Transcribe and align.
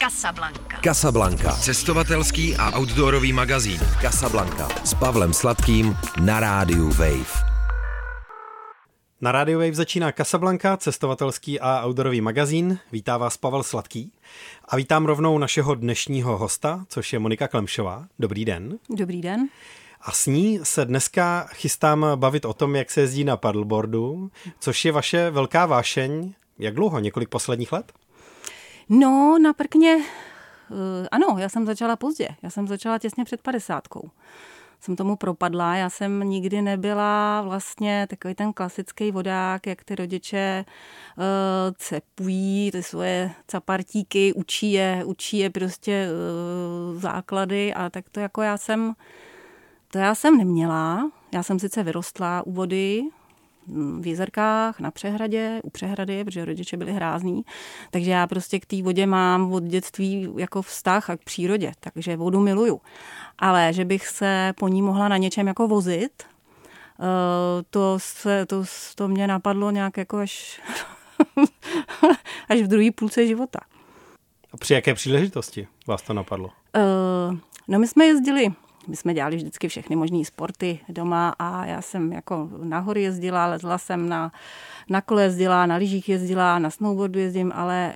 Casablanca. 0.00 0.80
Casablanca. 0.84 1.52
Cestovatelský 1.52 2.56
a 2.56 2.78
outdoorový 2.78 3.32
magazín. 3.32 3.80
Casablanca. 4.00 4.68
S 4.84 4.94
Pavlem 4.94 5.32
Sladkým 5.32 5.96
na 6.24 6.40
rádiu 6.40 6.88
Wave. 6.88 7.44
Na 9.20 9.32
Radio 9.32 9.58
Wave 9.58 9.74
začíná 9.74 10.12
Casablanca, 10.12 10.76
cestovatelský 10.76 11.60
a 11.60 11.84
outdoorový 11.86 12.20
magazín. 12.20 12.78
Vítá 12.92 13.16
vás 13.16 13.36
Pavel 13.36 13.62
Sladký. 13.62 14.12
A 14.68 14.76
vítám 14.76 15.06
rovnou 15.06 15.38
našeho 15.38 15.74
dnešního 15.74 16.38
hosta, 16.38 16.84
což 16.88 17.12
je 17.12 17.18
Monika 17.18 17.48
Klemšová. 17.48 18.06
Dobrý 18.18 18.44
den. 18.44 18.78
Dobrý 18.90 19.20
den. 19.20 19.48
A 20.00 20.12
s 20.12 20.26
ní 20.26 20.60
se 20.62 20.84
dneska 20.84 21.46
chystám 21.52 22.06
bavit 22.14 22.44
o 22.44 22.52
tom, 22.52 22.76
jak 22.76 22.90
se 22.90 23.00
jezdí 23.00 23.24
na 23.24 23.36
paddleboardu, 23.36 24.30
což 24.60 24.84
je 24.84 24.92
vaše 24.92 25.30
velká 25.30 25.66
vášeň. 25.66 26.32
Jak 26.58 26.74
dlouho? 26.74 26.98
Několik 26.98 27.28
posledních 27.28 27.72
let? 27.72 27.92
No, 28.92 29.38
na 29.38 29.52
prkně, 29.52 29.98
eh, 30.70 31.08
ano, 31.10 31.36
já 31.38 31.48
jsem 31.48 31.66
začala 31.66 31.96
pozdě. 31.96 32.28
Já 32.42 32.50
jsem 32.50 32.68
začala 32.68 32.98
těsně 32.98 33.24
před 33.24 33.42
padesátkou. 33.42 34.10
Jsem 34.80 34.96
tomu 34.96 35.16
propadla, 35.16 35.76
já 35.76 35.90
jsem 35.90 36.20
nikdy 36.20 36.62
nebyla 36.62 37.42
vlastně 37.42 38.06
takový 38.10 38.34
ten 38.34 38.52
klasický 38.52 39.10
vodák, 39.10 39.66
jak 39.66 39.84
ty 39.84 39.94
rodiče 39.94 40.64
uh, 41.16 41.24
cepují 41.78 42.70
ty 42.70 42.82
svoje 42.82 43.30
capartíky, 43.46 44.32
učí 44.32 44.72
je, 44.72 45.02
učí 45.04 45.38
je 45.38 45.50
prostě 45.50 46.08
uh, 46.92 47.00
základy 47.00 47.74
a 47.74 47.90
tak 47.90 48.08
to 48.08 48.20
jako 48.20 48.42
já 48.42 48.56
jsem, 48.56 48.94
to 49.90 49.98
já 49.98 50.14
jsem 50.14 50.38
neměla. 50.38 51.10
Já 51.32 51.42
jsem 51.42 51.58
sice 51.58 51.82
vyrostla 51.82 52.42
u 52.46 52.52
vody, 52.52 53.02
v 54.00 54.06
jezerkách, 54.06 54.80
na 54.80 54.90
přehradě, 54.90 55.60
u 55.62 55.70
přehrady, 55.70 56.24
protože 56.24 56.44
rodiče 56.44 56.76
byli 56.76 56.92
hrázní. 56.92 57.42
Takže 57.90 58.10
já 58.10 58.26
prostě 58.26 58.60
k 58.60 58.66
té 58.66 58.82
vodě 58.82 59.06
mám 59.06 59.52
od 59.52 59.62
dětství 59.62 60.28
jako 60.36 60.62
vztah 60.62 61.10
a 61.10 61.16
k 61.16 61.24
přírodě, 61.24 61.72
takže 61.80 62.16
vodu 62.16 62.40
miluju. 62.40 62.80
Ale 63.38 63.72
že 63.72 63.84
bych 63.84 64.08
se 64.08 64.52
po 64.58 64.68
ní 64.68 64.82
mohla 64.82 65.08
na 65.08 65.16
něčem 65.16 65.46
jako 65.46 65.68
vozit, 65.68 66.22
eh, 66.22 67.04
to, 67.70 67.98
se, 67.98 68.46
to, 68.46 68.64
to 68.94 69.08
mě 69.08 69.26
napadlo 69.26 69.70
nějak 69.70 69.96
jako 69.96 70.18
až, 70.18 70.60
až 72.48 72.60
v 72.60 72.66
druhé 72.66 72.90
půlce 72.94 73.26
života. 73.26 73.60
A 74.52 74.56
při 74.56 74.74
jaké 74.74 74.94
příležitosti 74.94 75.66
vás 75.86 76.02
to 76.02 76.12
napadlo? 76.12 76.46
Uh, 76.46 77.36
no 77.68 77.78
my 77.78 77.88
jsme 77.88 78.04
jezdili 78.04 78.52
my 78.88 78.96
jsme 78.96 79.14
dělali 79.14 79.36
vždycky 79.36 79.68
všechny 79.68 79.96
možné 79.96 80.24
sporty 80.24 80.80
doma 80.88 81.34
a 81.38 81.66
já 81.66 81.82
jsem 81.82 82.12
jako 82.12 82.48
nahory 82.62 83.02
jezdila, 83.02 83.46
lezla 83.46 83.78
jsem 83.78 84.08
na, 84.08 84.32
na 84.88 85.00
kole 85.00 85.22
jezdila, 85.22 85.66
na 85.66 85.76
lyžích 85.76 86.08
jezdila, 86.08 86.58
na 86.58 86.70
snowboardu 86.70 87.18
jezdím, 87.18 87.52
ale 87.54 87.94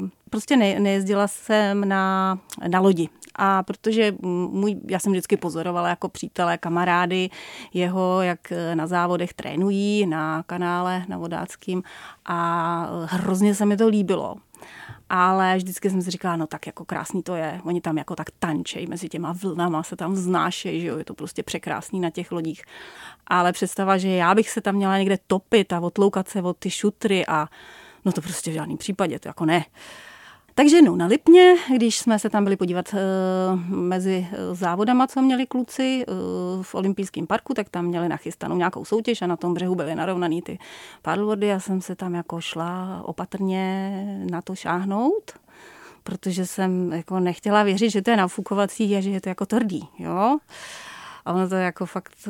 uh, 0.00 0.08
prostě 0.30 0.56
ne, 0.56 0.80
nejezdila 0.80 1.28
jsem 1.28 1.88
na, 1.88 2.38
na 2.68 2.80
lodi. 2.80 3.08
A 3.36 3.62
protože 3.62 4.14
můj, 4.20 4.76
já 4.88 4.98
jsem 4.98 5.12
vždycky 5.12 5.36
pozorovala 5.36 5.88
jako 5.88 6.08
přítelé, 6.08 6.58
kamarády 6.58 7.30
jeho, 7.74 8.22
jak 8.22 8.52
na 8.74 8.86
závodech 8.86 9.34
trénují 9.34 10.06
na 10.06 10.42
kanále, 10.42 11.04
na 11.08 11.18
vodáckým 11.18 11.82
a 12.24 13.06
hrozně 13.06 13.54
se 13.54 13.66
mi 13.66 13.76
to 13.76 13.88
líbilo 13.88 14.36
ale 15.14 15.56
vždycky 15.56 15.90
jsem 15.90 16.02
si 16.02 16.10
říkala, 16.10 16.36
no 16.36 16.46
tak 16.46 16.66
jako 16.66 16.84
krásný 16.84 17.22
to 17.22 17.34
je. 17.34 17.60
Oni 17.64 17.80
tam 17.80 17.98
jako 17.98 18.16
tak 18.16 18.26
tančejí 18.38 18.86
mezi 18.86 19.08
těma 19.08 19.32
vlnama, 19.42 19.82
se 19.82 19.96
tam 19.96 20.12
vznášejí, 20.12 20.80
že 20.80 20.86
jo, 20.86 20.98
je 20.98 21.04
to 21.04 21.14
prostě 21.14 21.42
překrásný 21.42 22.00
na 22.00 22.10
těch 22.10 22.32
lodích. 22.32 22.62
Ale 23.26 23.52
představa, 23.52 23.98
že 23.98 24.08
já 24.08 24.34
bych 24.34 24.50
se 24.50 24.60
tam 24.60 24.74
měla 24.74 24.98
někde 24.98 25.18
topit 25.26 25.72
a 25.72 25.80
otloukat 25.80 26.28
se 26.28 26.42
od 26.42 26.56
ty 26.56 26.70
šutry 26.70 27.26
a 27.26 27.48
no 28.04 28.12
to 28.12 28.20
prostě 28.20 28.50
v 28.50 28.54
žádném 28.54 28.78
případě, 28.78 29.18
to 29.18 29.28
jako 29.28 29.44
ne. 29.44 29.64
Takže 30.54 30.76
jednou 30.76 30.96
na 30.96 31.06
Lipně, 31.06 31.56
když 31.76 31.98
jsme 31.98 32.18
se 32.18 32.30
tam 32.30 32.44
byli 32.44 32.56
podívat 32.56 32.94
e, 32.94 32.98
mezi 33.68 34.28
eh, 34.32 34.54
závodama, 34.54 35.06
co 35.06 35.22
měli 35.22 35.46
kluci 35.46 36.04
e, 36.08 36.12
v 36.62 36.74
olympijském 36.74 37.26
parku, 37.26 37.54
tak 37.54 37.68
tam 37.68 37.84
měli 37.84 38.08
nachystanou 38.08 38.56
nějakou 38.56 38.84
soutěž 38.84 39.22
a 39.22 39.26
na 39.26 39.36
tom 39.36 39.54
břehu 39.54 39.74
byly 39.74 39.94
narovnaný 39.94 40.42
ty 40.42 40.58
paddleboardy. 41.02 41.46
Já 41.46 41.60
jsem 41.60 41.80
se 41.80 41.94
tam 41.96 42.14
jako 42.14 42.40
šla 42.40 43.02
opatrně 43.04 43.92
na 44.30 44.42
to 44.42 44.54
šáhnout, 44.54 45.32
protože 46.04 46.46
jsem 46.46 46.92
jako 46.92 47.20
nechtěla 47.20 47.62
věřit, 47.62 47.90
že 47.90 48.02
to 48.02 48.10
je 48.10 48.16
nafukovací 48.16 48.96
a 48.96 49.00
že 49.00 49.10
je 49.10 49.20
to 49.20 49.28
jako 49.28 49.46
tvrdý, 49.46 49.88
jo. 49.98 50.38
A 51.24 51.32
ono 51.32 51.48
to 51.48 51.54
je 51.54 51.64
jako 51.64 51.86
fakt 51.86 52.28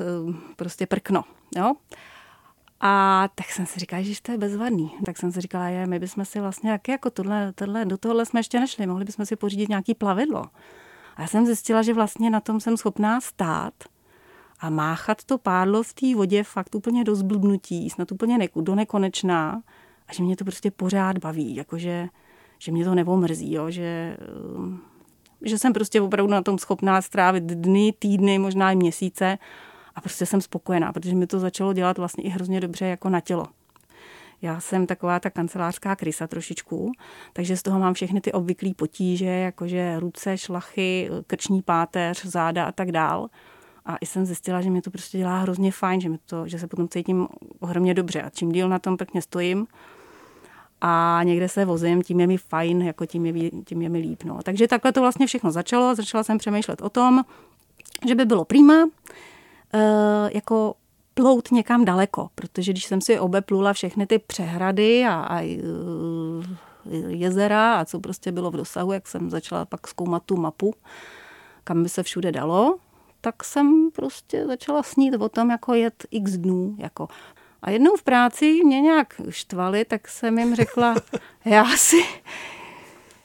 prostě 0.56 0.86
prkno, 0.86 1.24
jo. 1.56 1.72
A 2.84 3.28
tak 3.34 3.46
jsem 3.46 3.66
si 3.66 3.80
říkala, 3.80 4.02
že 4.02 4.22
to 4.22 4.32
je 4.32 4.38
bezvadný. 4.38 4.94
Tak 5.06 5.16
jsem 5.16 5.32
si 5.32 5.40
říkala, 5.40 5.68
je, 5.68 5.86
my 5.86 5.98
bychom 5.98 6.24
si 6.24 6.40
vlastně, 6.40 6.70
jak 6.70 6.88
jako 6.88 7.10
tohle, 7.10 7.52
tohle, 7.52 7.84
do 7.84 7.98
tohohle 7.98 8.26
jsme 8.26 8.40
ještě 8.40 8.60
nešli, 8.60 8.86
mohli 8.86 9.04
bychom 9.04 9.26
si 9.26 9.36
pořídit 9.36 9.68
nějaký 9.68 9.94
plavidlo. 9.94 10.44
A 11.16 11.22
já 11.22 11.26
jsem 11.26 11.46
zjistila, 11.46 11.82
že 11.82 11.94
vlastně 11.94 12.30
na 12.30 12.40
tom 12.40 12.60
jsem 12.60 12.76
schopná 12.76 13.20
stát 13.20 13.74
a 14.60 14.70
máchat 14.70 15.24
to 15.24 15.38
pádlo 15.38 15.82
v 15.82 15.92
té 15.92 16.14
vodě 16.14 16.42
fakt 16.42 16.74
úplně 16.74 17.04
do 17.04 17.16
zblbnutí, 17.16 17.90
snad 17.90 18.12
úplně 18.12 18.38
neku, 18.38 18.60
do 18.60 18.74
nekonečná 18.74 19.62
a 20.08 20.14
že 20.14 20.22
mě 20.22 20.36
to 20.36 20.44
prostě 20.44 20.70
pořád 20.70 21.18
baví, 21.18 21.54
jakože 21.54 22.08
že 22.58 22.72
mě 22.72 22.84
to 22.84 22.94
nevomrzí, 22.94 23.52
jo, 23.52 23.70
že, 23.70 24.16
že 25.42 25.58
jsem 25.58 25.72
prostě 25.72 26.00
opravdu 26.00 26.32
na 26.32 26.42
tom 26.42 26.58
schopná 26.58 27.02
strávit 27.02 27.44
dny, 27.44 27.94
týdny, 27.98 28.38
možná 28.38 28.72
i 28.72 28.76
měsíce 28.76 29.38
a 29.94 30.00
prostě 30.00 30.26
jsem 30.26 30.40
spokojená, 30.40 30.92
protože 30.92 31.14
mi 31.14 31.26
to 31.26 31.38
začalo 31.38 31.72
dělat 31.72 31.98
vlastně 31.98 32.24
i 32.24 32.28
hrozně 32.28 32.60
dobře 32.60 32.86
jako 32.86 33.08
na 33.08 33.20
tělo. 33.20 33.46
Já 34.42 34.60
jsem 34.60 34.86
taková 34.86 35.20
ta 35.20 35.30
kancelářská 35.30 35.96
krysa 35.96 36.26
trošičku, 36.26 36.92
takže 37.32 37.56
z 37.56 37.62
toho 37.62 37.80
mám 37.80 37.94
všechny 37.94 38.20
ty 38.20 38.32
obvyklé 38.32 38.70
potíže, 38.76 39.24
jakože 39.24 40.00
ruce, 40.00 40.38
šlachy, 40.38 41.10
krční 41.26 41.62
páteř, 41.62 42.24
záda 42.24 42.64
a 42.64 42.72
tak 42.72 42.92
dál. 42.92 43.28
A 43.86 43.96
i 43.96 44.06
jsem 44.06 44.26
zjistila, 44.26 44.60
že 44.60 44.70
mi 44.70 44.82
to 44.82 44.90
prostě 44.90 45.18
dělá 45.18 45.38
hrozně 45.38 45.72
fajn, 45.72 46.00
že, 46.00 46.08
mi 46.08 46.18
to, 46.26 46.48
že 46.48 46.58
se 46.58 46.66
potom 46.66 46.88
cítím 46.88 47.28
ohromně 47.60 47.94
dobře. 47.94 48.22
A 48.22 48.30
čím 48.30 48.52
díl 48.52 48.68
na 48.68 48.78
tom 48.78 48.96
pěkně 48.96 49.22
stojím 49.22 49.66
a 50.80 51.20
někde 51.24 51.48
se 51.48 51.64
vozím, 51.64 52.02
tím 52.02 52.20
je 52.20 52.26
mi 52.26 52.36
fajn, 52.36 52.82
jako 52.82 53.06
tím 53.06 53.26
je, 53.26 53.50
tím 53.64 53.82
je 53.82 53.88
mi 53.88 53.98
líp. 53.98 54.24
No. 54.24 54.38
Takže 54.42 54.68
takhle 54.68 54.92
to 54.92 55.00
vlastně 55.00 55.26
všechno 55.26 55.50
začalo. 55.50 55.94
Začala 55.94 56.24
jsem 56.24 56.38
přemýšlet 56.38 56.82
o 56.82 56.88
tom, 56.88 57.24
že 58.08 58.14
by 58.14 58.24
bylo 58.24 58.44
prýma, 58.44 58.74
jako 60.32 60.74
plout 61.14 61.50
někam 61.52 61.84
daleko, 61.84 62.28
protože 62.34 62.72
když 62.72 62.84
jsem 62.84 63.00
si 63.00 63.18
obeplula 63.18 63.72
všechny 63.72 64.06
ty 64.06 64.18
přehrady 64.18 65.04
a, 65.04 65.14
a 65.14 65.40
eh, 65.40 65.62
jezera 67.08 67.74
a 67.74 67.84
co 67.84 68.00
prostě 68.00 68.32
bylo 68.32 68.50
v 68.50 68.56
dosahu, 68.56 68.92
jak 68.92 69.08
jsem 69.08 69.30
začala 69.30 69.64
pak 69.64 69.88
zkoumat 69.88 70.22
tu 70.26 70.36
mapu, 70.36 70.74
kam 71.64 71.82
by 71.82 71.88
se 71.88 72.02
všude 72.02 72.32
dalo, 72.32 72.78
tak 73.20 73.44
jsem 73.44 73.90
prostě 73.90 74.46
začala 74.46 74.82
snít 74.82 75.14
o 75.14 75.28
tom, 75.28 75.50
jako 75.50 75.74
jet 75.74 76.06
x 76.10 76.32
dnů. 76.32 76.76
Jako. 76.78 77.08
A 77.62 77.70
jednou 77.70 77.96
v 77.96 78.02
práci 78.02 78.60
mě 78.64 78.80
nějak 78.80 79.20
štvali, 79.28 79.84
tak 79.84 80.08
jsem 80.08 80.38
jim 80.38 80.54
řekla, 80.54 80.94
já 81.44 81.64
si, 81.76 82.04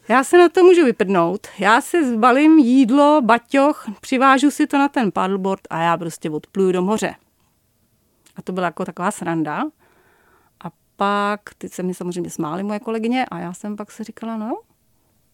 já 0.10 0.24
se 0.24 0.38
na 0.38 0.50
to 0.50 0.64
můžu 0.64 0.86
vyprdnout. 0.86 1.48
Já 1.60 1.82
si 1.82 2.10
zbalím 2.10 2.60
jídlo, 2.60 3.22
baťoch, 3.22 3.86
přivážu 4.02 4.52
si 4.52 4.68
to 4.68 4.78
na 4.78 4.88
ten 4.90 5.12
paddleboard 5.12 5.62
a 5.70 5.80
já 5.80 5.98
prostě 5.98 6.30
odpluju 6.30 6.72
do 6.72 6.82
moře. 6.82 7.16
A 8.36 8.42
to 8.42 8.52
byla 8.52 8.66
jako 8.66 8.86
taková 8.86 9.12
sranda. 9.12 9.64
A 10.64 10.72
pak, 10.96 11.42
ty 11.58 11.70
se 11.70 11.84
mi 11.84 11.94
samozřejmě 11.94 12.30
smály 12.30 12.64
moje 12.64 12.80
kolegyně 12.80 13.26
a 13.26 13.40
já 13.40 13.54
jsem 13.54 13.76
pak 13.76 13.92
se 13.92 14.04
říkala, 14.04 14.38
no, 14.38 14.60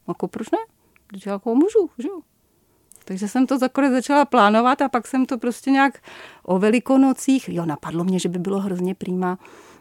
jako 0.08 0.28
proč 0.28 0.52
ne? 0.52 0.60
Když 1.08 1.26
jako 1.26 1.56
můžu, 1.56 1.90
že 1.98 2.08
jo? 2.08 2.22
Takže 3.06 3.28
jsem 3.28 3.48
to 3.48 3.58
zakonec 3.58 3.92
začala 3.92 4.26
plánovat 4.26 4.82
a 4.82 4.90
pak 4.90 5.08
jsem 5.08 5.26
to 5.26 5.38
prostě 5.38 5.72
nějak 5.72 6.02
o 6.44 6.60
velikonocích, 6.60 7.50
jo, 7.50 7.66
napadlo 7.66 8.04
mě, 8.04 8.20
že 8.20 8.30
by 8.30 8.40
bylo 8.40 8.60
hrozně 8.60 8.96
přímá 8.96 9.38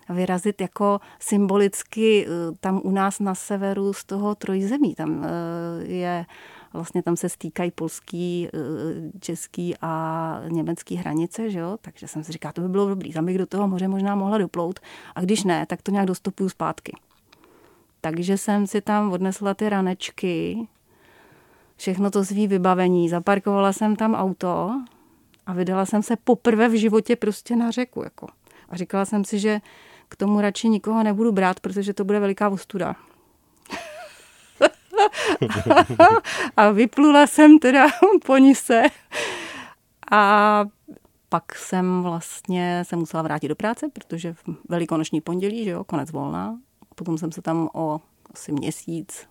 vyrazit 0.08 0.60
jako 0.60 1.00
symbolicky 1.20 2.26
eh, 2.26 2.30
tam 2.60 2.80
u 2.84 2.90
nás 2.90 3.20
na 3.20 3.34
severu 3.34 3.92
z 3.92 4.04
toho 4.04 4.34
trojzemí. 4.34 4.94
Tam 4.94 5.24
eh, 5.24 5.28
je 5.84 6.26
vlastně 6.72 7.02
tam 7.02 7.16
se 7.16 7.28
stýkají 7.28 7.70
polský, 7.70 8.48
eh, 8.48 8.58
český 9.20 9.74
a 9.80 10.40
německý 10.48 10.96
hranice, 10.96 11.50
že 11.50 11.58
jo? 11.58 11.78
takže 11.80 12.08
jsem 12.08 12.24
si 12.24 12.32
říkala, 12.32 12.52
to 12.52 12.60
by 12.60 12.68
bylo 12.68 12.88
dobrý, 12.88 13.12
tam 13.12 13.26
bych 13.26 13.38
do 13.38 13.46
toho 13.46 13.68
moře 13.68 13.88
možná 13.88 14.14
mohla 14.14 14.38
doplout 14.38 14.80
a 15.14 15.20
když 15.20 15.44
ne, 15.44 15.66
tak 15.66 15.82
to 15.82 15.90
nějak 15.90 16.06
dostupuju 16.06 16.48
zpátky. 16.48 16.92
Takže 18.00 18.38
jsem 18.38 18.66
si 18.66 18.80
tam 18.80 19.12
odnesla 19.12 19.54
ty 19.54 19.68
ranečky, 19.68 20.68
všechno 21.76 22.10
to 22.10 22.24
svý 22.24 22.46
vybavení, 22.46 23.08
zaparkovala 23.08 23.72
jsem 23.72 23.96
tam 23.96 24.14
auto 24.14 24.70
a 25.46 25.52
vydala 25.52 25.86
jsem 25.86 26.02
se 26.02 26.16
poprvé 26.16 26.68
v 26.68 26.78
životě 26.78 27.16
prostě 27.16 27.56
na 27.56 27.70
řeku. 27.70 28.02
Jako. 28.02 28.26
A 28.68 28.76
říkala 28.76 29.04
jsem 29.04 29.24
si, 29.24 29.38
že 29.38 29.60
k 30.12 30.16
tomu 30.16 30.40
radši 30.40 30.68
nikoho 30.68 31.02
nebudu 31.02 31.32
brát, 31.32 31.60
protože 31.60 31.94
to 31.94 32.04
bude 32.04 32.20
veliká 32.20 32.48
ostuda. 32.48 32.96
a 36.56 36.70
vyplula 36.70 37.26
jsem 37.26 37.58
teda 37.58 37.86
po 38.26 38.36
nise 38.36 38.82
a 40.10 40.64
pak 41.28 41.54
jsem 41.54 42.02
vlastně 42.02 42.84
se 42.86 42.96
musela 42.96 43.22
vrátit 43.22 43.48
do 43.48 43.56
práce, 43.56 43.88
protože 43.88 44.32
v 44.32 44.42
velikonoční 44.68 45.20
pondělí, 45.20 45.64
že 45.64 45.70
jo, 45.70 45.84
konec 45.84 46.10
volna. 46.10 46.58
Potom 46.94 47.18
jsem 47.18 47.32
se 47.32 47.42
tam 47.42 47.68
o 47.74 48.00
asi 48.34 48.52
měsíc 48.52 49.26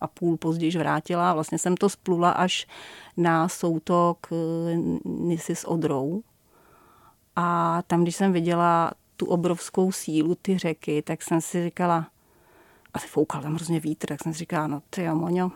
a 0.00 0.06
půl 0.06 0.36
později 0.36 0.78
vrátila. 0.78 1.34
Vlastně 1.34 1.58
jsem 1.58 1.76
to 1.76 1.88
splula 1.88 2.30
až 2.30 2.66
na 3.16 3.48
soutok 3.48 4.26
eh, 4.32 4.36
Nisy 5.04 5.56
s 5.56 5.68
Odrou. 5.68 6.22
A 7.36 7.82
tam, 7.86 8.02
když 8.02 8.16
jsem 8.16 8.32
viděla 8.32 8.92
tu 9.16 9.26
obrovskou 9.26 9.92
sílu, 9.92 10.34
ty 10.34 10.58
řeky, 10.58 11.02
tak 11.02 11.22
jsem 11.22 11.40
si 11.40 11.64
říkala, 11.64 12.06
a 12.94 12.98
foukal 12.98 13.42
tam 13.42 13.54
hrozně 13.54 13.80
vítr, 13.80 14.06
tak 14.06 14.22
jsem 14.22 14.32
si 14.32 14.38
říkala, 14.38 14.66
no 14.66 14.82
ty 14.90 15.02
jo, 15.02 15.14
Moňo, 15.14 15.50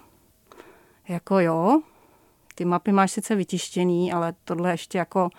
jako 1.08 1.40
jo, 1.40 1.82
ty 2.54 2.64
mapy 2.64 2.92
máš 2.92 3.12
sice 3.12 3.34
vytištěný, 3.34 4.12
ale 4.12 4.34
tohle 4.44 4.70
ještě 4.70 4.98
jako, 4.98 5.30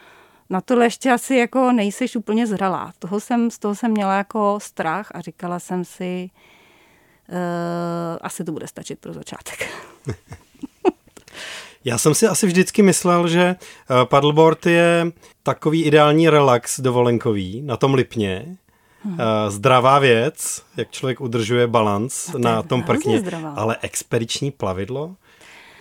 na 0.50 0.62
tohle 0.62 0.86
ještě 0.86 1.12
asi 1.12 1.36
jako 1.36 1.72
nejseš 1.72 2.16
úplně 2.16 2.48
zralá. 2.48 2.94
Toho 3.00 3.20
jsem, 3.20 3.52
z 3.52 3.60
toho 3.60 3.76
jsem 3.76 3.92
měla 3.92 4.18
jako 4.18 4.60
strach 4.62 5.12
a 5.16 5.22
říkala 5.22 5.60
jsem 5.60 5.86
si, 5.86 6.30
uh, 7.30 7.36
asi 8.22 8.44
to 8.44 8.52
bude 8.52 8.68
stačit 8.68 9.00
pro 9.00 9.14
začátek. 9.14 9.70
Já 11.86 11.98
jsem 11.98 12.14
si 12.14 12.28
asi 12.28 12.48
vždycky 12.48 12.82
myslel, 12.82 13.28
že 13.28 13.42
eh, 13.42 14.06
paddleboard 14.06 14.66
je 14.66 15.12
takový 15.44 15.84
ideální 15.84 16.30
relax 16.30 16.80
dovolenkový 16.80 17.62
na 17.62 17.78
tom 17.78 17.94
Lipně. 17.94 18.58
Hmm. 19.04 19.18
Zdravá 19.48 20.00
věc, 20.00 20.64
jak 20.78 20.92
člověk 20.92 21.22
udržuje 21.22 21.68
balans 21.68 22.34
no, 22.34 22.40
na 22.40 22.64
tom 22.64 22.84
prkně, 22.84 23.24
ale 23.56 23.78
expediční 23.82 24.52
plavidlo, 24.52 25.16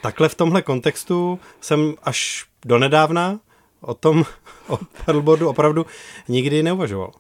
Takhle 0.03 0.29
v 0.29 0.35
tomhle 0.35 0.63
kontextu 0.63 1.41
jsem 1.61 1.95
až 2.03 2.47
donedávna 2.65 3.41
o 3.81 3.95
tom, 3.95 4.25
o 4.69 4.79
paddleboardu 5.05 5.49
opravdu 5.49 5.87
nikdy 6.29 6.63
neuvažoval. 6.63 7.13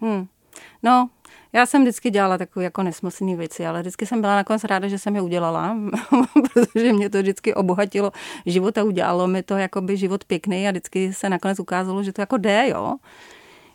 Hmm. 0.00 0.26
No, 0.82 1.08
já 1.54 1.66
jsem 1.66 1.82
vždycky 1.82 2.10
dělala 2.10 2.38
takové 2.38 2.64
jako 2.64 2.82
nesmyslné 2.82 3.36
věci, 3.36 3.66
ale 3.66 3.80
vždycky 3.80 4.06
jsem 4.06 4.20
byla 4.20 4.34
nakonec 4.34 4.64
ráda, 4.64 4.88
že 4.88 4.98
jsem 4.98 5.16
je 5.16 5.22
udělala, 5.22 5.76
protože 6.52 6.92
mě 6.92 7.10
to 7.10 7.18
vždycky 7.18 7.54
obohatilo 7.54 8.12
život 8.46 8.78
a 8.78 8.84
udělalo 8.84 9.26
mi 9.26 9.42
to 9.42 9.56
jakoby 9.56 9.96
život 9.96 10.24
pěkný 10.24 10.68
a 10.68 10.70
vždycky 10.70 11.12
se 11.12 11.28
nakonec 11.28 11.60
ukázalo, 11.60 12.02
že 12.02 12.12
to 12.12 12.20
jako 12.22 12.36
jde, 12.36 12.68
jo. 12.68 12.96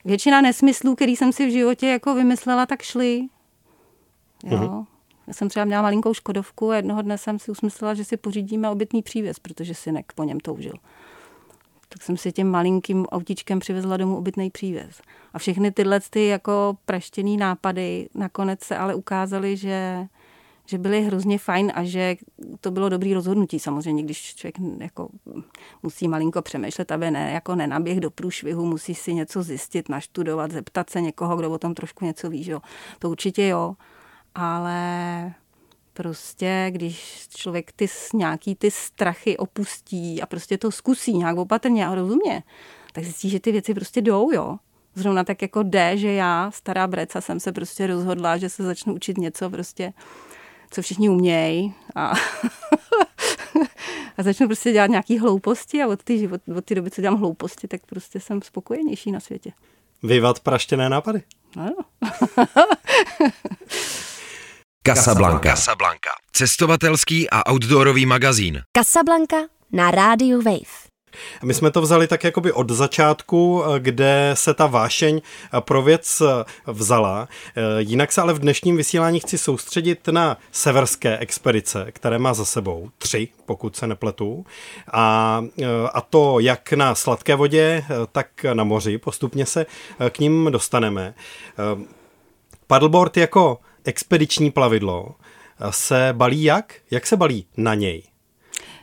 Většina 0.05 0.41
nesmyslů, 0.41 0.95
který 0.95 1.15
jsem 1.15 1.33
si 1.33 1.45
v 1.45 1.51
životě 1.51 1.87
jako 1.87 2.15
vymyslela, 2.15 2.65
tak 2.65 2.81
šly. 2.81 3.27
Jo. 4.43 4.57
Mm-hmm. 4.57 4.85
Já 5.27 5.33
jsem 5.33 5.49
třeba 5.49 5.65
měla 5.65 5.81
malinkou 5.81 6.13
Škodovku 6.13 6.71
a 6.71 6.75
jednoho 6.75 7.01
dne 7.01 7.17
jsem 7.17 7.39
si 7.39 7.51
usmyslela, 7.51 7.93
že 7.93 8.05
si 8.05 8.17
pořídíme 8.17 8.69
obytný 8.69 9.01
přívěs, 9.01 9.39
protože 9.39 9.73
synek 9.73 10.13
po 10.15 10.23
něm 10.23 10.39
toužil. 10.39 10.73
Tak 11.89 12.03
jsem 12.03 12.18
si 12.18 12.31
tím 12.31 12.51
malinkým 12.51 13.06
autíčkem 13.06 13.59
přivezla 13.59 13.97
domů 13.97 14.18
obytný 14.18 14.50
přívěs. 14.50 15.01
A 15.33 15.39
všechny 15.39 15.71
tyhle 15.71 16.00
ty 16.09 16.27
jako 16.27 16.77
praštěný 16.86 17.38
nápady 17.38 18.09
nakonec 18.15 18.63
se 18.63 18.77
ale 18.77 18.95
ukázaly, 18.95 19.57
že 19.57 20.07
že 20.69 20.77
byly 20.77 21.01
hrozně 21.01 21.38
fajn 21.38 21.71
a 21.75 21.83
že 21.83 22.15
to 22.62 22.71
bylo 22.71 22.89
dobrý 22.89 23.13
rozhodnutí 23.13 23.59
samozřejmě, 23.59 24.03
když 24.03 24.36
člověk 24.36 24.56
jako 24.80 25.09
musí 25.83 26.07
malinko 26.07 26.41
přemýšlet, 26.41 26.91
aby 26.91 27.12
ne, 27.12 27.31
jako 27.31 27.56
nenaběh 27.56 28.00
do 28.00 28.12
průšvihu, 28.12 28.65
musí 28.65 28.95
si 28.95 29.13
něco 29.13 29.44
zjistit, 29.44 29.89
naštudovat, 29.89 30.51
zeptat 30.51 30.89
se 30.89 31.01
někoho, 31.01 31.38
kdo 31.38 31.51
o 31.51 31.57
tom 31.57 31.74
trošku 31.74 32.06
něco 32.06 32.30
ví, 32.30 32.44
že. 32.44 32.57
To 33.00 33.09
určitě 33.09 33.47
jo, 33.47 33.75
ale 34.36 35.33
prostě, 36.00 36.68
když 36.69 37.28
člověk 37.36 37.72
ty 37.72 37.88
nějaký 38.13 38.56
ty 38.56 38.72
strachy 38.72 39.38
opustí 39.38 40.22
a 40.22 40.25
prostě 40.25 40.57
to 40.57 40.72
zkusí 40.72 41.13
nějak 41.13 41.38
opatrně 41.38 41.88
a 41.88 41.96
rozumně, 41.96 42.44
tak 42.94 43.04
zjistí, 43.04 43.30
že 43.30 43.40
ty 43.40 43.51
věci 43.51 43.74
prostě 43.74 44.01
jdou, 44.01 44.31
jo. 44.31 44.57
Zrovna 44.96 45.24
tak 45.24 45.42
jako 45.42 45.63
jde, 45.63 45.98
že 45.98 46.12
já, 46.12 46.51
stará 46.51 46.88
breca, 46.88 47.22
jsem 47.22 47.40
se 47.40 47.51
prostě 47.51 47.88
rozhodla, 47.88 48.38
že 48.38 48.50
se 48.50 48.63
začnu 48.63 48.94
učit 48.94 49.18
něco 49.18 49.50
prostě, 49.50 49.94
co 50.72 50.81
všichni 50.81 51.10
umějí 51.10 51.74
a, 51.96 52.07
a 54.18 54.24
začnu 54.24 54.48
prostě 54.48 54.72
dělat 54.72 54.90
nějaký 54.90 55.19
hlouposti 55.19 55.84
a 55.84 55.88
od 55.88 56.04
té 56.04 56.13
od, 56.31 56.42
od 56.57 56.66
té 56.66 56.75
doby, 56.75 56.92
co 56.92 57.01
dělám 57.01 57.19
hlouposti, 57.19 57.68
tak 57.68 57.81
prostě 57.86 58.19
jsem 58.19 58.42
spokojenější 58.42 59.12
na 59.12 59.19
světě. 59.19 59.51
Vyvat 60.04 60.40
praštěné 60.40 60.90
nápady. 60.90 61.24
Ano. 61.57 61.75
Casablanca. 64.87 65.49
Casablanca. 65.49 66.09
Cestovatelský 66.31 67.29
a 67.29 67.51
outdoorový 67.51 68.05
magazín. 68.05 68.61
Casablanca 68.77 69.35
na 69.71 69.91
rádiu 69.91 70.41
Wave. 70.41 70.89
My 71.43 71.53
jsme 71.53 71.71
to 71.71 71.81
vzali 71.81 72.07
tak 72.07 72.23
jakoby 72.23 72.51
od 72.51 72.69
začátku, 72.69 73.63
kde 73.79 74.31
se 74.33 74.53
ta 74.53 74.67
vášeň 74.67 75.21
pro 75.59 75.81
věc 75.81 76.21
vzala. 76.67 77.27
Jinak 77.77 78.11
se 78.11 78.21
ale 78.21 78.33
v 78.33 78.39
dnešním 78.39 78.77
vysílání 78.77 79.19
chci 79.19 79.37
soustředit 79.37 80.07
na 80.07 80.37
severské 80.51 81.17
expedice, 81.17 81.87
které 81.91 82.19
má 82.19 82.33
za 82.33 82.45
sebou 82.45 82.89
tři, 82.97 83.27
pokud 83.45 83.75
se 83.75 83.87
nepletu. 83.87 84.45
A, 84.93 85.43
a 85.93 86.01
to 86.01 86.39
jak 86.39 86.73
na 86.73 86.95
sladké 86.95 87.35
vodě, 87.35 87.85
tak 88.11 88.27
na 88.53 88.63
moři. 88.63 88.97
Postupně 88.97 89.45
se 89.45 89.65
k 90.09 90.19
ním 90.19 90.47
dostaneme. 90.51 91.13
Paddleboard 92.67 93.17
jako 93.17 93.57
expediční 93.83 94.51
plavidlo 94.51 95.15
se 95.69 96.09
balí 96.17 96.43
jak? 96.43 96.73
Jak 96.91 97.07
se 97.07 97.17
balí 97.17 97.45
na 97.57 97.75
něj? 97.75 98.03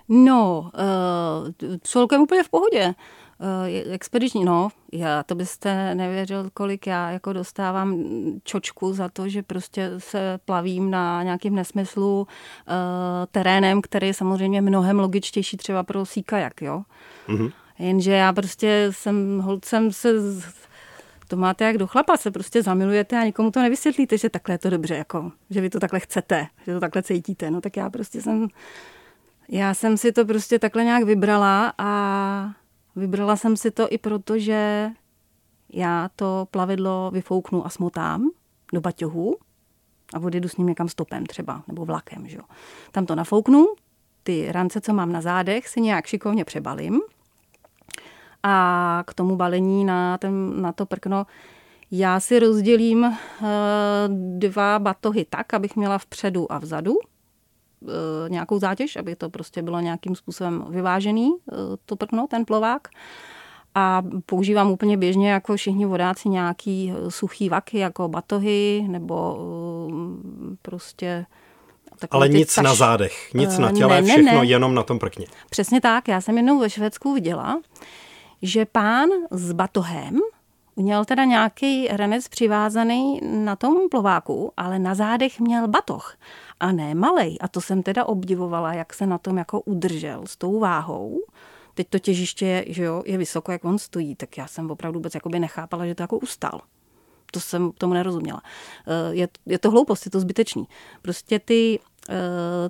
No, 0.08 0.70
uh, 0.74 1.76
celkem 1.82 2.22
úplně 2.22 2.42
v 2.42 2.48
pohodě. 2.48 2.94
Uh, 3.38 3.92
expediční, 3.92 4.44
no, 4.44 4.68
já, 4.92 5.22
to 5.22 5.34
byste 5.34 5.94
nevěřil, 5.94 6.50
kolik 6.54 6.86
já 6.86 7.10
jako 7.10 7.32
dostávám 7.32 8.04
čočku 8.44 8.92
za 8.92 9.08
to, 9.08 9.28
že 9.28 9.42
prostě 9.42 9.90
se 9.98 10.38
plavím 10.44 10.90
na 10.90 11.22
nějakým 11.22 11.54
nesmyslu 11.54 12.20
uh, 12.20 12.26
terénem, 13.30 13.82
který 13.82 14.06
je 14.06 14.14
samozřejmě 14.14 14.62
mnohem 14.62 14.98
logičtější 14.98 15.56
třeba 15.56 15.82
pro 15.82 16.06
síkajak, 16.06 16.62
jo. 16.62 16.82
Mm-hmm. 17.28 17.52
Jenže 17.78 18.12
já 18.12 18.32
prostě 18.32 18.88
jsem, 18.90 19.40
holcem 19.40 19.92
se 19.92 20.12
to 21.28 21.36
máte 21.36 21.64
jak 21.64 21.78
do 21.78 21.86
chlapa, 21.86 22.16
se 22.16 22.30
prostě 22.30 22.62
zamilujete 22.62 23.18
a 23.18 23.24
nikomu 23.24 23.50
to 23.50 23.62
nevysvětlíte, 23.62 24.18
že 24.18 24.28
takhle 24.28 24.54
je 24.54 24.58
to 24.58 24.70
dobře, 24.70 24.94
jako, 24.94 25.32
že 25.50 25.60
vy 25.60 25.70
to 25.70 25.80
takhle 25.80 26.00
chcete, 26.00 26.46
že 26.66 26.74
to 26.74 26.80
takhle 26.80 27.02
cítíte. 27.02 27.50
No 27.50 27.60
tak 27.60 27.76
já 27.76 27.90
prostě 27.90 28.22
jsem, 28.22 28.48
já 29.48 29.74
jsem 29.74 29.96
si 29.96 30.12
to 30.12 30.24
prostě 30.24 30.58
takhle 30.58 30.84
nějak 30.84 31.04
vybrala 31.04 31.72
a 31.78 32.54
vybrala 32.96 33.36
jsem 33.36 33.56
si 33.56 33.70
to 33.70 33.88
i 33.90 33.98
proto, 33.98 34.38
že 34.38 34.90
já 35.72 36.10
to 36.16 36.48
plavidlo 36.50 37.10
vyfouknu 37.10 37.66
a 37.66 37.68
smotám 37.68 38.30
do 38.72 38.80
baťohu 38.80 39.36
a 40.14 40.18
odjedu 40.18 40.48
s 40.48 40.56
ním 40.56 40.66
někam 40.66 40.88
stopem 40.88 41.26
třeba, 41.26 41.62
nebo 41.68 41.84
vlakem. 41.84 42.28
Že? 42.28 42.38
Tam 42.92 43.06
to 43.06 43.14
nafouknu, 43.14 43.66
ty 44.22 44.52
rance, 44.52 44.80
co 44.80 44.94
mám 44.94 45.12
na 45.12 45.20
zádech, 45.20 45.68
si 45.68 45.80
nějak 45.80 46.06
šikovně 46.06 46.44
přebalím– 46.44 47.00
a 48.48 49.02
k 49.06 49.14
tomu 49.14 49.36
balení 49.36 49.84
na, 49.84 50.18
ten, 50.18 50.62
na 50.62 50.72
to 50.72 50.86
prkno 50.86 51.26
já 51.90 52.20
si 52.20 52.38
rozdělím 52.38 53.04
uh, 53.04 53.16
dva 54.38 54.78
batohy 54.78 55.26
tak, 55.30 55.54
abych 55.54 55.76
měla 55.76 55.98
vpředu 55.98 56.52
a 56.52 56.58
vzadu 56.58 56.94
uh, 56.94 57.90
nějakou 58.28 58.58
zátěž, 58.58 58.96
aby 58.96 59.16
to 59.16 59.30
prostě 59.30 59.62
bylo 59.62 59.80
nějakým 59.80 60.16
způsobem 60.16 60.64
vyvážený, 60.68 61.30
uh, 61.30 61.58
to 61.86 61.96
prkno, 61.96 62.26
ten 62.30 62.44
plovák. 62.44 62.88
A 63.74 64.02
používám 64.26 64.70
úplně 64.70 64.96
běžně 64.96 65.30
jako 65.30 65.56
všichni 65.56 65.86
vodáci 65.86 66.28
nějaký 66.28 66.92
suchý 67.08 67.48
vaky, 67.48 67.78
jako 67.78 68.08
batohy 68.08 68.84
nebo 68.88 69.38
prostě 70.62 71.26
ale 72.10 72.28
nic 72.28 72.54
taš... 72.54 72.64
na 72.64 72.74
zádech, 72.74 73.34
nic 73.34 73.58
na 73.58 73.72
těle, 73.72 73.94
ne, 73.94 74.02
ne, 74.02 74.08
všechno 74.08 74.40
ne. 74.40 74.46
jenom 74.46 74.74
na 74.74 74.82
tom 74.82 74.98
prkně. 74.98 75.26
Přesně 75.50 75.80
tak, 75.80 76.08
já 76.08 76.20
jsem 76.20 76.36
jednou 76.36 76.58
ve 76.58 76.70
Švédsku 76.70 77.14
viděla, 77.14 77.60
že 78.42 78.64
pán 78.64 79.08
s 79.30 79.52
batohem 79.52 80.18
měl 80.76 81.04
teda 81.04 81.24
nějaký 81.24 81.88
renec 81.88 82.28
přivázaný 82.28 83.20
na 83.22 83.56
tom 83.56 83.88
plováku, 83.90 84.52
ale 84.56 84.78
na 84.78 84.94
zádech 84.94 85.40
měl 85.40 85.68
batoh 85.68 86.16
a 86.60 86.72
ne 86.72 86.94
malej. 86.94 87.36
A 87.40 87.48
to 87.48 87.60
jsem 87.60 87.82
teda 87.82 88.04
obdivovala, 88.04 88.72
jak 88.72 88.94
se 88.94 89.06
na 89.06 89.18
tom 89.18 89.36
jako 89.36 89.60
udržel 89.60 90.22
s 90.26 90.36
tou 90.36 90.60
váhou. 90.60 91.20
Teď 91.74 91.88
to 91.88 91.98
těžiště 91.98 92.46
je, 92.46 92.64
že 92.68 92.82
jo, 92.82 93.02
je 93.06 93.18
vysoko, 93.18 93.52
jak 93.52 93.64
on 93.64 93.78
stojí, 93.78 94.14
tak 94.14 94.38
já 94.38 94.46
jsem 94.46 94.70
opravdu 94.70 94.98
vůbec 94.98 95.14
jakoby 95.14 95.40
nechápala, 95.40 95.86
že 95.86 95.94
to 95.94 96.02
jako 96.02 96.18
ustal. 96.18 96.60
To 97.32 97.40
jsem 97.40 97.72
tomu 97.72 97.94
nerozuměla. 97.94 98.42
Eh, 98.86 99.14
je, 99.14 99.28
je 99.46 99.58
to 99.58 99.70
hloupost, 99.70 100.04
je 100.04 100.10
to 100.10 100.20
zbytečný. 100.20 100.68
Prostě 101.02 101.38
ty 101.38 101.78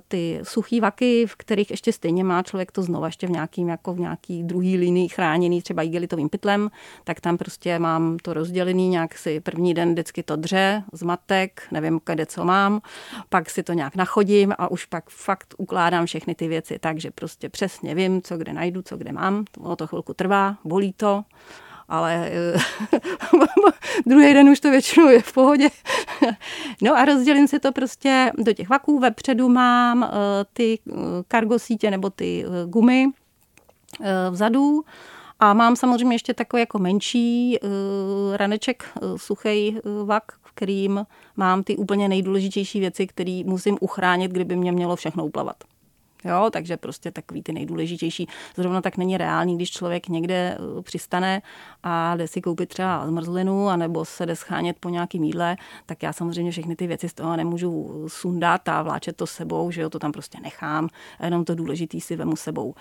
ty 0.07 0.39
suchý 0.43 0.79
vaky, 0.79 1.25
v 1.27 1.35
kterých 1.35 1.71
ještě 1.71 1.91
stejně 1.91 2.23
má 2.23 2.43
člověk 2.43 2.71
to 2.71 2.83
znova 2.83 3.07
ještě 3.07 3.27
v 3.27 3.29
nějakým, 3.29 3.69
jako 3.69 3.93
v 3.93 3.99
nějaký 3.99 4.43
druhý 4.43 4.77
linii 4.77 5.09
chráněný 5.09 5.61
třeba 5.61 5.83
igelitovým 5.83 6.29
pytlem, 6.29 6.71
tak 7.03 7.21
tam 7.21 7.37
prostě 7.37 7.79
mám 7.79 8.17
to 8.17 8.33
rozdělený 8.33 8.89
nějak 8.89 9.17
si 9.17 9.39
první 9.39 9.73
den 9.73 9.91
vždycky 9.91 10.23
to 10.23 10.35
dře, 10.35 10.83
zmatek, 10.93 11.61
nevím, 11.71 11.99
kde 12.05 12.25
co 12.25 12.45
mám, 12.45 12.81
pak 13.29 13.49
si 13.49 13.63
to 13.63 13.73
nějak 13.73 13.95
nachodím 13.95 14.53
a 14.57 14.71
už 14.71 14.85
pak 14.85 15.09
fakt 15.09 15.55
ukládám 15.57 16.05
všechny 16.05 16.35
ty 16.35 16.47
věci 16.47 16.79
takže 16.79 17.11
prostě 17.11 17.49
přesně 17.49 17.95
vím, 17.95 18.21
co 18.21 18.37
kde 18.37 18.53
najdu, 18.53 18.81
co 18.81 18.97
kde 18.97 19.11
mám, 19.11 19.45
ono 19.59 19.75
to 19.75 19.87
chvilku 19.87 20.13
trvá, 20.13 20.57
bolí 20.63 20.93
to, 20.93 21.23
ale 21.87 22.31
druhý 24.05 24.33
den 24.33 24.49
už 24.49 24.59
to 24.59 24.71
většinou 24.71 25.09
je 25.09 25.21
v 25.21 25.33
pohodě. 25.33 25.69
no 26.81 26.97
a 26.97 27.05
rozdělím 27.05 27.47
si 27.47 27.59
to 27.59 27.71
prostě 27.71 28.31
do 28.37 28.53
těch 28.53 28.69
vaků. 28.69 28.99
Vepředu 28.99 29.49
mám 29.49 30.11
ty 30.53 30.79
kargo 31.27 31.59
sítě 31.59 31.91
nebo 31.91 32.09
ty 32.09 32.45
gumy 32.65 33.07
vzadu 34.29 34.83
a 35.39 35.53
mám 35.53 35.75
samozřejmě 35.75 36.15
ještě 36.15 36.33
takový 36.33 36.59
jako 36.59 36.79
menší 36.79 37.59
raneček, 38.35 38.83
suchý 39.15 39.77
vak, 40.05 40.23
v 40.43 40.51
kterým 40.51 41.05
mám 41.35 41.63
ty 41.63 41.77
úplně 41.77 42.09
nejdůležitější 42.09 42.79
věci, 42.79 43.07
které 43.07 43.41
musím 43.45 43.77
uchránit, 43.81 44.31
kdyby 44.31 44.55
mě 44.55 44.71
mělo 44.71 44.95
všechno 44.95 45.25
uplavat. 45.25 45.55
Jo, 46.27 46.49
takže 46.51 46.77
prostě 46.77 47.11
takový 47.11 47.43
ty 47.43 47.53
nejdůležitější. 47.53 48.27
Zrovna 48.55 48.81
tak 48.81 48.97
není 48.97 49.17
reálný, 49.17 49.55
když 49.55 49.71
člověk 49.71 50.07
někde 50.07 50.57
přistane 50.81 51.41
a 51.83 52.15
jde 52.15 52.27
si 52.27 52.41
koupit 52.41 52.69
třeba 52.69 53.07
zmrzlinu 53.07 53.67
anebo 53.67 54.05
se 54.05 54.25
jde 54.25 54.35
schánět 54.35 54.79
po 54.79 54.89
nějakým 54.89 55.23
jídle, 55.23 55.55
tak 55.85 56.03
já 56.03 56.13
samozřejmě 56.13 56.51
všechny 56.51 56.75
ty 56.75 56.87
věci 56.87 57.09
z 57.09 57.13
toho 57.13 57.37
nemůžu 57.37 58.03
sundat 58.07 58.69
a 58.69 58.81
vláčet 58.81 59.15
to 59.15 59.27
sebou, 59.27 59.71
že 59.71 59.81
jo, 59.81 59.89
to 59.89 59.99
tam 59.99 60.11
prostě 60.11 60.39
nechám, 60.43 60.89
jenom 61.23 61.45
to 61.45 61.55
důležitý 61.55 62.01
si 62.01 62.15
vemu 62.15 62.35
sebou. 62.35 62.73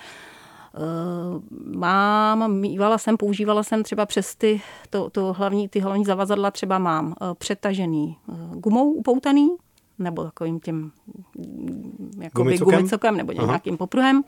Eh, 0.76 1.40
mám, 1.76 2.52
mývala 2.52 2.98
jsem, 2.98 3.16
používala 3.16 3.62
jsem 3.62 3.82
třeba 3.82 4.06
přes 4.06 4.34
ty, 4.34 4.60
to, 4.90 5.10
to 5.10 5.32
hlavní, 5.32 5.68
ty 5.68 5.80
hlavní 5.80 6.04
zavazadla 6.04 6.50
třeba 6.50 6.78
mám 6.78 7.14
eh, 7.14 7.34
přetažený 7.34 8.16
eh, 8.28 8.34
gumou 8.54 8.92
upoutaný, 8.92 9.48
nebo 9.98 10.24
takovým 10.24 10.60
tím 10.60 10.92
jako 12.18 12.42
gumicokem 12.42 13.16
nebo 13.16 13.32
nějakým 13.32 13.76
popruhem. 13.76 14.22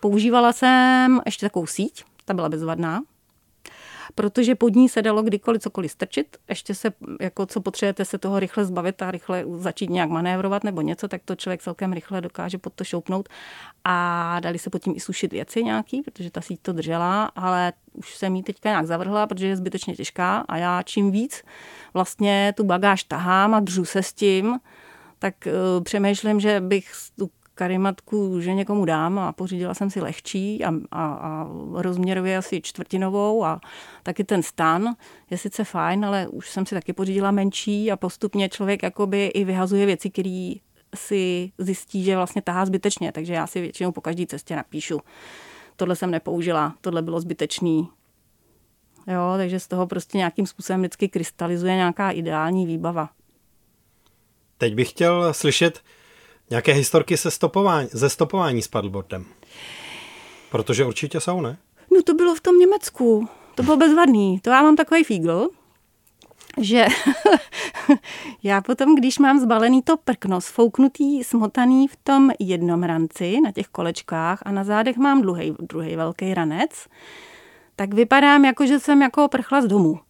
Používala 0.00 0.52
jsem 0.52 1.20
ještě 1.26 1.46
takovou 1.46 1.66
síť, 1.66 2.04
ta 2.24 2.34
byla 2.34 2.48
bezvadná, 2.48 3.02
protože 4.14 4.54
pod 4.54 4.74
ní 4.74 4.88
se 4.88 5.02
dalo 5.02 5.22
kdykoliv 5.22 5.62
cokoliv 5.62 5.90
strčit, 5.90 6.36
ještě 6.48 6.74
se, 6.74 6.92
jako 7.20 7.46
co 7.46 7.60
potřebujete 7.60 8.04
se 8.04 8.18
toho 8.18 8.40
rychle 8.40 8.64
zbavit 8.64 9.02
a 9.02 9.10
rychle 9.10 9.44
začít 9.56 9.90
nějak 9.90 10.10
manévrovat 10.10 10.64
nebo 10.64 10.80
něco, 10.80 11.08
tak 11.08 11.22
to 11.24 11.36
člověk 11.36 11.62
celkem 11.62 11.92
rychle 11.92 12.20
dokáže 12.20 12.58
pod 12.58 12.72
to 12.72 12.84
šoupnout. 12.84 13.28
A 13.84 14.40
dali 14.40 14.58
se 14.58 14.70
pod 14.70 14.82
tím 14.82 14.92
i 14.96 15.00
sušit 15.00 15.32
věci 15.32 15.64
nějaký, 15.64 16.02
protože 16.02 16.30
ta 16.30 16.40
síť 16.40 16.60
to 16.62 16.72
držela, 16.72 17.24
ale 17.24 17.72
už 17.92 18.16
jsem 18.16 18.36
ji 18.36 18.42
teďka 18.42 18.68
nějak 18.68 18.86
zavrhla, 18.86 19.26
protože 19.26 19.46
je 19.46 19.56
zbytečně 19.56 19.96
těžká. 19.96 20.44
A 20.48 20.56
já 20.56 20.82
čím 20.82 21.10
víc 21.10 21.42
vlastně 21.94 22.54
tu 22.56 22.64
bagáž 22.64 23.04
tahám 23.04 23.54
a 23.54 23.60
držu 23.60 23.84
se 23.84 24.02
s 24.02 24.12
tím, 24.12 24.58
tak 25.22 25.34
uh, 25.46 25.84
přemýšlím, 25.84 26.40
že 26.40 26.60
bych 26.60 26.92
tu 27.18 27.30
karimatku, 27.54 28.40
že 28.40 28.54
někomu 28.54 28.84
dám 28.84 29.18
a 29.18 29.32
pořídila 29.32 29.74
jsem 29.74 29.90
si 29.90 30.00
lehčí 30.00 30.64
a, 30.64 30.72
a, 30.90 31.04
a 31.14 31.46
rozměrově 31.72 32.36
asi 32.36 32.60
čtvrtinovou 32.60 33.44
a 33.44 33.60
taky 34.02 34.24
ten 34.24 34.42
stan 34.42 34.94
je 35.30 35.38
sice 35.38 35.64
fajn, 35.64 36.04
ale 36.04 36.28
už 36.28 36.50
jsem 36.50 36.66
si 36.66 36.74
taky 36.74 36.92
pořídila 36.92 37.30
menší 37.30 37.92
a 37.92 37.96
postupně 37.96 38.48
člověk 38.48 38.82
jakoby 38.82 39.26
i 39.26 39.44
vyhazuje 39.44 39.86
věci, 39.86 40.10
které 40.10 40.52
si 40.94 41.52
zjistí, 41.58 42.04
že 42.04 42.16
vlastně 42.16 42.42
tahá 42.42 42.66
zbytečně, 42.66 43.12
takže 43.12 43.32
já 43.32 43.46
si 43.46 43.60
většinou 43.60 43.92
po 43.92 44.00
každé 44.00 44.26
cestě 44.26 44.56
napíšu. 44.56 45.00
Tohle 45.76 45.96
jsem 45.96 46.10
nepoužila, 46.10 46.74
tohle 46.80 47.02
bylo 47.02 47.20
zbytečný, 47.20 47.88
Jo, 49.06 49.34
takže 49.36 49.60
z 49.60 49.68
toho 49.68 49.86
prostě 49.86 50.18
nějakým 50.18 50.46
způsobem 50.46 50.80
vždycky 50.80 51.08
krystalizuje 51.08 51.74
nějaká 51.74 52.10
ideální 52.10 52.66
výbava. 52.66 53.10
Teď 54.62 54.74
bych 54.74 54.90
chtěl 54.90 55.34
slyšet, 55.34 55.80
Nějaké 56.50 56.72
historky 56.72 57.16
se 57.16 57.30
stopování, 57.30 57.88
ze 57.92 58.10
stopování 58.10 58.62
s 58.62 58.68
paddleboardem? 58.68 59.24
Protože 60.50 60.84
určitě 60.84 61.20
jsou, 61.20 61.40
ne? 61.40 61.56
No 61.94 62.02
to 62.02 62.14
bylo 62.14 62.34
v 62.34 62.40
tom 62.40 62.58
Německu. 62.58 63.28
To 63.54 63.62
bylo 63.62 63.76
bezvadný. 63.76 64.40
To 64.40 64.50
já 64.50 64.62
mám 64.62 64.76
takový 64.76 65.04
fígl, 65.04 65.48
že 66.60 66.86
já 68.42 68.60
potom, 68.60 68.94
když 68.94 69.18
mám 69.18 69.40
zbalený 69.40 69.82
to 69.82 69.96
prkno, 69.96 70.40
sfouknutý, 70.40 71.24
smotaný 71.24 71.88
v 71.88 71.96
tom 71.96 72.30
jednom 72.38 72.82
ranci 72.82 73.40
na 73.40 73.52
těch 73.52 73.66
kolečkách 73.66 74.42
a 74.42 74.52
na 74.52 74.64
zádech 74.64 74.96
mám 74.96 75.22
druhý, 75.22 75.54
druhý 75.60 75.96
velký 75.96 76.34
ranec, 76.34 76.86
tak 77.76 77.94
vypadám 77.94 78.44
jako, 78.44 78.66
že 78.66 78.80
jsem 78.80 79.02
jako 79.02 79.28
prchla 79.28 79.62
z 79.62 79.66
domu. 79.66 80.00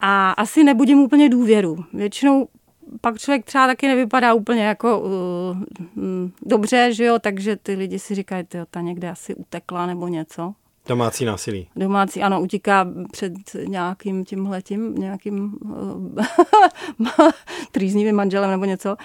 A 0.00 0.30
asi 0.30 0.64
nebudím 0.64 0.98
úplně 0.98 1.28
důvěru. 1.28 1.84
Většinou 1.92 2.48
pak 3.00 3.18
člověk 3.18 3.44
třeba 3.44 3.66
taky 3.66 3.88
nevypadá 3.88 4.34
úplně 4.34 4.64
jako 4.64 5.00
uh, 5.00 5.10
um, 5.96 6.32
dobře, 6.42 6.92
že 6.92 7.04
jo, 7.04 7.18
takže 7.18 7.56
ty 7.56 7.74
lidi 7.74 7.98
si 7.98 8.14
říkají, 8.14 8.44
tyjo, 8.44 8.66
ta 8.70 8.80
někde 8.80 9.10
asi 9.10 9.34
utekla 9.34 9.86
nebo 9.86 10.08
něco. 10.08 10.54
Domácí 10.86 11.24
násilí. 11.24 11.68
Domácí, 11.76 12.22
ano, 12.22 12.40
utíká 12.40 12.86
před 13.12 13.32
nějakým 13.64 14.24
tímhletím, 14.24 14.94
nějakým 14.94 15.58
uh, 15.64 16.24
trýznivým 17.72 18.16
manželem 18.16 18.50
nebo 18.50 18.64
něco. 18.64 18.96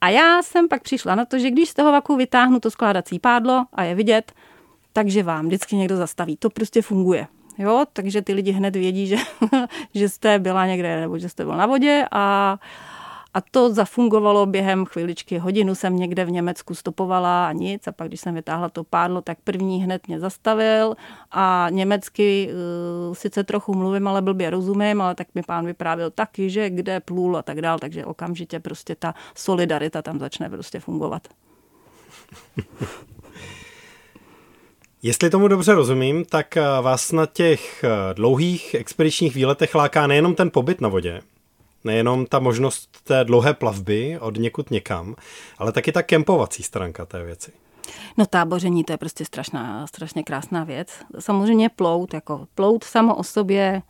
A 0.00 0.08
já 0.08 0.42
jsem 0.42 0.68
pak 0.68 0.82
přišla 0.82 1.14
na 1.14 1.24
to, 1.24 1.38
že 1.38 1.50
když 1.50 1.68
z 1.68 1.74
toho 1.74 1.92
vaku 1.92 2.16
vytáhnu 2.16 2.60
to 2.60 2.70
skládací 2.70 3.18
pádlo 3.18 3.64
a 3.72 3.82
je 3.82 3.94
vidět, 3.94 4.32
takže 4.92 5.22
vám 5.22 5.46
vždycky 5.46 5.76
někdo 5.76 5.96
zastaví. 5.96 6.36
To 6.36 6.50
prostě 6.50 6.82
funguje. 6.82 7.26
Jo, 7.58 7.84
takže 7.92 8.22
ty 8.22 8.32
lidi 8.32 8.52
hned 8.52 8.76
vědí, 8.76 9.06
že, 9.06 9.16
že 9.94 10.08
jste 10.08 10.38
byla 10.38 10.66
někde 10.66 11.00
nebo 11.00 11.18
že 11.18 11.28
jste 11.28 11.44
byl 11.44 11.56
na 11.56 11.66
vodě 11.66 12.04
a 12.10 12.56
a 13.36 13.40
to 13.40 13.74
zafungovalo 13.74 14.46
během 14.46 14.84
chviličky. 14.84 15.38
Hodinu 15.38 15.74
jsem 15.74 15.96
někde 15.96 16.24
v 16.24 16.30
Německu 16.30 16.74
stopovala 16.74 17.48
a 17.48 17.52
nic. 17.52 17.86
A 17.86 17.92
pak, 17.92 18.08
když 18.08 18.20
jsem 18.20 18.34
vytáhla 18.34 18.68
to 18.68 18.84
pádlo, 18.84 19.20
tak 19.20 19.38
první 19.44 19.84
hned 19.84 20.08
mě 20.08 20.20
zastavil 20.20 20.94
a 21.30 21.66
německy 21.70 22.50
uh, 23.08 23.14
sice 23.14 23.44
trochu 23.44 23.74
mluvím, 23.74 24.08
ale 24.08 24.22
blbě 24.22 24.50
rozumím, 24.50 25.00
ale 25.00 25.14
tak 25.14 25.26
mi 25.34 25.42
pán 25.42 25.66
vyprávěl 25.66 26.10
taky, 26.10 26.50
že 26.50 26.70
kde 26.70 27.00
plul 27.00 27.36
a 27.36 27.42
tak 27.42 27.60
dál. 27.60 27.78
Takže 27.78 28.04
okamžitě 28.04 28.60
prostě 28.60 28.94
ta 28.94 29.14
solidarita 29.34 30.02
tam 30.02 30.18
začne 30.18 30.50
prostě 30.50 30.80
fungovat. 30.80 31.28
Jestli 35.02 35.30
tomu 35.30 35.48
dobře 35.48 35.74
rozumím, 35.74 36.24
tak 36.24 36.56
eh, 36.56 36.62
vás 36.82 37.12
na 37.12 37.26
těch 37.26 37.84
eh, 37.84 38.14
dlouhých 38.14 38.74
expedičních 38.74 39.34
výletech 39.34 39.74
láká 39.74 40.06
nejenom 40.06 40.34
ten 40.34 40.50
pobyt 40.50 40.80
na 40.80 40.88
vodě, 40.88 41.20
nejenom 41.86 42.26
ta 42.26 42.38
možnost 42.38 42.88
té 43.04 43.24
dlouhé 43.24 43.54
plavby 43.54 44.18
od 44.20 44.36
někud 44.36 44.70
někam, 44.70 45.14
ale 45.58 45.72
taky 45.72 45.92
ta 45.92 46.02
kempovací 46.02 46.62
stránka 46.62 47.06
té 47.06 47.22
věci. 47.24 47.52
No 48.16 48.26
táboření, 48.26 48.84
to 48.84 48.92
je 48.92 48.96
prostě 48.96 49.24
strašná, 49.24 49.86
strašně 49.86 50.22
krásná 50.22 50.64
věc. 50.64 50.88
Samozřejmě 51.18 51.68
plout, 51.68 52.14
jako 52.14 52.46
plout 52.54 52.84
samo 52.84 53.14
o 53.14 53.22
sobě 53.22 53.82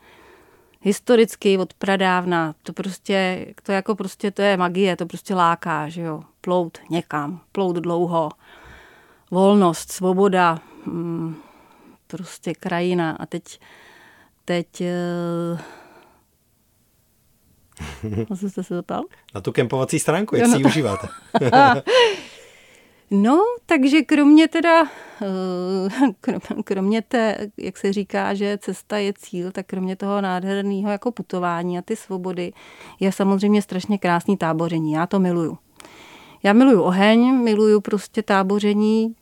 historicky 0.80 1.58
od 1.58 1.74
pradávna, 1.74 2.54
to 2.62 2.72
prostě, 2.72 3.46
to 3.62 3.72
jako 3.72 3.94
prostě, 3.94 4.30
to 4.30 4.42
je 4.42 4.56
magie, 4.56 4.96
to 4.96 5.06
prostě 5.06 5.34
láká, 5.34 5.88
že 5.88 6.02
jo. 6.02 6.22
Plout 6.40 6.78
někam, 6.90 7.40
plout 7.52 7.76
dlouho, 7.76 8.30
volnost, 9.30 9.92
svoboda, 9.92 10.58
mm, 10.86 11.36
prostě 12.06 12.54
krajina. 12.54 13.16
A 13.20 13.26
teď, 13.26 13.60
teď 14.44 14.80
eh, 14.80 15.58
na 18.30 18.36
co 18.36 18.48
jste 18.50 18.62
se 18.62 18.74
zeptal? 18.74 19.02
Na 19.34 19.40
tu 19.40 19.52
kempovací 19.52 19.98
stránku, 19.98 20.36
jak 20.36 20.42
jo, 20.42 20.48
no 20.48 20.54
si 20.54 20.58
ji 20.58 20.62
to... 20.62 20.68
užíváte. 20.68 21.08
no, 23.10 23.40
takže 23.66 24.02
kromě 24.02 24.48
teda, 24.48 24.84
eh, 25.22 26.32
kromě 26.64 27.02
té, 27.02 27.50
jak 27.56 27.76
se 27.76 27.92
říká, 27.92 28.34
že 28.34 28.58
cesta 28.58 28.98
je 28.98 29.12
cíl, 29.12 29.52
tak 29.52 29.66
kromě 29.66 29.96
toho 29.96 30.20
nádherného 30.20 30.90
jako 30.90 31.12
putování 31.12 31.78
a 31.78 31.82
ty 31.82 31.96
svobody 31.96 32.52
je 33.00 33.12
samozřejmě 33.12 33.62
strašně 33.62 33.98
krásný 33.98 34.36
táboření. 34.36 34.92
Já 34.92 35.06
to 35.06 35.18
miluju. 35.18 35.58
Já 36.42 36.52
miluju 36.52 36.82
oheň, 36.82 37.34
miluju 37.34 37.80
prostě 37.80 38.22
táboření 38.22 39.14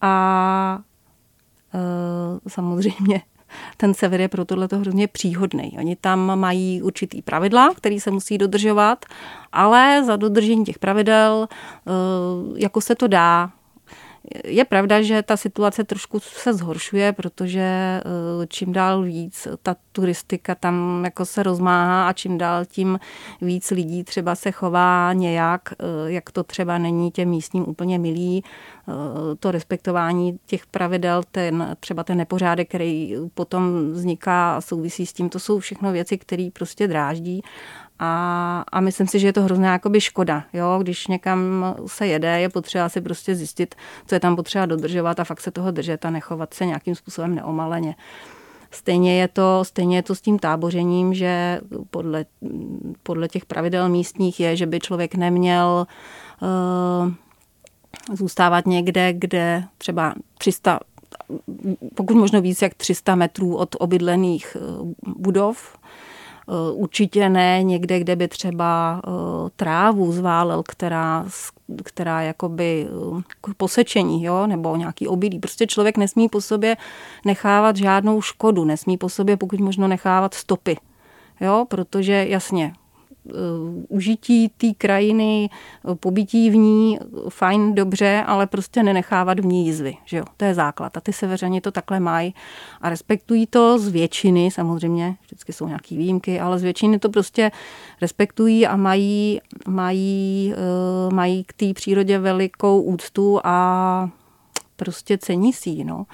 a 0.00 0.78
e, 1.74 2.50
samozřejmě 2.50 3.22
ten 3.76 3.94
sever 3.94 4.20
je 4.20 4.28
pro 4.28 4.44
tohle 4.44 4.68
hrozně 4.72 5.08
příhodný. 5.08 5.76
Oni 5.78 5.96
tam 5.96 6.38
mají 6.38 6.82
určitý 6.82 7.22
pravidla, 7.22 7.74
který 7.74 8.00
se 8.00 8.10
musí 8.10 8.38
dodržovat, 8.38 9.04
ale 9.52 10.04
za 10.04 10.16
dodržení 10.16 10.64
těch 10.64 10.78
pravidel, 10.78 11.48
eh, 11.50 11.90
jako 12.56 12.80
se 12.80 12.94
to 12.94 13.06
dá, 13.06 13.50
je 14.44 14.64
pravda, 14.64 15.02
že 15.02 15.22
ta 15.22 15.36
situace 15.36 15.84
trošku 15.84 16.20
se 16.20 16.54
zhoršuje, 16.54 17.12
protože 17.12 17.60
eh, 17.60 18.02
čím 18.48 18.72
dál 18.72 19.02
víc 19.02 19.48
ta 19.62 19.76
turistika 19.92 20.54
tam 20.54 21.04
jako 21.04 21.24
se 21.24 21.42
rozmáhá 21.42 22.08
a 22.08 22.12
čím 22.12 22.38
dál 22.38 22.64
tím 22.64 22.98
víc 23.40 23.70
lidí 23.70 24.04
třeba 24.04 24.34
se 24.34 24.50
chová 24.50 25.12
nějak, 25.12 25.60
eh, 25.72 26.12
jak 26.12 26.30
to 26.30 26.42
třeba 26.42 26.78
není 26.78 27.10
těm 27.10 27.28
místním 27.28 27.68
úplně 27.68 27.98
milý, 27.98 28.44
eh, 28.44 28.92
to 29.40 29.50
respektování 29.50 30.38
těch 30.46 30.66
pravidel, 30.66 31.22
ten, 31.30 31.76
třeba 31.80 32.04
ten 32.04 32.18
nepořádek, 32.18 32.68
který 32.68 33.16
potom 33.34 33.92
vzniká 33.92 34.56
a 34.56 34.60
souvisí 34.60 35.06
s 35.06 35.12
tím, 35.12 35.28
to 35.28 35.38
jsou 35.38 35.58
všechno 35.58 35.92
věci, 35.92 36.18
které 36.18 36.48
prostě 36.52 36.88
dráždí 36.88 37.42
a, 38.04 38.64
a 38.72 38.80
myslím 38.80 39.06
si, 39.06 39.18
že 39.18 39.26
je 39.26 39.32
to 39.32 39.42
hrozná 39.42 39.72
jakoby 39.72 40.00
škoda. 40.00 40.44
Jo? 40.52 40.78
Když 40.82 41.06
někam 41.06 41.40
se 41.86 42.06
jede, 42.06 42.40
je 42.40 42.48
potřeba 42.48 42.88
si 42.88 43.00
prostě 43.00 43.34
zjistit, 43.34 43.74
co 44.06 44.14
je 44.14 44.20
tam 44.20 44.36
potřeba 44.36 44.66
dodržovat 44.66 45.20
a 45.20 45.24
fakt 45.24 45.40
se 45.40 45.50
toho 45.50 45.70
držet 45.70 46.04
a 46.04 46.10
nechovat 46.10 46.54
se 46.54 46.66
nějakým 46.66 46.94
způsobem 46.94 47.34
neomaleně. 47.34 47.94
Stejně 48.70 49.20
je 49.20 49.28
to, 49.28 49.64
stejně 49.64 49.96
je 49.96 50.02
to 50.02 50.14
s 50.14 50.20
tím 50.20 50.38
tábořením, 50.38 51.14
že 51.14 51.60
podle, 51.90 52.24
podle 53.02 53.28
těch 53.28 53.46
pravidel 53.46 53.88
místních 53.88 54.40
je, 54.40 54.56
že 54.56 54.66
by 54.66 54.80
člověk 54.80 55.14
neměl 55.14 55.86
uh, 56.42 57.12
zůstávat 58.16 58.66
někde, 58.66 59.12
kde 59.12 59.64
třeba 59.78 60.14
300, 60.38 60.80
pokud 61.94 62.16
možno 62.16 62.40
víc 62.40 62.62
jak 62.62 62.74
300 62.74 63.14
metrů 63.14 63.56
od 63.56 63.76
obydlených 63.78 64.56
budov, 65.16 65.76
Eh, 65.76 66.11
určitě 66.72 67.28
ne 67.28 67.62
někde, 67.62 68.00
kde 68.00 68.16
by 68.16 68.28
třeba 68.28 69.02
eh, 69.06 69.10
trávu 69.56 70.12
zválel, 70.12 70.62
která, 70.62 71.26
která 71.84 72.22
jakoby 72.22 72.86
eh, 72.88 73.22
k 73.40 73.54
posečení, 73.54 74.24
jo, 74.24 74.46
nebo 74.46 74.76
nějaký 74.76 75.08
obilí. 75.08 75.38
Prostě 75.38 75.66
člověk 75.66 75.96
nesmí 75.96 76.28
po 76.28 76.40
sobě 76.40 76.76
nechávat 77.24 77.76
žádnou 77.76 78.22
škodu, 78.22 78.64
nesmí 78.64 78.96
po 78.96 79.08
sobě 79.08 79.36
pokud 79.36 79.60
možno 79.60 79.88
nechávat 79.88 80.34
stopy. 80.34 80.76
Jo, 81.40 81.66
protože 81.68 82.26
jasně, 82.28 82.72
Eh, 82.72 82.81
užití 83.88 84.48
té 84.48 84.66
krajiny, 84.78 85.50
eh, 85.50 85.94
pobytí 85.94 86.50
v 86.50 86.56
ní, 86.56 86.98
fajn, 87.28 87.74
dobře, 87.74 88.24
ale 88.26 88.46
prostě 88.46 88.82
nenechávat 88.82 89.40
v 89.40 89.46
ní 89.46 89.66
jizvy. 89.66 89.96
Že 90.04 90.16
jo? 90.16 90.24
To 90.36 90.44
je 90.44 90.54
základ. 90.54 90.96
A 90.96 91.00
ty 91.00 91.12
severani 91.12 91.60
to 91.60 91.70
takhle 91.70 92.00
mají 92.00 92.34
a 92.80 92.88
respektují 92.88 93.46
to 93.46 93.78
z 93.78 93.88
většiny, 93.88 94.50
samozřejmě, 94.50 95.16
vždycky 95.22 95.52
jsou 95.52 95.66
nějaké 95.66 95.96
výjimky, 95.96 96.40
ale 96.40 96.58
z 96.58 96.62
většiny 96.62 96.98
to 96.98 97.08
prostě 97.08 97.50
respektují 98.00 98.66
a 98.66 98.76
mají, 98.76 99.40
mají, 99.68 100.54
uh, 101.06 101.14
mají 101.14 101.44
k 101.44 101.52
té 101.52 101.74
přírodě 101.74 102.18
velikou 102.18 102.82
úctu 102.82 103.40
a 103.44 104.10
prostě 104.76 105.18
cení 105.18 105.52
si 105.52 105.84
no. 105.84 106.06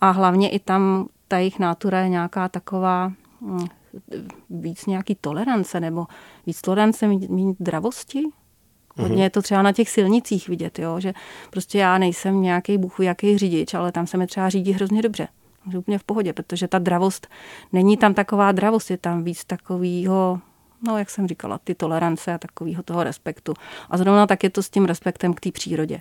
A 0.00 0.10
hlavně 0.10 0.48
i 0.48 0.58
tam 0.58 1.08
ta 1.28 1.38
jejich 1.38 1.58
nátura 1.58 2.00
je 2.00 2.08
nějaká 2.08 2.48
taková, 2.48 3.12
hm, 3.40 3.66
víc 4.50 4.86
nějaký 4.86 5.14
tolerance 5.14 5.80
nebo 5.80 6.06
víc 6.46 6.60
tolerance 6.60 7.06
mít 7.08 7.56
dravosti. 7.60 8.22
Hodně 8.96 9.22
je 9.22 9.30
to 9.30 9.42
třeba 9.42 9.62
na 9.62 9.72
těch 9.72 9.90
silnicích 9.90 10.48
vidět, 10.48 10.78
jo? 10.78 11.00
že 11.00 11.14
prostě 11.50 11.78
já 11.78 11.98
nejsem 11.98 12.42
nějaký 12.42 12.78
buchu, 12.78 13.02
jaký 13.02 13.38
řidič, 13.38 13.74
ale 13.74 13.92
tam 13.92 14.06
se 14.06 14.16
mi 14.16 14.26
třeba 14.26 14.48
řídí 14.48 14.72
hrozně 14.72 15.02
dobře. 15.02 15.28
Úplně 15.78 15.98
v 15.98 16.04
pohodě, 16.04 16.32
protože 16.32 16.68
ta 16.68 16.78
dravost, 16.78 17.26
není 17.72 17.96
tam 17.96 18.14
taková 18.14 18.52
dravost, 18.52 18.90
je 18.90 18.98
tam 18.98 19.24
víc 19.24 19.44
takového, 19.44 20.40
no 20.86 20.98
jak 20.98 21.10
jsem 21.10 21.28
říkala, 21.28 21.58
ty 21.58 21.74
tolerance 21.74 22.34
a 22.34 22.38
takového 22.38 22.82
toho 22.82 23.04
respektu. 23.04 23.54
A 23.90 23.96
zrovna 23.96 24.26
tak 24.26 24.44
je 24.44 24.50
to 24.50 24.62
s 24.62 24.70
tím 24.70 24.84
respektem 24.84 25.34
k 25.34 25.40
té 25.40 25.52
přírodě. 25.52 26.00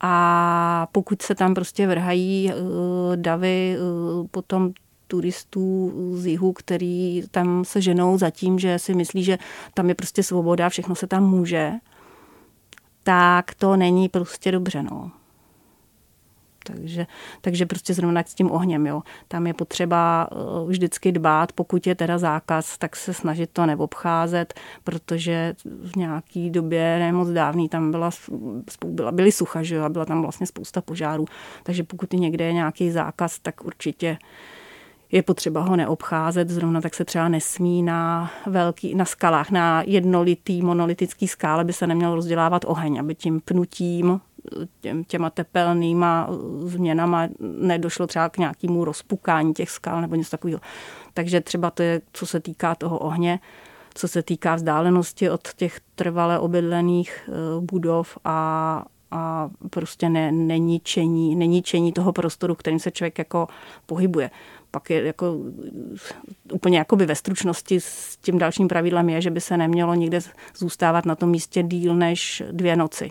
A 0.00 0.86
pokud 0.92 1.22
se 1.22 1.34
tam 1.34 1.54
prostě 1.54 1.86
vrhají 1.86 2.52
uh, 2.52 3.16
davy 3.16 3.76
uh, 3.78 4.26
potom 4.26 4.72
turistů 5.08 5.92
z 6.14 6.26
jihu, 6.26 6.52
který 6.52 7.22
tam 7.30 7.64
se 7.64 7.80
ženou 7.80 8.18
za 8.18 8.30
tím, 8.30 8.58
že 8.58 8.78
si 8.78 8.94
myslí, 8.94 9.24
že 9.24 9.38
tam 9.74 9.88
je 9.88 9.94
prostě 9.94 10.22
svoboda, 10.22 10.68
všechno 10.68 10.94
se 10.94 11.06
tam 11.06 11.30
může, 11.30 11.72
tak 13.02 13.54
to 13.54 13.76
není 13.76 14.08
prostě 14.08 14.52
dobře. 14.52 14.82
No. 14.82 15.10
Takže, 16.64 17.06
takže 17.40 17.66
prostě 17.66 17.94
zrovna 17.94 18.22
s 18.26 18.34
tím 18.34 18.50
ohněm, 18.50 18.86
jo. 18.86 19.02
Tam 19.28 19.46
je 19.46 19.54
potřeba 19.54 20.28
eh, 20.32 20.34
vždycky 20.66 21.12
dbát, 21.12 21.52
pokud 21.52 21.86
je 21.86 21.94
teda 21.94 22.18
zákaz, 22.18 22.78
tak 22.78 22.96
se 22.96 23.14
snažit 23.14 23.50
to 23.52 23.66
neobcházet, 23.66 24.54
protože 24.84 25.54
v 25.64 25.96
nějaký 25.96 26.50
době, 26.50 26.98
nemoc 26.98 27.28
dávný, 27.28 27.68
tam 27.68 27.90
byla, 27.90 28.10
byla, 28.86 29.12
byly 29.12 29.32
sucha, 29.32 29.62
že 29.62 29.74
jo, 29.74 29.84
a 29.84 29.88
byla 29.88 30.04
tam 30.04 30.22
vlastně 30.22 30.46
spousta 30.46 30.80
požárů. 30.80 31.24
Takže 31.62 31.84
pokud 31.84 32.12
někde 32.12 32.44
je 32.44 32.52
nějaký 32.52 32.90
zákaz, 32.90 33.38
tak 33.38 33.64
určitě 33.64 34.10
uh, 34.10 34.57
je 35.12 35.22
potřeba 35.22 35.60
ho 35.60 35.76
neobcházet, 35.76 36.50
zrovna 36.50 36.80
tak 36.80 36.94
se 36.94 37.04
třeba 37.04 37.28
nesmí 37.28 37.82
na, 37.82 38.30
velký, 38.46 38.94
na 38.94 39.04
skalách, 39.04 39.50
na 39.50 39.82
jednolitý 39.86 40.62
monolitický 40.62 41.28
skále 41.28 41.64
by 41.64 41.72
se 41.72 41.86
neměl 41.86 42.14
rozdělávat 42.14 42.64
oheň, 42.66 43.00
aby 43.00 43.14
tím 43.14 43.40
pnutím, 43.40 44.20
těm, 44.80 45.04
těma 45.04 45.30
tepelnýma 45.30 46.28
změnama 46.64 47.28
nedošlo 47.40 48.06
třeba 48.06 48.28
k 48.28 48.38
nějakému 48.38 48.84
rozpukání 48.84 49.54
těch 49.54 49.70
skal 49.70 50.00
nebo 50.00 50.14
něco 50.14 50.30
takového. 50.30 50.60
Takže 51.14 51.40
třeba 51.40 51.70
to 51.70 51.82
je, 51.82 52.00
co 52.12 52.26
se 52.26 52.40
týká 52.40 52.74
toho 52.74 52.98
ohně, 52.98 53.40
co 53.94 54.08
se 54.08 54.22
týká 54.22 54.54
vzdálenosti 54.54 55.30
od 55.30 55.54
těch 55.56 55.80
trvale 55.94 56.38
obydlených 56.38 57.28
eh, 57.28 57.32
budov 57.60 58.18
a, 58.24 58.84
a 59.10 59.50
prostě 59.70 60.08
ne, 60.08 60.32
neníčení, 60.32 61.36
neníčení 61.36 61.92
toho 61.92 62.12
prostoru, 62.12 62.54
kterým 62.54 62.78
se 62.78 62.90
člověk 62.90 63.18
jako 63.18 63.48
pohybuje 63.86 64.30
pak 64.70 64.90
je 64.90 65.06
jako 65.06 65.36
úplně 66.52 66.78
jakoby 66.78 67.06
ve 67.06 67.14
stručnosti 67.14 67.80
s 67.80 68.16
tím 68.16 68.38
dalším 68.38 68.68
pravidlem 68.68 69.08
je, 69.08 69.20
že 69.20 69.30
by 69.30 69.40
se 69.40 69.56
nemělo 69.56 69.94
nikde 69.94 70.20
zůstávat 70.56 71.06
na 71.06 71.14
tom 71.14 71.30
místě 71.30 71.62
díl 71.62 71.94
než 71.94 72.42
dvě 72.52 72.76
noci. 72.76 73.10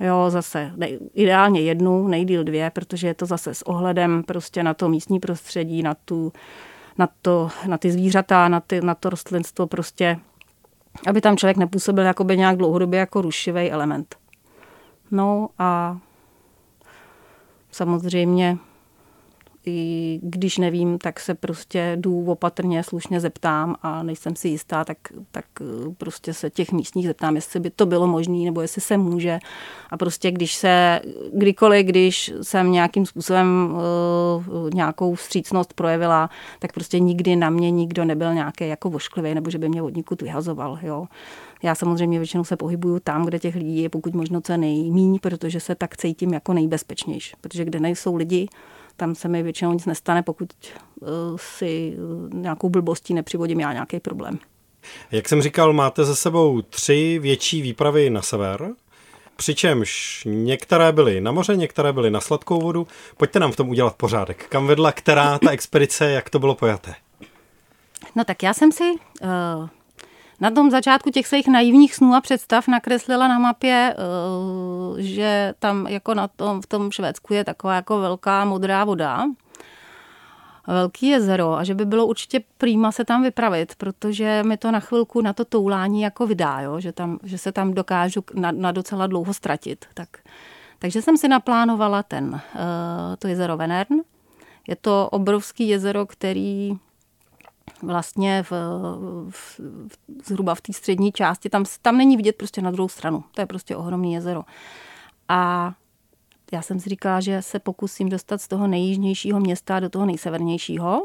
Jo, 0.00 0.26
zase 0.28 0.72
ne, 0.76 0.88
ideálně 1.14 1.60
jednu, 1.60 2.08
nejdíl 2.08 2.44
dvě, 2.44 2.70
protože 2.70 3.06
je 3.06 3.14
to 3.14 3.26
zase 3.26 3.54
s 3.54 3.62
ohledem 3.62 4.22
prostě 4.22 4.62
na 4.62 4.74
to 4.74 4.88
místní 4.88 5.20
prostředí, 5.20 5.82
na, 5.82 5.94
tu, 5.94 6.32
na, 6.98 7.08
to, 7.22 7.48
na 7.66 7.78
ty 7.78 7.92
zvířata, 7.92 8.48
na, 8.48 8.60
ty, 8.60 8.80
na 8.80 8.94
to 8.94 9.10
rostlinstvo 9.10 9.66
prostě, 9.66 10.18
aby 11.06 11.20
tam 11.20 11.36
člověk 11.36 11.56
nepůsobil 11.56 12.04
jakoby 12.04 12.36
nějak 12.36 12.56
dlouhodobě 12.56 13.00
jako 13.00 13.22
rušivý 13.22 13.70
element. 13.70 14.16
No 15.10 15.48
a 15.58 15.98
samozřejmě 17.70 18.58
i 19.66 20.20
když 20.22 20.58
nevím, 20.58 20.98
tak 20.98 21.20
se 21.20 21.34
prostě 21.34 21.92
jdu 22.00 22.24
opatrně, 22.24 22.82
slušně 22.82 23.20
zeptám 23.20 23.76
a 23.82 24.02
nejsem 24.02 24.36
si 24.36 24.48
jistá, 24.48 24.84
tak, 24.84 24.98
tak 25.30 25.44
eh, 25.60 25.64
prostě 25.98 26.34
se 26.34 26.50
těch 26.50 26.72
místních 26.72 27.06
zeptám, 27.06 27.34
jestli 27.34 27.60
by 27.60 27.70
to 27.70 27.86
bylo 27.86 28.06
možné, 28.06 28.36
nebo 28.36 28.60
jestli 28.60 28.80
se 28.80 28.96
může. 28.96 29.38
A 29.90 29.96
prostě 29.96 30.30
když 30.30 30.54
se, 30.54 31.00
kdykoliv, 31.32 31.86
když 31.86 32.32
jsem 32.42 32.72
nějakým 32.72 33.06
způsobem 33.06 33.74
uh, 33.74 34.70
nějakou 34.74 35.14
vstřícnost 35.14 35.72
projevila, 35.72 36.30
tak 36.58 36.72
prostě 36.72 36.98
nikdy 36.98 37.36
na 37.36 37.50
mě 37.50 37.70
nikdo 37.70 38.04
nebyl 38.04 38.34
nějaký 38.34 38.68
jako 38.68 38.90
vošklivý, 38.90 39.34
nebo 39.34 39.50
že 39.50 39.58
by 39.58 39.68
mě 39.68 39.82
od 39.82 39.96
nikud 39.96 40.22
vyhazoval. 40.22 40.78
Jo. 40.82 41.06
Já 41.62 41.74
samozřejmě 41.74 42.18
většinou 42.18 42.44
se 42.44 42.56
pohybuju 42.56 43.00
tam, 43.00 43.24
kde 43.24 43.38
těch 43.38 43.54
lidí 43.54 43.82
je 43.82 43.88
pokud 43.88 44.14
možno 44.14 44.40
co 44.40 44.56
nejmíň, 44.56 45.18
protože 45.22 45.60
se 45.60 45.74
tak 45.74 45.96
cítím 45.96 46.32
jako 46.32 46.52
nejbezpečnější. 46.52 47.36
Protože 47.40 47.64
kde 47.64 47.80
nejsou 47.80 48.16
lidi, 48.16 48.48
tam 48.96 49.14
se 49.14 49.28
mi 49.28 49.42
většinou 49.42 49.72
nic 49.72 49.86
nestane, 49.86 50.22
pokud 50.22 50.48
eh, 50.62 51.06
si 51.36 51.96
eh, 51.96 52.34
nějakou 52.34 52.68
blbostí 52.68 53.14
nepřivodím 53.14 53.60
já 53.60 53.72
nějaký 53.72 54.00
problém. 54.00 54.38
Jak 55.10 55.28
jsem 55.28 55.42
říkal, 55.42 55.72
máte 55.72 56.04
za 56.04 56.14
sebou 56.14 56.62
tři 56.62 57.18
větší 57.22 57.62
výpravy 57.62 58.10
na 58.10 58.22
sever, 58.22 58.70
přičemž 59.36 60.22
některé 60.30 60.92
byly 60.92 61.20
na 61.20 61.32
moře, 61.32 61.56
některé 61.56 61.92
byly 61.92 62.10
na 62.10 62.20
sladkou 62.20 62.60
vodu. 62.60 62.86
Pojďte 63.16 63.40
nám 63.40 63.52
v 63.52 63.56
tom 63.56 63.68
udělat 63.68 63.94
pořádek. 63.96 64.46
Kam 64.48 64.66
vedla 64.66 64.92
která 64.92 65.38
ta 65.38 65.50
expedice, 65.50 66.10
jak 66.10 66.30
to 66.30 66.38
bylo 66.38 66.54
pojaté? 66.54 66.94
No 68.14 68.24
tak 68.24 68.42
já 68.42 68.54
jsem 68.54 68.72
si 68.72 68.84
uh, 68.84 69.68
na 70.40 70.50
tom 70.50 70.70
začátku 70.70 71.10
těch 71.10 71.26
svých 71.26 71.48
naivních 71.48 71.94
snů 71.94 72.14
a 72.14 72.20
představ 72.20 72.68
nakreslila 72.68 73.28
na 73.28 73.38
mapě, 73.38 73.96
eh, 73.96 75.02
že 75.02 75.54
tam 75.58 75.86
jako 75.86 76.14
na 76.14 76.28
tom, 76.28 76.62
v 76.62 76.66
tom 76.66 76.90
Švédsku 76.90 77.34
je 77.34 77.44
taková 77.44 77.74
jako 77.74 78.00
velká 78.00 78.44
modrá 78.44 78.84
voda, 78.84 79.24
velký 80.66 81.06
jezero 81.06 81.54
a 81.54 81.64
že 81.64 81.74
by 81.74 81.84
bylo 81.84 82.06
určitě 82.06 82.40
prýma 82.58 82.92
se 82.92 83.04
tam 83.04 83.22
vypravit, 83.22 83.74
protože 83.74 84.42
mi 84.42 84.56
to 84.56 84.70
na 84.70 84.80
chvilku 84.80 85.20
na 85.20 85.32
to 85.32 85.44
toulání 85.44 86.02
jako 86.02 86.26
vydá, 86.26 86.60
jo? 86.60 86.80
Že, 86.80 86.92
tam, 86.92 87.18
že 87.22 87.38
se 87.38 87.52
tam 87.52 87.74
dokážu 87.74 88.24
na, 88.34 88.52
na 88.52 88.72
docela 88.72 89.06
dlouho 89.06 89.34
ztratit. 89.34 89.84
Tak, 89.94 90.08
takže 90.78 91.02
jsem 91.02 91.16
si 91.16 91.28
naplánovala 91.28 92.02
ten, 92.02 92.40
eh, 92.54 93.16
to 93.16 93.28
jezero 93.28 93.56
Venern. 93.56 94.00
Je 94.68 94.76
to 94.76 95.08
obrovský 95.12 95.68
jezero, 95.68 96.06
který 96.06 96.72
vlastně 97.86 98.42
v, 98.42 98.52
v, 99.30 99.60
zhruba 100.24 100.54
v 100.54 100.60
té 100.60 100.72
střední 100.72 101.12
části, 101.12 101.50
tam, 101.50 101.64
tam 101.82 101.96
není 101.96 102.16
vidět 102.16 102.36
prostě 102.36 102.62
na 102.62 102.70
druhou 102.70 102.88
stranu. 102.88 103.24
To 103.34 103.40
je 103.40 103.46
prostě 103.46 103.76
ohromný 103.76 104.12
jezero. 104.12 104.42
A 105.28 105.72
já 106.52 106.62
jsem 106.62 106.80
si 106.80 106.88
říkala, 106.88 107.20
že 107.20 107.42
se 107.42 107.58
pokusím 107.58 108.08
dostat 108.08 108.40
z 108.40 108.48
toho 108.48 108.66
nejjižnějšího 108.66 109.40
města 109.40 109.80
do 109.80 109.88
toho 109.88 110.06
nejsevernějšího. 110.06 111.02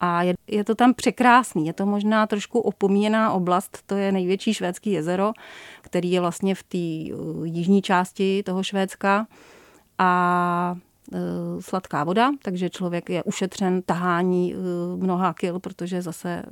A 0.00 0.22
je, 0.22 0.34
je 0.46 0.64
to 0.64 0.74
tam 0.74 0.94
překrásný. 0.94 1.66
Je 1.66 1.72
to 1.72 1.86
možná 1.86 2.26
trošku 2.26 2.60
opomíjená 2.60 3.32
oblast, 3.32 3.82
to 3.86 3.94
je 3.94 4.12
největší 4.12 4.54
švédský 4.54 4.90
jezero, 4.90 5.32
který 5.80 6.10
je 6.10 6.20
vlastně 6.20 6.54
v 6.54 6.62
té 6.62 7.14
uh, 7.14 7.46
jižní 7.46 7.82
části 7.82 8.42
toho 8.42 8.62
Švédska. 8.62 9.26
A 9.98 10.76
sladká 11.60 12.04
voda, 12.04 12.30
takže 12.42 12.70
člověk 12.70 13.10
je 13.10 13.22
ušetřen 13.22 13.82
tahání 13.82 14.54
eh, 14.54 14.56
mnoha 14.96 15.34
kil, 15.34 15.60
protože 15.60 16.02
zase 16.02 16.28
eh, 16.28 16.44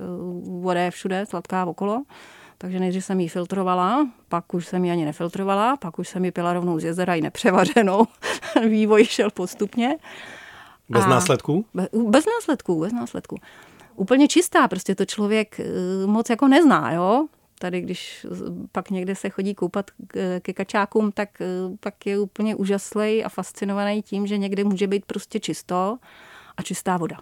voda 0.60 0.80
je 0.80 0.90
všude 0.90 1.26
sladká 1.28 1.64
okolo. 1.64 2.02
Takže 2.58 2.80
nejdřív 2.80 3.04
jsem 3.04 3.20
ji 3.20 3.28
filtrovala, 3.28 4.08
pak 4.28 4.54
už 4.54 4.66
jsem 4.66 4.84
ji 4.84 4.90
ani 4.90 5.04
nefiltrovala, 5.04 5.76
pak 5.76 5.98
už 5.98 6.08
jsem 6.08 6.24
ji 6.24 6.30
pila 6.32 6.52
rovnou 6.52 6.78
z 6.78 6.84
jezera 6.84 7.14
i 7.14 7.20
nepřevařenou. 7.20 8.04
Vývoj 8.68 9.04
šel 9.04 9.30
postupně. 9.30 9.96
Bez 10.88 11.04
A- 11.04 11.08
následků? 11.08 11.64
Be- 11.74 11.88
Bez 12.08 12.24
následků, 12.26 12.80
bez 12.80 12.92
následků. 12.92 13.36
Úplně 13.96 14.28
čistá, 14.28 14.68
prostě 14.68 14.94
to 14.94 15.04
člověk 15.04 15.60
eh, 15.60 16.06
moc 16.06 16.30
jako 16.30 16.48
nezná, 16.48 16.92
jo. 16.92 17.26
Tady, 17.58 17.80
když 17.80 18.26
pak 18.72 18.90
někde 18.90 19.14
se 19.14 19.30
chodí 19.30 19.54
koupat 19.54 19.90
ke 20.42 20.52
kačákům, 20.52 21.12
tak 21.12 21.40
eh, 21.40 21.46
pak 21.80 22.06
je 22.06 22.18
úplně 22.18 22.54
úžaslej 22.54 23.24
a 23.24 23.28
fascinovaný 23.28 24.02
tím, 24.02 24.26
že 24.26 24.38
někde 24.38 24.64
může 24.64 24.86
být 24.86 25.04
prostě 25.04 25.40
čisto 25.40 25.98
a 26.56 26.62
čistá 26.62 26.96
voda. 26.96 27.16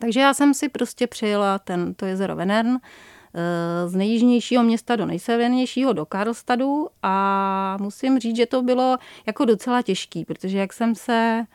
Takže 0.00 0.20
já 0.20 0.34
jsem 0.34 0.54
si 0.54 0.68
prostě 0.68 1.06
přijela 1.06 1.58
ten, 1.58 1.94
to 1.94 2.06
jezero 2.06 2.36
Venern 2.36 2.68
eh, 2.68 3.88
z 3.88 3.94
nejjižnějšího 3.94 4.62
města 4.62 4.96
do 4.96 5.06
nejsevernějšího 5.06 5.92
do 5.92 6.06
Karlstadu 6.06 6.88
a 7.02 7.76
musím 7.80 8.18
říct, 8.18 8.36
že 8.36 8.46
to 8.46 8.62
bylo 8.62 8.96
jako 9.26 9.44
docela 9.44 9.82
těžký, 9.82 10.24
protože 10.24 10.58
jak 10.58 10.72
jsem 10.72 10.94
se, 10.94 11.46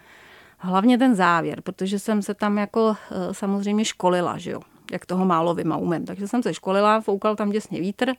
hlavně 0.57 0.97
ten 0.97 1.15
závěr, 1.15 1.61
protože 1.61 1.99
jsem 1.99 2.21
se 2.21 2.33
tam 2.33 2.57
jako 2.57 2.95
eh, 3.11 3.33
samozřejmě 3.33 3.85
školila, 3.85 4.37
že 4.37 4.51
jo, 4.51 4.61
jak 4.91 5.05
toho 5.05 5.25
málo 5.25 5.55
vím 5.55 5.71
a 5.71 5.77
umím. 5.77 6.05
Takže 6.05 6.27
jsem 6.27 6.43
se 6.43 6.53
školila, 6.53 7.01
foukal 7.01 7.35
tam 7.35 7.49
děsně 7.49 7.81
vítr 7.81 8.13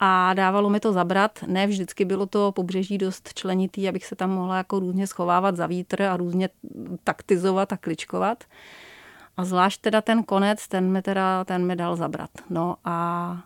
a 0.00 0.34
dávalo 0.34 0.70
mi 0.70 0.80
to 0.80 0.92
zabrat. 0.92 1.38
Ne 1.46 1.66
vždycky 1.66 2.04
bylo 2.04 2.26
to 2.26 2.52
pobřeží 2.52 2.98
dost 2.98 3.34
členitý, 3.34 3.88
abych 3.88 4.06
se 4.06 4.16
tam 4.16 4.30
mohla 4.30 4.56
jako 4.56 4.78
různě 4.78 5.06
schovávat 5.06 5.56
za 5.56 5.66
vítr 5.66 6.02
a 6.02 6.16
různě 6.16 6.48
taktizovat 7.04 7.72
a 7.72 7.76
kličkovat. 7.76 8.44
A 9.36 9.44
zvlášť 9.44 9.80
teda 9.80 10.00
ten 10.00 10.22
konec, 10.22 10.68
ten 10.68 10.92
mi 10.92 11.02
teda, 11.02 11.44
ten 11.44 11.66
mi 11.66 11.76
dal 11.76 11.96
zabrat. 11.96 12.30
No 12.50 12.76
a 12.84 13.36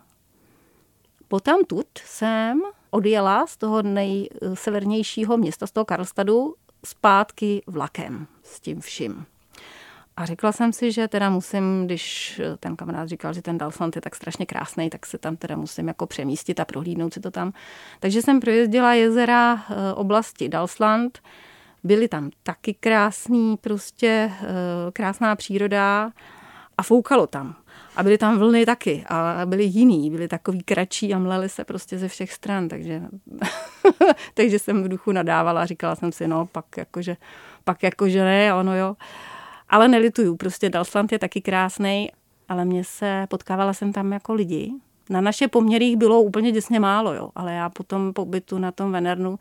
potom 1.27 1.65
tut 1.65 1.87
jsem 2.05 2.61
odjela 2.89 3.47
z 3.47 3.57
toho 3.57 3.81
nejsevernějšího 3.81 5.37
města, 5.37 5.67
z 5.67 5.71
toho 5.71 5.85
Karlstadu, 5.85 6.55
zpátky 6.85 7.63
vlakem 7.67 8.27
s 8.43 8.59
tím 8.59 8.81
vším. 8.81 9.25
A 10.17 10.25
řekla 10.25 10.51
jsem 10.51 10.73
si, 10.73 10.91
že 10.91 11.07
teda 11.07 11.29
musím, 11.29 11.85
když 11.85 12.41
ten 12.59 12.75
kamarád 12.75 13.09
říkal, 13.09 13.33
že 13.33 13.41
ten 13.41 13.57
Dalsland 13.57 13.95
je 13.95 14.01
tak 14.01 14.15
strašně 14.15 14.45
krásný, 14.45 14.89
tak 14.89 15.05
se 15.05 15.17
tam 15.17 15.35
teda 15.35 15.55
musím 15.55 15.87
jako 15.87 16.07
přemístit 16.07 16.59
a 16.59 16.65
prohlídnout 16.65 17.13
si 17.13 17.19
to 17.19 17.31
tam. 17.31 17.53
Takže 17.99 18.21
jsem 18.21 18.39
projezdila 18.39 18.93
jezera 18.93 19.53
eh, 19.69 19.93
oblasti 19.93 20.49
Dalsland. 20.49 21.19
Byly 21.83 22.07
tam 22.07 22.29
taky 22.43 22.73
krásný, 22.73 23.57
prostě 23.57 24.31
eh, 24.41 24.45
krásná 24.93 25.35
příroda 25.35 26.11
a 26.77 26.83
foukalo 26.83 27.27
tam. 27.27 27.55
A 27.95 28.03
byly 28.03 28.17
tam 28.17 28.37
vlny 28.37 28.65
taky 28.65 29.05
a 29.09 29.41
byly 29.45 29.63
jiný, 29.63 30.11
byly 30.11 30.27
takový 30.27 30.63
kratší 30.63 31.13
a 31.13 31.19
mlely 31.19 31.49
se 31.49 31.65
prostě 31.65 31.97
ze 31.97 32.07
všech 32.07 32.33
stran, 32.33 32.67
takže, 32.67 33.01
takže 34.33 34.59
jsem 34.59 34.83
v 34.83 34.87
duchu 34.87 35.11
nadávala 35.11 35.61
a 35.61 35.65
říkala 35.65 35.95
jsem 35.95 36.11
si, 36.11 36.27
no 36.27 36.45
pak 36.45 36.77
jakože, 36.77 37.17
pak 37.63 37.83
jakože 37.83 38.23
ne, 38.23 38.53
ono 38.53 38.77
jo. 38.77 38.95
Ale 39.69 39.87
nelituju, 39.87 40.35
prostě 40.35 40.69
Dalsland 40.69 41.11
je 41.11 41.19
taky 41.19 41.41
krásný, 41.41 42.09
ale 42.49 42.65
mě 42.65 42.83
se, 42.83 43.25
potkávala 43.29 43.73
jsem 43.73 43.93
tam 43.93 44.11
jako 44.11 44.33
lidi. 44.33 44.73
Na 45.09 45.21
naše 45.21 45.47
poměry 45.47 45.85
jich 45.85 45.97
bylo 45.97 46.21
úplně 46.21 46.51
děsně 46.51 46.79
málo, 46.79 47.13
jo, 47.13 47.29
ale 47.35 47.53
já 47.53 47.69
po 47.69 47.83
tom 47.83 48.13
pobytu 48.13 48.57
na 48.57 48.71
tom 48.71 48.91
Venernu, 48.91 49.39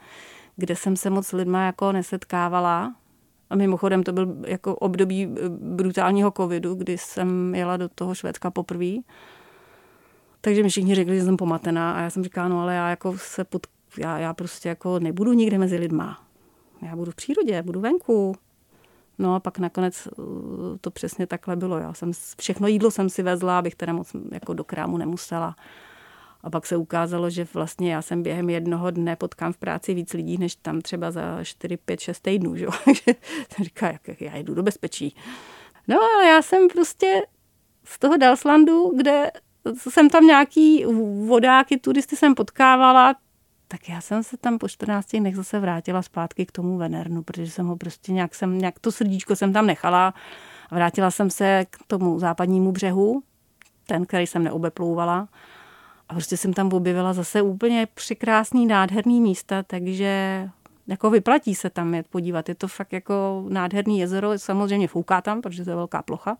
kde 0.56 0.76
jsem 0.76 0.96
se 0.96 1.10
moc 1.10 1.26
s 1.26 1.32
lidma 1.32 1.66
jako 1.66 1.92
nesetkávala, 1.92 2.94
a 3.50 3.56
mimochodem 3.56 4.02
to 4.02 4.12
byl 4.12 4.36
jako 4.46 4.76
období 4.76 5.24
eh, 5.24 5.48
brutálního 5.48 6.30
covidu, 6.36 6.74
kdy 6.74 6.98
jsem 6.98 7.54
jela 7.54 7.76
do 7.76 7.88
toho 7.88 8.14
Švédska 8.14 8.50
poprvé. 8.50 8.92
Takže 10.40 10.62
mi 10.62 10.68
všichni 10.68 10.94
řekli, 10.94 11.16
že 11.16 11.24
jsem 11.24 11.36
pomatená 11.36 11.92
a 11.92 12.00
já 12.00 12.10
jsem 12.10 12.24
říkala, 12.24 12.48
no 12.48 12.60
ale 12.60 12.74
já 12.74 12.90
jako 12.90 13.18
se 13.18 13.44
pod, 13.44 13.66
já, 13.98 14.18
já 14.18 14.34
prostě 14.34 14.68
jako 14.68 14.98
nebudu 14.98 15.32
nikde 15.32 15.58
mezi 15.58 15.76
lidma. 15.76 16.22
Já 16.82 16.96
budu 16.96 17.10
v 17.10 17.14
přírodě, 17.14 17.62
budu 17.62 17.80
venku. 17.80 18.36
No 19.18 19.34
a 19.34 19.40
pak 19.40 19.58
nakonec 19.58 20.08
eh, 20.08 20.22
to 20.80 20.90
přesně 20.90 21.26
takhle 21.26 21.56
bylo. 21.56 21.78
Já 21.78 21.94
jsem 21.94 22.12
všechno 22.38 22.68
jídlo 22.68 22.90
jsem 22.90 23.10
si 23.10 23.22
vezla, 23.22 23.58
abych 23.58 23.74
teda 23.74 23.92
moc 23.92 24.16
jako 24.32 24.54
do 24.54 24.64
krámu 24.64 24.96
nemusela. 24.96 25.56
A 26.42 26.50
pak 26.50 26.66
se 26.66 26.76
ukázalo, 26.76 27.30
že 27.30 27.46
vlastně 27.54 27.94
já 27.94 28.02
jsem 28.02 28.22
během 28.22 28.50
jednoho 28.50 28.90
dne 28.90 29.16
potkám 29.16 29.52
v 29.52 29.56
práci 29.56 29.94
víc 29.94 30.12
lidí, 30.12 30.38
než 30.38 30.56
tam 30.56 30.80
třeba 30.80 31.10
za 31.10 31.44
4, 31.44 31.76
5, 31.76 32.00
6 32.00 32.20
týdnů. 32.20 32.56
Že? 32.56 32.66
Takže 32.84 33.14
jsem 33.52 33.64
říká, 33.64 33.86
jak 33.86 34.20
já 34.20 34.36
jdu 34.36 34.54
do 34.54 34.62
bezpečí. 34.62 35.16
No 35.88 35.96
ale 36.00 36.26
já 36.26 36.42
jsem 36.42 36.68
prostě 36.68 37.22
z 37.84 37.98
toho 37.98 38.16
Dalslandu, 38.16 38.92
kde 38.96 39.30
jsem 39.76 40.10
tam 40.10 40.26
nějaký 40.26 40.84
vodáky, 41.26 41.78
turisty 41.78 42.16
jsem 42.16 42.34
potkávala, 42.34 43.14
tak 43.74 43.88
já 43.88 44.00
jsem 44.00 44.22
se 44.22 44.36
tam 44.36 44.58
po 44.58 44.68
14 44.68 45.16
dnech 45.16 45.36
zase 45.36 45.60
vrátila 45.60 46.02
zpátky 46.02 46.46
k 46.46 46.52
tomu 46.52 46.78
Venernu, 46.78 47.22
protože 47.22 47.50
jsem 47.50 47.66
ho 47.66 47.76
prostě 47.76 48.12
nějak, 48.12 48.34
jsem, 48.34 48.58
nějak 48.58 48.78
to 48.78 48.92
srdíčko 48.92 49.36
jsem 49.36 49.52
tam 49.52 49.66
nechala 49.66 50.14
a 50.70 50.74
vrátila 50.74 51.10
jsem 51.10 51.30
se 51.30 51.66
k 51.70 51.78
tomu 51.86 52.18
západnímu 52.18 52.72
břehu, 52.72 53.22
ten, 53.86 54.06
který 54.06 54.26
jsem 54.26 54.44
neobeplouvala. 54.44 55.28
A 56.08 56.14
prostě 56.14 56.36
jsem 56.36 56.52
tam 56.52 56.72
objevila 56.72 57.12
zase 57.12 57.42
úplně 57.42 57.86
překrásný, 57.94 58.66
nádherný 58.66 59.20
místa, 59.20 59.62
takže 59.62 60.48
jako 60.86 61.10
vyplatí 61.10 61.54
se 61.54 61.70
tam 61.70 61.94
jet 61.94 62.08
podívat. 62.08 62.48
Je 62.48 62.54
to 62.54 62.68
fakt 62.68 62.92
jako 62.92 63.44
nádherný 63.48 63.98
jezero, 63.98 64.38
samozřejmě 64.38 64.88
fouká 64.88 65.20
tam, 65.20 65.42
protože 65.42 65.64
to 65.64 65.70
je 65.70 65.76
velká 65.76 66.02
plocha, 66.02 66.36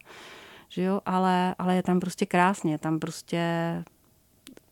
že 0.68 0.82
jo, 0.82 1.00
ale, 1.06 1.54
ale 1.58 1.74
je 1.74 1.82
tam 1.82 2.00
prostě 2.00 2.26
krásně, 2.26 2.78
tam 2.78 2.98
prostě 2.98 3.42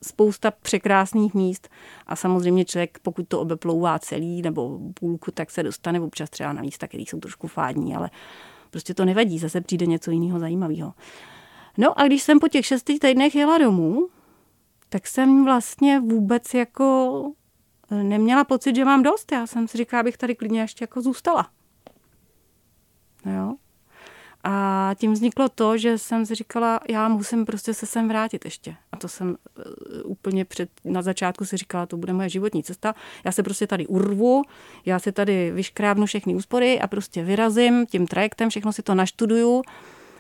spousta 0.03 0.51
překrásných 0.51 1.35
míst 1.35 1.69
a 2.07 2.17
samozřejmě 2.17 2.65
člověk, 2.65 2.99
pokud 3.03 3.29
to 3.29 3.41
obeplouvá 3.41 3.99
celý 3.99 4.43
nebo 4.43 4.79
půlku, 4.95 5.31
tak 5.31 5.51
se 5.51 5.63
dostane 5.63 6.01
občas 6.01 6.31
třeba 6.31 6.53
na 6.53 6.63
místa, 6.63 6.89
které 6.89 7.03
jsou 7.03 7.21
trošku 7.21 7.47
fádní, 7.47 7.97
ale 7.97 8.11
prostě 8.71 8.95
to 8.95 9.05
nevadí, 9.05 9.39
zase 9.39 9.61
přijde 9.61 9.87
něco 9.87 10.11
jiného 10.11 10.39
zajímavého. 10.39 10.95
No 11.79 12.01
a 12.01 12.07
když 12.07 12.23
jsem 12.23 12.41
po 12.41 12.49
těch 12.49 12.67
šesti 12.67 12.99
týdnech 12.99 13.35
jela 13.35 13.59
domů, 13.59 14.09
tak 14.89 15.07
jsem 15.07 15.45
vlastně 15.45 16.01
vůbec 16.01 16.55
jako 16.55 17.23
neměla 17.91 18.45
pocit, 18.45 18.77
že 18.77 18.85
mám 18.85 19.03
dost. 19.03 19.33
Já 19.33 19.47
jsem 19.47 19.69
si 19.69 19.79
říkala, 19.79 20.01
abych 20.01 20.17
tady 20.17 20.35
klidně 20.35 20.61
ještě 20.61 20.83
jako 20.83 21.03
zůstala. 21.03 21.51
No 23.25 23.33
jo. 23.33 23.55
A 24.45 24.91
tím 24.99 25.13
vzniklo 25.13 25.49
to, 25.49 25.79
že 25.79 25.99
jsem 25.99 26.27
si 26.27 26.35
říkala, 26.35 26.81
já 26.89 27.09
musím 27.09 27.45
prostě 27.45 27.75
se 27.75 27.87
sem 27.87 28.09
vrátit 28.09 28.45
ještě. 28.45 28.75
A 28.93 28.97
to 28.97 29.09
jsem 29.09 29.37
eh, 29.59 29.63
úplně 30.03 30.45
před, 30.45 30.71
na 30.85 31.03
začátku 31.03 31.45
si 31.45 31.57
říkala, 31.57 31.87
to 31.87 31.97
bude 31.97 32.13
moje 32.13 32.29
životní 32.29 32.63
cesta. 32.63 32.95
Já 33.25 33.33
se 33.33 33.43
prostě 33.43 33.67
tady 33.67 33.87
urvu, 33.87 34.43
já 34.87 34.99
se 34.99 35.13
tady 35.13 35.51
vyškrábnu 35.51 36.07
všechny 36.07 36.35
úspory 36.35 36.81
a 36.81 36.87
prostě 36.87 37.25
vyrazím 37.25 37.87
tím 37.87 38.07
trajektem, 38.07 38.51
všechno 38.51 38.73
si 38.73 38.83
to 38.83 38.95
naštuduju 38.95 39.63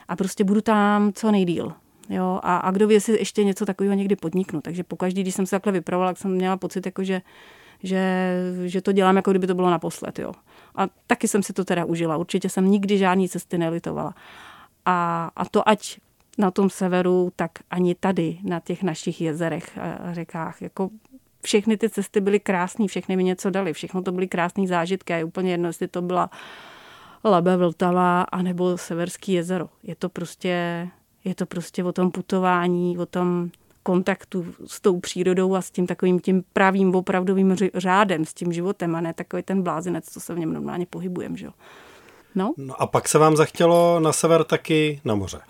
a 0.08 0.16
prostě 0.16 0.44
budu 0.44 0.60
tam 0.60 1.12
co 1.12 1.30
nejdíl. 1.30 1.72
Jo, 2.08 2.40
a, 2.42 2.56
a 2.56 2.70
kdo 2.70 2.86
ví, 2.86 2.94
jestli 2.94 3.18
ještě 3.18 3.44
něco 3.44 3.66
takového 3.66 3.94
někdy 3.94 4.16
podniknu. 4.16 4.60
Takže 4.60 4.84
pokaždý, 4.84 5.22
když 5.22 5.34
jsem 5.34 5.46
se 5.46 5.50
takhle 5.50 5.72
vypravovala, 5.72 6.12
tak 6.12 6.18
jsem 6.18 6.30
měla 6.30 6.56
pocit, 6.56 6.86
jako 6.86 7.04
že, 7.04 7.22
že, 7.82 8.34
že 8.64 8.80
to 8.80 8.92
dělám, 8.92 9.16
jako 9.16 9.30
kdyby 9.30 9.46
to 9.46 9.54
bylo 9.54 9.70
naposled. 9.70 10.18
Jo. 10.18 10.32
A 10.74 10.86
taky 11.06 11.28
jsem 11.28 11.42
si 11.42 11.52
to 11.52 11.64
teda 11.64 11.84
užila. 11.84 12.16
Určitě 12.16 12.48
jsem 12.48 12.70
nikdy 12.70 12.98
žádný 12.98 13.28
cesty 13.28 13.58
nelitovala. 13.58 14.14
A, 14.84 15.30
a 15.36 15.44
to 15.44 15.68
ať 15.68 15.98
na 16.38 16.50
tom 16.50 16.70
severu, 16.70 17.32
tak 17.36 17.50
ani 17.70 17.94
tady, 17.94 18.38
na 18.42 18.60
těch 18.60 18.82
našich 18.82 19.20
jezerech 19.20 19.78
a 19.78 20.14
řekách. 20.14 20.62
Jako 20.62 20.90
všechny 21.44 21.76
ty 21.76 21.90
cesty 21.90 22.20
byly 22.20 22.40
krásné, 22.40 22.86
všechny 22.86 23.16
mi 23.16 23.24
něco 23.24 23.50
dali, 23.50 23.72
všechno 23.72 24.02
to 24.02 24.12
byly 24.12 24.28
krásné 24.28 24.66
zážitky 24.66 25.12
a 25.12 25.16
je 25.16 25.24
úplně 25.24 25.50
jedno, 25.50 25.68
jestli 25.68 25.88
to 25.88 26.02
byla 26.02 26.30
Labe 27.24 27.56
Vltava 27.56 28.22
anebo 28.22 28.78
Severský 28.78 29.32
jezero. 29.32 29.68
Je 29.82 29.94
to 29.94 30.08
prostě, 30.08 30.88
je 31.24 31.34
to 31.34 31.46
prostě 31.46 31.84
o 31.84 31.92
tom 31.92 32.10
putování, 32.10 32.98
o 32.98 33.06
tom 33.06 33.50
kontaktu 33.82 34.46
s 34.66 34.80
tou 34.80 35.00
přírodou 35.00 35.54
a 35.54 35.62
s 35.62 35.70
tím 35.70 35.86
takovým 35.86 36.20
tím 36.20 36.44
pravým 36.52 36.94
opravdovým 36.94 37.56
řádem, 37.74 38.24
s 38.24 38.34
tím 38.34 38.52
životem 38.52 38.96
a 38.96 39.00
ne 39.00 39.14
takový 39.14 39.42
ten 39.42 39.62
blázinec, 39.62 40.10
co 40.10 40.20
se 40.20 40.34
v 40.34 40.38
něm 40.38 40.52
normálně 40.52 40.86
pohybujeme. 40.86 41.36
Že? 41.36 41.46
jo. 41.46 41.52
No. 42.34 42.54
No 42.56 42.82
a 42.82 42.86
pak 42.86 43.08
se 43.08 43.18
vám 43.18 43.36
zachtělo 43.36 44.00
na 44.00 44.12
sever 44.12 44.44
taky 44.44 45.00
na 45.04 45.14
moře. 45.14 45.40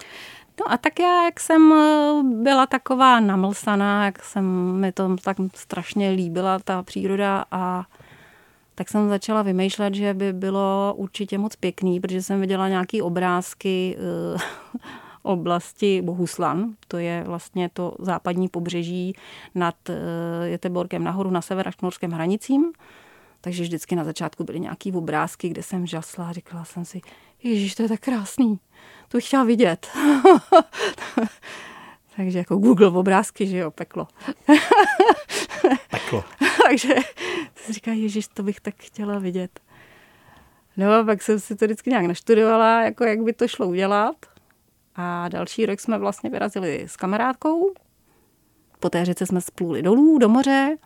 No 0.61 0.73
a 0.73 0.77
tak 0.77 0.99
já, 0.99 1.25
jak 1.25 1.41
jsem 1.41 1.73
eh, 1.73 2.23
byla 2.43 2.67
taková 2.67 3.21
namlsaná, 3.21 4.05
jak 4.05 4.23
jsem 4.23 4.45
mi 4.73 4.93
to 4.93 5.17
tak 5.25 5.37
strašně 5.55 6.11
líbila 6.11 6.59
ta 6.59 6.83
příroda 6.83 7.45
a 7.51 7.85
tak 8.75 8.89
jsem 8.89 9.09
začala 9.09 9.43
vymýšlet, 9.43 9.95
že 9.95 10.15
by 10.15 10.33
bylo 10.33 10.95
určitě 10.97 11.39
moc 11.39 11.57
pěkný, 11.57 12.01
protože 12.01 12.23
jsem 12.23 12.41
viděla 12.41 12.69
nějaký 12.69 13.03
obrázky 13.03 13.97
eh, 14.35 14.39
oblasti 15.23 16.03
Bohuslan, 16.03 16.75
to 16.89 16.99
je 16.99 17.25
vlastně 17.27 17.69
to 17.69 17.95
západní 17.99 18.49
pobřeží 18.49 19.17
nad 19.55 19.91
eh, 19.91 19.95
Jeteborgem 20.45 21.05
nahoru 21.05 21.31
na 21.31 21.43
sever 21.43 21.69
až 21.69 21.77
k 21.77 22.03
hranicím. 22.03 22.73
Takže 23.41 23.63
vždycky 23.63 23.97
na 23.97 24.05
začátku 24.05 24.45
byly 24.45 24.61
nějaký 24.61 24.93
obrázky, 24.93 25.49
kde 25.49 25.63
jsem 25.63 25.87
žasla 25.87 26.29
a 26.29 26.33
říkala 26.33 26.65
jsem 26.65 26.85
si, 26.85 27.01
ježiš, 27.43 27.75
to 27.75 27.83
je 27.83 27.89
tak 27.89 28.01
krásný, 28.01 28.61
to 29.09 29.19
bych 29.19 29.27
chtěla 29.27 29.45
vidět. 29.45 29.89
Takže 32.17 32.39
jako 32.39 32.57
Google 32.57 32.89
obrázky, 32.89 33.47
že 33.47 33.59
jo, 33.59 33.71
peklo. 33.71 34.09
Peklo. 35.91 36.25
Takže 36.67 36.95
si 37.55 37.73
říká, 37.73 37.93
ježiš, 37.93 38.29
to 38.29 38.43
bych 38.43 38.61
tak 38.61 38.75
chtěla 38.79 39.19
vidět. 39.19 39.61
No, 40.77 41.05
pak 41.05 41.23
jsem 41.23 41.41
si 41.41 41.57
to 41.57 41.65
vždycky 41.65 41.91
nějak 41.91 42.07
naštudovala, 42.07 42.83
jako 42.83 43.05
jak 43.05 43.23
by 43.23 43.33
to 43.33 43.49
šlo 43.49 43.67
udělat. 43.67 44.17
A 44.95 45.29
další 45.29 45.67
rok 45.67 45.81
jsme 45.81 45.99
vlastně 45.99 46.31
vyrazili 46.31 46.85
s 46.89 46.97
kamarádkou. 46.97 47.73
Po 48.81 48.91
té 48.91 49.05
řece 49.05 49.27
jsme 49.27 49.41
spluli 49.41 49.83
dolů 49.83 50.19
do 50.19 50.29
moře 50.29 50.77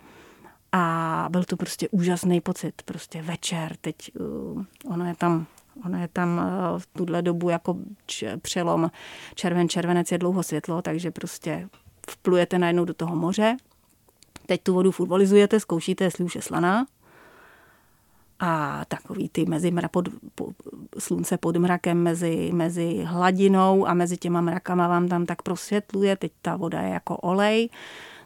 a 0.73 1.27
byl 1.31 1.45
to 1.45 1.57
prostě 1.57 1.89
úžasný 1.89 2.41
pocit. 2.41 2.83
Prostě 2.85 3.23
večer, 3.23 3.77
teď 3.81 3.97
uh, 4.21 4.65
ono 4.93 5.07
je 5.09 5.15
tam 5.15 5.47
Ono 5.85 6.01
je 6.01 6.09
tam 6.09 6.39
uh, 6.39 6.79
v 6.79 6.87
tuhle 6.87 7.23
dobu 7.23 7.49
jako 7.49 7.77
č- 8.07 8.37
přelom 8.37 8.91
červen, 9.35 9.69
červenec 9.69 10.13
je 10.13 10.19
dlouho 10.19 10.43
světlo, 10.43 10.83
takže 10.83 11.11
prostě 11.11 11.69
vplujete 12.11 12.59
najednou 12.59 12.85
do 12.85 12.95
toho 12.95 13.17
moře. 13.17 13.57
Teď 14.47 14.63
tu 14.63 14.75
vodu 14.75 14.91
futbolizujete, 14.91 15.61
zkoušíte, 15.61 16.05
jestli 16.05 16.25
už 16.25 16.35
je 16.35 16.43
slaná 16.43 16.87
a 18.41 18.85
takový 18.85 19.29
ty 19.29 19.47
mezi 19.47 19.71
mra 19.71 19.89
pod, 19.89 20.09
po, 20.35 20.49
slunce 20.99 21.39
pod 21.39 21.57
mrakem 21.57 22.03
mezi, 22.03 22.51
mezi 22.55 23.03
hladinou 23.05 23.87
a 23.87 23.95
mezi 23.95 24.17
těma 24.17 24.41
mrakama 24.41 24.89
vám 24.89 25.09
tam 25.09 25.27
tak 25.27 25.43
prosvětluje, 25.43 26.17
teď 26.17 26.33
ta 26.43 26.57
voda 26.57 26.81
je 26.81 26.89
jako 26.89 27.17
olej, 27.17 27.69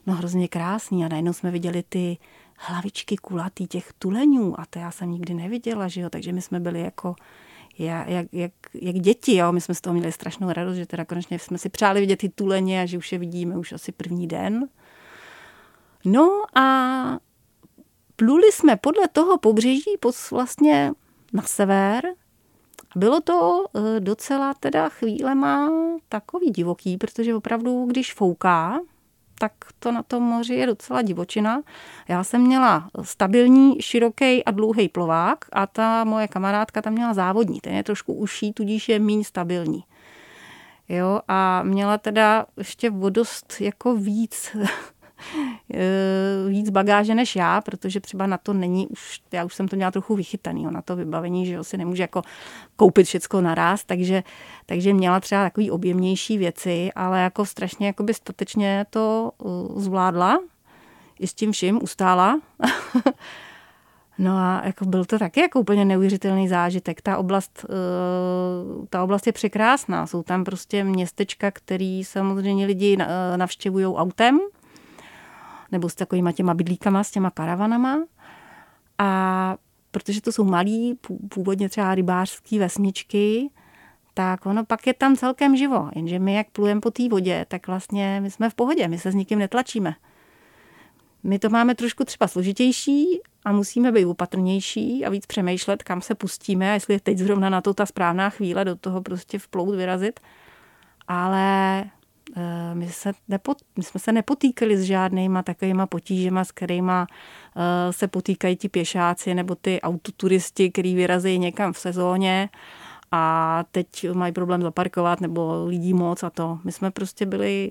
no 0.06 0.14
hrozně 0.14 0.48
krásný. 0.48 1.04
A 1.04 1.08
najednou 1.08 1.32
jsme 1.32 1.50
viděli 1.50 1.82
ty 1.88 2.18
hlavičky 2.56 3.16
kulatý 3.16 3.66
těch 3.66 3.92
tuleňů. 3.98 4.60
A 4.60 4.66
to 4.70 4.78
já 4.78 4.90
jsem 4.90 5.10
nikdy 5.10 5.34
neviděla, 5.34 5.88
že 5.88 6.00
jo, 6.00 6.10
takže 6.10 6.32
my 6.32 6.42
jsme 6.42 6.60
byli 6.60 6.80
jako 6.80 7.14
jak, 7.78 8.08
jak, 8.08 8.26
jak, 8.32 8.52
jak 8.74 8.96
děti, 8.96 9.36
jo, 9.36 9.52
my 9.52 9.60
jsme 9.60 9.74
z 9.74 9.80
toho 9.80 9.94
měli 9.94 10.12
strašnou 10.12 10.52
radost, 10.52 10.76
že 10.76 10.86
teda 10.86 11.04
konečně 11.04 11.38
jsme 11.38 11.58
si 11.58 11.68
přáli 11.68 12.00
vidět 12.00 12.16
ty 12.16 12.28
tuleně 12.28 12.82
a 12.82 12.86
že 12.86 12.98
už 12.98 13.12
je 13.12 13.18
vidíme 13.18 13.56
už 13.56 13.72
asi 13.72 13.92
první 13.92 14.26
den. 14.26 14.68
No 16.04 16.42
a 16.54 17.18
pluli 18.20 18.52
jsme 18.52 18.76
podle 18.76 19.09
toho 19.12 19.38
pobřeží 19.38 19.90
vlastně 20.30 20.92
na 21.33 21.42
sever. 21.42 22.04
Bylo 22.96 23.20
to 23.20 23.64
e, 23.74 24.00
docela 24.00 24.54
teda 24.54 24.88
chvílema 24.88 25.70
takový 26.09 26.50
divoký, 26.50 26.96
protože 26.96 27.35
opravdu, 27.35 27.85
když 27.85 28.14
fouká, 28.14 28.80
tak 29.38 29.52
to 29.78 29.92
na 29.92 30.02
tom 30.02 30.22
moři 30.22 30.54
je 30.54 30.66
docela 30.66 31.02
divočina. 31.02 31.62
Já 32.09 32.24
jsem 32.24 32.40
měla 32.40 32.90
stabilní, 33.02 33.76
široký 33.80 34.44
a 34.44 34.50
dlouhý 34.50 34.88
plovák 34.88 35.44
a 35.52 35.66
ta 35.66 36.04
moje 36.04 36.28
kamarádka 36.28 36.83
tam 36.83 36.92
měla 36.92 37.14
závodní. 37.14 37.61
Ten 37.61 37.74
je 37.74 37.83
trošku 37.83 38.12
uší, 38.12 38.52
tudíž 38.52 38.88
je 38.88 38.98
méně 38.98 39.24
stabilní. 39.24 39.85
Jo, 40.88 41.20
a 41.28 41.62
měla 41.62 41.98
teda 41.98 42.46
ještě 42.56 42.90
vodost 42.90 43.61
jako 43.61 43.96
víc 43.96 44.56
Eh, 44.56 44.99
víc 46.48 46.70
bagáže 46.70 47.14
než 47.14 47.37
já, 47.37 47.61
protože 47.61 48.00
třeba 48.00 48.26
na 48.26 48.38
to 48.38 48.52
není 48.52 48.87
už, 48.87 49.20
já 49.33 49.44
už 49.44 49.54
jsem 49.54 49.68
to 49.68 49.76
měla 49.76 49.90
trochu 49.90 50.16
vychytaný, 50.16 50.66
na 50.70 50.83
to 50.83 50.96
vybavení, 50.96 51.46
že 51.46 51.54
jo, 51.54 51.64
si 51.64 51.76
nemůže 51.76 52.02
jako 52.02 52.22
koupit 52.76 53.06
všecko 53.06 53.40
naraz, 53.40 53.85
takže, 53.85 54.22
takže 54.66 54.94
měla 54.94 55.20
třeba 55.20 55.44
takový 55.44 55.70
objemnější 55.70 56.38
věci, 56.38 56.90
ale 56.94 57.20
jako 57.20 57.46
strašně 57.46 57.87
jako 57.87 58.02
by 58.02 58.14
statečně 58.14 58.87
to 58.90 59.33
uh, 59.38 59.80
zvládla, 59.80 60.38
i 61.18 61.26
s 61.26 61.35
tím 61.35 61.52
vším 61.52 61.83
ustála. 61.83 62.40
No 64.18 64.37
a 64.37 64.62
jako 64.64 64.85
byl 64.85 65.04
to 65.04 65.18
taky 65.18 65.40
jako 65.40 65.61
úplně 65.61 65.85
neuvěřitelný 65.85 66.48
zážitek. 66.48 67.02
Ta 67.02 67.18
oblast, 67.18 67.64
uh, 67.68 68.87
ta 68.90 69.02
oblast 69.02 69.26
je 69.26 69.33
překrásná. 69.33 70.06
Jsou 70.06 70.22
tam 70.22 70.44
prostě 70.44 70.85
městečka, 70.85 71.50
který 71.50 72.04
samozřejmě 72.04 72.66
lidi 72.66 72.96
navštěvují 73.37 73.87
autem, 73.87 74.40
nebo 75.72 75.88
s 75.88 75.94
takovýma 75.94 76.33
těma 76.33 76.54
bydlíkama, 76.54 77.04
s 77.04 77.11
těma 77.11 77.30
karavanama. 77.30 77.98
A 78.98 79.56
protože 79.90 80.20
to 80.20 80.33
jsou 80.33 80.44
malí, 80.44 80.98
původně 81.28 81.68
třeba 81.68 81.94
rybářský 81.94 82.59
vesničky, 82.59 83.50
tak 84.14 84.46
ono 84.46 84.64
pak 84.64 84.87
je 84.87 84.94
tam 84.94 85.16
celkem 85.16 85.56
živo. 85.56 85.90
Jenže 85.94 86.18
my, 86.18 86.35
jak 86.35 86.50
plujeme 86.50 86.80
po 86.80 86.90
té 86.90 87.09
vodě, 87.09 87.46
tak 87.48 87.66
vlastně 87.66 88.20
my 88.22 88.30
jsme 88.30 88.50
v 88.50 88.54
pohodě, 88.54 88.88
my 88.88 88.98
se 88.98 89.12
s 89.12 89.14
nikým 89.14 89.38
netlačíme. 89.38 89.94
My 91.22 91.38
to 91.38 91.50
máme 91.50 91.74
trošku 91.74 92.04
třeba 92.04 92.28
složitější 92.28 93.20
a 93.44 93.52
musíme 93.52 93.92
být 93.92 94.06
opatrnější 94.06 95.04
a 95.04 95.11
víc 95.11 95.26
přemýšlet, 95.26 95.83
kam 95.83 96.00
se 96.00 96.14
pustíme 96.14 96.70
a 96.70 96.74
jestli 96.74 96.94
je 96.94 97.00
teď 97.00 97.18
zrovna 97.18 97.50
na 97.50 97.61
to 97.61 97.74
ta 97.74 97.87
správná 97.87 98.30
chvíle 98.30 98.64
do 98.64 98.76
toho 98.76 99.02
prostě 99.02 99.38
vplout, 99.38 99.74
vyrazit. 99.74 100.20
Ale 101.09 101.85
my, 102.74 102.88
se 102.88 103.12
nepot, 103.28 103.58
my 103.76 103.82
jsme 103.82 104.00
se 104.00 104.12
nepotýkali 104.12 104.76
s 104.76 104.82
žádnýma 104.82 105.42
takovýma 105.42 105.86
potížema, 105.86 106.44
s 106.44 106.52
kterýma 106.52 107.06
eh, 107.56 107.92
se 107.92 108.08
potýkají 108.08 108.56
ti 108.56 108.68
pěšáci 108.68 109.34
nebo 109.34 109.54
ty 109.54 109.80
autoturisti, 109.80 110.70
kteří 110.70 110.94
vyrazí 110.94 111.38
někam 111.38 111.72
v 111.72 111.78
sezóně 111.78 112.48
a 113.12 113.64
teď 113.70 114.10
mají 114.12 114.32
problém 114.32 114.62
zaparkovat 114.62 115.20
nebo 115.20 115.64
lidí 115.64 115.94
moc 115.94 116.22
a 116.22 116.30
to. 116.30 116.58
My 116.64 116.72
jsme 116.72 116.90
prostě 116.90 117.26
byli 117.26 117.70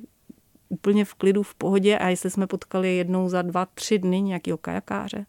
úplně 0.70 1.06
v 1.06 1.14
klidu, 1.14 1.44
v 1.44 1.56
pohodě 1.56 1.98
a 1.98 2.08
jestli 2.08 2.30
jsme 2.30 2.48
potkali 2.48 2.96
jednou 2.96 3.30
za 3.30 3.42
dva, 3.42 3.66
tři 3.66 4.00
dny 4.00 4.22
nějakého 4.22 4.58
kajakáře. 4.58 5.26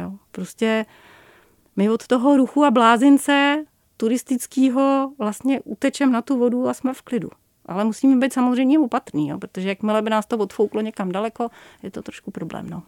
Jo, 0.00 0.12
prostě 0.32 0.86
my 1.76 1.90
od 1.90 2.06
toho 2.06 2.36
ruchu 2.36 2.64
a 2.64 2.70
blázince 2.70 3.64
turistického 3.96 5.12
vlastně 5.18 5.60
utečem 5.60 6.12
na 6.12 6.22
tu 6.22 6.38
vodu 6.38 6.68
a 6.68 6.74
jsme 6.74 6.94
v 6.94 7.02
klidu. 7.02 7.30
Ale 7.70 7.84
musíme 7.84 8.16
být 8.16 8.32
samozřejmě 8.32 8.78
opatrní, 8.78 9.28
jo, 9.28 9.38
protože 9.38 9.68
jakmile 9.68 10.02
by 10.02 10.10
nás 10.10 10.26
to 10.26 10.38
odfouklo 10.38 10.80
někam 10.80 11.12
daleko, 11.12 11.48
je 11.82 11.90
to 11.90 12.02
trošku 12.02 12.30
problém. 12.30 12.70
No. 12.70 12.82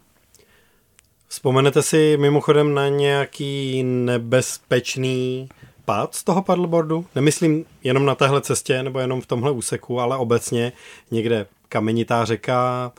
Vzpomenete 1.29 1.83
si 1.83 2.17
mimochodem 2.17 2.75
na 2.75 2.89
nějaký 2.89 3.83
nebezpečný 3.83 5.49
pád 5.85 6.15
z 6.15 6.25
toho 6.25 6.43
paddleboardu? 6.43 7.07
Nemyslím 7.15 7.65
jenom 7.85 8.05
na 8.05 8.15
téhle 8.15 8.41
cestě 8.41 8.83
nebo 8.83 8.99
jenom 8.99 9.21
v 9.21 9.27
tomhle 9.27 9.51
úseku, 9.51 10.01
ale 10.01 10.17
obecně 10.17 10.73
někde 11.11 11.47
kamenitá 11.69 12.25
řeka, 12.25 12.93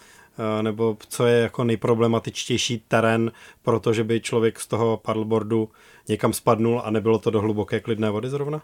eh, 0.59 0.63
nebo 0.63 0.97
co 1.09 1.25
je 1.25 1.39
jako 1.39 1.63
nejproblematičtější 1.63 2.83
terén, 2.87 3.31
protože 3.63 4.03
by 4.03 4.21
člověk 4.21 4.59
z 4.59 4.67
toho 4.67 4.97
paddleboardu 4.97 5.69
někam 6.09 6.33
spadnul 6.33 6.81
a 6.85 6.91
nebylo 6.91 7.19
to 7.19 7.29
do 7.29 7.41
hluboké 7.41 7.79
klidné 7.79 8.09
vody 8.09 8.29
zrovna? 8.29 8.61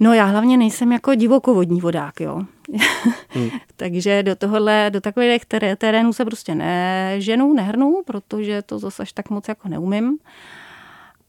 No 0.00 0.14
já 0.14 0.24
hlavně 0.24 0.56
nejsem 0.56 0.92
jako 0.92 1.14
divokovodní 1.14 1.80
vodák, 1.80 2.20
jo. 2.20 2.42
Hmm. 3.32 3.50
Takže 3.76 4.22
do 4.22 4.36
tohohle, 4.36 4.90
do 4.92 5.00
takových 5.00 5.44
terénů 5.78 6.12
se 6.12 6.24
prostě 6.24 6.54
neženu, 6.54 7.54
nehrnu, 7.54 8.02
protože 8.06 8.62
to 8.62 8.78
zase 8.78 9.02
až 9.02 9.12
tak 9.12 9.30
moc 9.30 9.48
jako 9.48 9.68
neumím. 9.68 10.18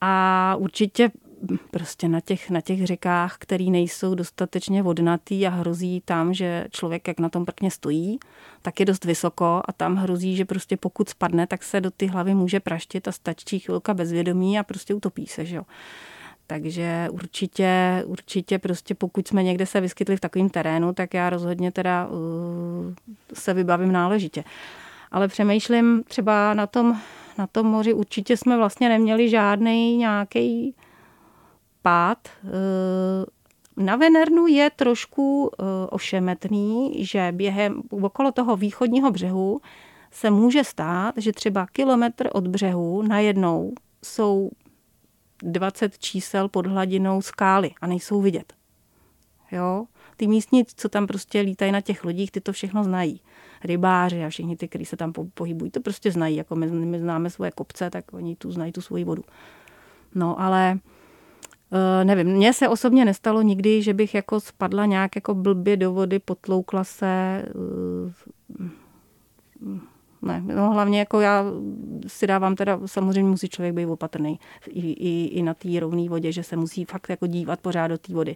A 0.02 0.56
určitě 0.60 1.12
prostě 1.72 2.08
na 2.08 2.20
těch, 2.20 2.50
na 2.50 2.62
těch 2.62 2.86
řekách, 2.86 3.36
které 3.40 3.64
nejsou 3.64 4.16
dostatečně 4.16 4.84
vodnatý 4.84 5.48
a 5.48 5.50
hrozí 5.50 6.02
tam, 6.06 6.34
že 6.34 6.68
člověk 6.72 7.08
jak 7.08 7.20
na 7.20 7.30
tom 7.30 7.46
prkně 7.46 7.72
stojí, 7.72 8.20
tak 8.62 8.80
je 8.80 8.86
dost 8.86 9.06
vysoko 9.06 9.62
a 9.66 9.74
tam 9.78 9.96
hrozí, 9.96 10.36
že 10.36 10.46
prostě 10.46 10.78
pokud 10.78 11.10
spadne, 11.10 11.48
tak 11.48 11.64
se 11.64 11.82
do 11.82 11.92
ty 11.92 12.08
hlavy 12.08 12.34
může 12.34 12.60
praštit 12.60 13.08
a 13.08 13.12
stačí 13.12 13.60
chvilka 13.60 13.94
bezvědomí 13.94 14.60
a 14.60 14.64
prostě 14.64 14.94
utopí 14.94 15.28
se, 15.28 15.46
že 15.46 15.56
jo. 15.56 15.64
Takže 16.52 17.08
určitě, 17.12 18.04
určitě 18.06 18.60
prostě 18.60 18.96
pokud 18.96 19.28
jsme 19.28 19.44
někde 19.44 19.66
se 19.66 19.82
vyskytli 19.82 20.18
v 20.18 20.20
takovém 20.20 20.50
terénu, 20.50 20.94
tak 20.94 21.14
já 21.14 21.30
rozhodně 21.30 21.72
teda 21.72 22.08
uh, 22.08 22.16
se 23.34 23.54
vybavím 23.54 23.92
náležitě. 23.92 24.44
Ale 25.12 25.28
přemýšlím 25.28 26.04
třeba 26.04 26.54
na 26.54 26.68
tom, 26.68 26.98
na 27.38 27.48
tom 27.48 27.68
moři, 27.68 27.94
určitě 27.94 28.38
jsme 28.38 28.58
vlastně 28.58 28.90
neměli 28.90 29.30
žádný 29.30 29.98
nějaký 29.98 30.76
pád. 31.82 32.18
Uh, 32.44 32.52
na 33.86 33.96
Venernu 33.96 34.48
je 34.48 34.70
trošku 34.76 35.44
uh, 35.44 35.68
ošemetný, 35.90 37.06
že 37.06 37.32
během 37.32 37.82
okolo 37.90 38.32
toho 38.32 38.56
východního 38.56 39.12
břehu 39.12 39.62
se 40.12 40.30
může 40.30 40.64
stát, 40.64 41.16
že 41.18 41.32
třeba 41.32 41.68
kilometr 41.72 42.30
od 42.34 42.48
břehu 42.48 43.02
najednou 43.02 43.74
jsou 44.04 44.50
20 45.44 45.98
čísel 45.98 46.50
pod 46.50 46.68
hladinou 46.68 47.22
skály 47.22 47.72
a 47.82 47.88
nejsou 47.88 48.22
vidět. 48.22 48.54
Jo? 49.52 49.86
Ty 50.18 50.28
místní, 50.28 50.66
co 50.76 50.90
tam 50.90 51.08
prostě 51.08 51.40
lítají 51.40 51.72
na 51.72 51.82
těch 51.82 52.04
lodích, 52.04 52.32
ty 52.32 52.42
to 52.42 52.54
všechno 52.54 52.84
znají. 52.84 53.22
Rybáři 53.64 54.24
a 54.24 54.30
všichni 54.30 54.56
ty, 54.56 54.68
kteří 54.68 54.86
se 54.86 54.98
tam 54.98 55.14
pohybují, 55.34 55.72
to 55.72 55.82
prostě 55.82 56.12
znají. 56.12 56.36
Jako 56.36 56.56
my, 56.56 56.68
my 56.68 57.00
známe 57.00 57.30
svoje 57.30 57.52
kopce, 57.52 57.90
tak 57.90 58.14
oni 58.14 58.36
tu 58.36 58.52
znají 58.52 58.72
tu 58.72 58.82
svoji 58.82 59.04
vodu. 59.04 59.24
No 60.16 60.42
ale 60.42 60.80
Uh, 61.74 62.06
nevím, 62.06 62.28
mně 62.28 62.54
se 62.54 62.70
osobně 62.70 63.06
nestalo 63.06 63.42
nikdy, 63.42 63.82
že 63.82 63.94
bych 63.94 64.16
jako 64.16 64.40
spadla 64.40 64.86
nějak 64.86 65.16
jako 65.16 65.34
blbě 65.34 65.78
do 65.78 65.92
vody, 65.92 66.20
potloukla 66.20 66.84
se. 66.84 67.46
Uh, 69.62 69.80
ne, 70.22 70.44
no 70.56 70.72
hlavně 70.72 71.00
jako 71.00 71.20
já 71.20 71.46
si 72.08 72.28
dávám 72.28 72.56
teda, 72.56 72.80
samozřejmě 72.86 73.30
musí 73.30 73.50
člověk 73.50 73.74
být 73.76 73.86
opatrný 73.86 74.40
i, 74.68 74.92
i, 74.92 75.26
i 75.26 75.44
na 75.44 75.54
té 75.54 75.80
rovné 75.80 76.10
vodě, 76.10 76.32
že 76.32 76.44
se 76.44 76.56
musí 76.56 76.86
fakt 76.86 77.10
jako 77.10 77.28
dívat 77.28 77.60
pořád 77.60 77.88
do 77.88 77.98
té 77.98 78.14
vody 78.14 78.36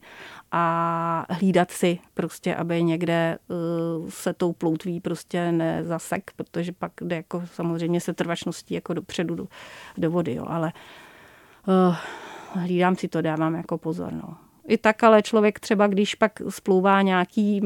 a 0.52 1.26
hlídat 1.30 1.72
si 1.72 2.00
prostě, 2.14 2.56
aby 2.56 2.84
někde 2.84 3.38
uh, 3.48 4.10
se 4.10 4.34
tou 4.34 4.54
ploutví 4.54 5.00
prostě 5.00 5.52
nezasek, 5.52 6.32
protože 6.36 6.72
pak 6.72 6.92
jde 7.02 7.16
jako 7.16 7.44
samozřejmě 7.54 8.02
se 8.02 8.14
trvačností 8.14 8.74
jako 8.74 8.94
dopředu 8.94 9.36
do, 9.36 9.48
do 9.98 10.12
vody, 10.12 10.34
jo, 10.34 10.46
ale 10.48 10.74
uh, 11.68 11.96
hlídám 12.62 12.96
si 12.96 13.08
to, 13.08 13.22
dávám 13.22 13.56
jako 13.56 13.78
pozor. 13.78 14.14
No. 14.14 14.38
I 14.68 14.78
tak 14.78 15.04
ale 15.04 15.22
člověk 15.22 15.60
třeba, 15.60 15.88
když 15.88 16.16
pak 16.16 16.42
splouvá 16.50 17.02
nějaký 17.02 17.62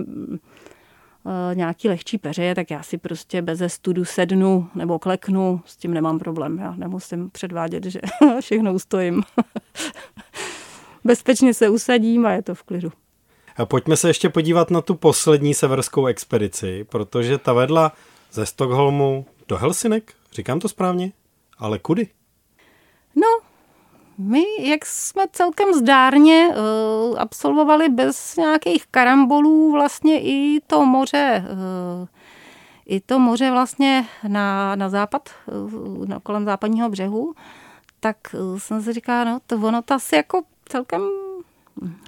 nějaký 1.54 1.90
lehčí 1.90 2.18
peře, 2.18 2.56
tak 2.56 2.72
já 2.72 2.84
si 2.84 2.98
prostě 2.98 3.42
bez 3.42 3.62
studu 3.68 4.06
sednu 4.06 4.70
nebo 4.76 5.00
kleknu, 5.00 5.62
s 5.66 5.78
tím 5.78 5.94
nemám 5.94 6.20
problém. 6.20 6.58
Já 6.58 6.76
nemusím 6.76 7.30
předvádět, 7.30 7.86
že 7.86 8.00
všechno 8.42 8.74
ustojím. 8.74 9.24
Bezpečně 11.04 11.54
se 11.54 11.70
usadím 11.70 12.26
a 12.26 12.32
je 12.32 12.42
to 12.42 12.56
v 12.56 12.64
klidu. 12.64 12.92
A 13.58 13.66
pojďme 13.66 13.98
se 13.98 14.10
ještě 14.10 14.30
podívat 14.30 14.72
na 14.72 14.82
tu 14.82 14.96
poslední 14.96 15.54
severskou 15.54 16.06
expedici, 16.06 16.84
protože 16.84 17.38
ta 17.38 17.54
vedla 17.54 17.92
ze 18.32 18.46
Stockholmu 18.46 19.26
do 19.48 19.58
Helsinek, 19.58 20.14
říkám 20.32 20.60
to 20.60 20.70
správně, 20.70 21.12
ale 21.58 21.80
kudy? 21.80 22.08
No, 23.16 23.49
my, 24.20 24.44
jak 24.60 24.86
jsme 24.86 25.26
celkem 25.32 25.74
zdárně 25.74 26.50
uh, 26.50 27.20
absolvovali 27.20 27.90
bez 27.90 28.36
nějakých 28.36 28.88
karambolů 28.88 29.72
vlastně 29.72 30.22
i 30.22 30.62
to 30.68 30.86
moře, 30.86 31.46
uh, 31.52 32.08
i 32.86 33.00
to 33.00 33.20
moře 33.20 33.52
vlastně 33.52 34.06
na, 34.28 34.76
na 34.76 34.90
západ, 34.90 35.30
uh, 35.46 36.08
na 36.08 36.20
kolem 36.20 36.46
západního 36.46 36.90
břehu, 36.90 37.34
tak 38.00 38.18
jsem 38.58 38.82
si 38.82 38.94
říkala, 38.94 39.24
no 39.24 39.40
to 39.48 39.56
ono 39.56 39.82
to 39.82 39.94
asi 39.94 40.16
jako 40.16 40.42
celkem 40.66 41.02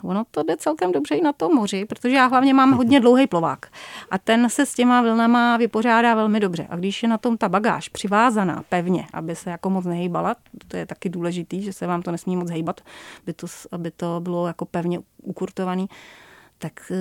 ono 0.03 0.23
to 0.31 0.43
jde 0.43 0.57
celkem 0.57 0.91
dobře 0.91 1.15
i 1.15 1.21
na 1.21 1.33
tom 1.33 1.55
moři, 1.55 1.85
protože 1.85 2.15
já 2.15 2.25
hlavně 2.25 2.53
mám 2.53 2.71
hodně 2.71 2.99
dlouhý 2.99 3.27
plovák 3.27 3.65
a 4.11 4.17
ten 4.17 4.49
se 4.49 4.65
s 4.65 4.73
těma 4.73 5.01
vlnama 5.01 5.57
vypořádá 5.57 6.15
velmi 6.15 6.39
dobře. 6.39 6.67
A 6.69 6.75
když 6.75 7.03
je 7.03 7.09
na 7.09 7.17
tom 7.17 7.37
ta 7.37 7.49
bagáž 7.49 7.89
přivázaná 7.89 8.63
pevně, 8.69 9.07
aby 9.13 9.35
se 9.35 9.49
jako 9.49 9.69
moc 9.69 9.85
nehejbala, 9.85 10.35
to 10.67 10.77
je 10.77 10.85
taky 10.85 11.09
důležitý, 11.09 11.61
že 11.61 11.73
se 11.73 11.87
vám 11.87 12.01
to 12.01 12.11
nesmí 12.11 12.35
moc 12.35 12.49
hejbat, 12.49 12.81
aby 13.23 13.33
to, 13.33 13.47
aby 13.71 13.91
to 13.91 14.19
bylo 14.19 14.47
jako 14.47 14.65
pevně 14.65 14.99
ukurtovaný, 15.23 15.87
tak 16.57 16.91
eh, 16.91 16.95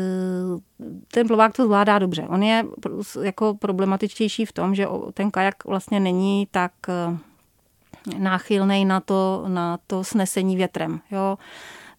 ten 1.12 1.26
plovák 1.26 1.52
to 1.52 1.64
zvládá 1.64 1.98
dobře. 1.98 2.26
On 2.28 2.42
je 2.42 2.64
jako 3.22 3.54
problematičtější 3.54 4.46
v 4.46 4.52
tom, 4.52 4.74
že 4.74 4.87
ten 5.14 5.30
kajak 5.30 5.64
vlastně 5.64 6.00
není 6.00 6.48
tak 6.50 6.72
eh, 6.88 7.18
náchylný 8.18 8.85
na 8.85 9.00
to, 9.00 9.44
na 9.48 9.78
to 9.87 10.04
snesení 10.04 10.56
větrem. 10.56 11.00
Jo 11.11 11.38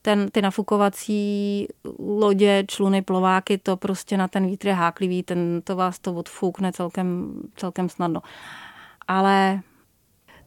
ten, 0.01 0.29
ty 0.31 0.41
nafukovací 0.41 1.67
lodě, 1.99 2.63
čluny, 2.67 3.01
plováky, 3.01 3.57
to 3.57 3.77
prostě 3.77 4.17
na 4.17 4.27
ten 4.27 4.47
vítr 4.47 4.67
je 4.67 4.73
háklivý, 4.73 5.23
ten, 5.23 5.61
to 5.63 5.75
vás 5.75 5.99
to 5.99 6.13
odfoukne 6.13 6.71
celkem, 6.71 7.33
celkem 7.55 7.89
snadno. 7.89 8.21
Ale 9.07 9.61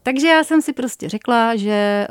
takže 0.05 0.27
já 0.27 0.43
jsem 0.43 0.61
si 0.61 0.73
prostě 0.73 1.09
řekla, 1.09 1.55
že 1.55 2.07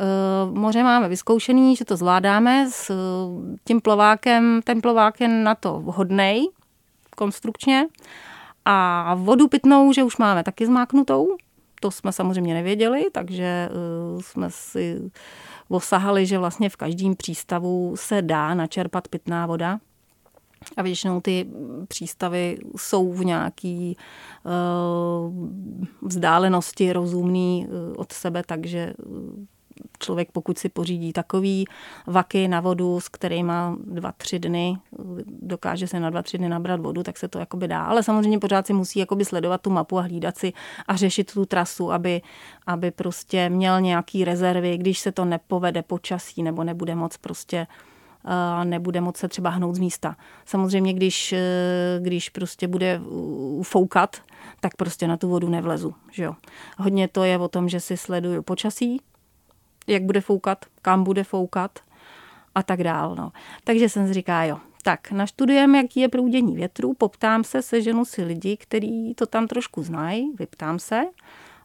uh, 0.48 0.58
moře 0.58 0.82
máme 0.82 1.08
vyzkoušený, 1.08 1.76
že 1.76 1.84
to 1.84 1.96
zvládáme 1.96 2.70
s 2.70 2.90
uh, 2.90 3.56
tím 3.64 3.80
plovákem. 3.80 4.60
Ten 4.64 4.80
plovák 4.80 5.20
je 5.20 5.28
na 5.28 5.54
to 5.54 5.80
vhodnej 5.80 6.48
konstrukčně. 7.16 7.86
A 8.64 9.14
vodu 9.14 9.48
pitnou, 9.48 9.92
že 9.92 10.04
už 10.04 10.16
máme 10.16 10.42
taky 10.42 10.66
zmáknutou. 10.66 11.28
To 11.80 11.90
jsme 11.90 12.12
samozřejmě 12.12 12.54
nevěděli, 12.54 13.06
takže 13.12 13.68
uh, 14.14 14.20
jsme 14.20 14.50
si 14.50 15.10
osahali, 15.68 16.26
že 16.26 16.38
vlastně 16.38 16.68
v 16.68 16.76
každém 16.76 17.16
přístavu 17.16 17.94
se 17.96 18.22
dá 18.22 18.54
načerpat 18.54 19.08
pitná 19.08 19.46
voda. 19.46 19.78
A 20.76 20.82
většinou 20.82 21.20
ty 21.20 21.46
přístavy 21.88 22.58
jsou 22.76 23.12
v 23.12 23.24
nějaký 23.24 23.96
uh, 24.44 25.48
vzdálenosti 26.02 26.92
rozumný 26.92 27.66
uh, 27.68 27.94
od 27.96 28.12
sebe, 28.12 28.42
takže 28.46 28.94
člověk, 29.98 30.32
pokud 30.32 30.58
si 30.58 30.68
pořídí 30.68 31.12
takový 31.12 31.64
vaky 32.06 32.48
na 32.48 32.60
vodu, 32.60 33.00
s 33.00 33.08
kterými 33.08 33.52
dva, 33.84 34.12
tři 34.12 34.38
dny, 34.38 34.76
dokáže 35.26 35.86
se 35.86 36.00
na 36.00 36.10
dva, 36.10 36.22
tři 36.22 36.38
dny 36.38 36.48
nabrat 36.48 36.80
vodu, 36.80 37.02
tak 37.02 37.18
se 37.18 37.28
to 37.28 37.38
jakoby 37.38 37.68
dá. 37.68 37.84
Ale 37.84 38.02
samozřejmě 38.02 38.38
pořád 38.38 38.66
si 38.66 38.72
musí 38.72 38.98
jakoby 38.98 39.24
sledovat 39.24 39.60
tu 39.60 39.70
mapu 39.70 39.98
a 39.98 40.02
hlídat 40.02 40.38
si 40.38 40.52
a 40.88 40.96
řešit 40.96 41.32
tu 41.32 41.46
trasu, 41.46 41.92
aby, 41.92 42.22
aby 42.66 42.90
prostě 42.90 43.48
měl 43.48 43.80
nějaký 43.80 44.24
rezervy, 44.24 44.78
když 44.78 44.98
se 44.98 45.12
to 45.12 45.24
nepovede 45.24 45.82
počasí 45.82 46.42
nebo 46.42 46.64
nebude 46.64 46.94
moc 46.94 47.16
prostě 47.16 47.66
nebude 48.64 49.00
moc 49.00 49.16
se 49.16 49.28
třeba 49.28 49.50
hnout 49.50 49.74
z 49.74 49.78
místa. 49.78 50.16
Samozřejmě, 50.44 50.92
když, 50.92 51.34
když 52.00 52.28
prostě 52.28 52.68
bude 52.68 53.00
foukat, 53.62 54.16
tak 54.60 54.76
prostě 54.76 55.08
na 55.08 55.16
tu 55.16 55.28
vodu 55.28 55.48
nevlezu. 55.48 55.94
Že 56.12 56.24
jo. 56.24 56.34
Hodně 56.78 57.08
to 57.08 57.24
je 57.24 57.38
o 57.38 57.48
tom, 57.48 57.68
že 57.68 57.80
si 57.80 57.96
sleduju 57.96 58.42
počasí, 58.42 59.00
jak 59.86 60.02
bude 60.02 60.20
foukat, 60.20 60.64
kam 60.82 61.04
bude 61.04 61.24
foukat 61.24 61.78
a 62.54 62.62
tak 62.62 62.82
dál. 62.82 63.14
No. 63.14 63.32
Takže 63.64 63.88
jsem 63.88 64.06
si 64.06 64.14
říká, 64.14 64.44
jo, 64.44 64.58
tak 64.82 65.10
naštudujeme, 65.10 65.78
jaký 65.78 66.00
je 66.00 66.08
proudění 66.08 66.56
větru, 66.56 66.94
poptám 66.94 67.44
se, 67.44 67.62
seženu 67.62 68.04
si 68.04 68.24
lidi, 68.24 68.56
kteří 68.56 69.14
to 69.14 69.26
tam 69.26 69.48
trošku 69.48 69.82
znají, 69.82 70.32
vyptám 70.38 70.78
se. 70.78 71.02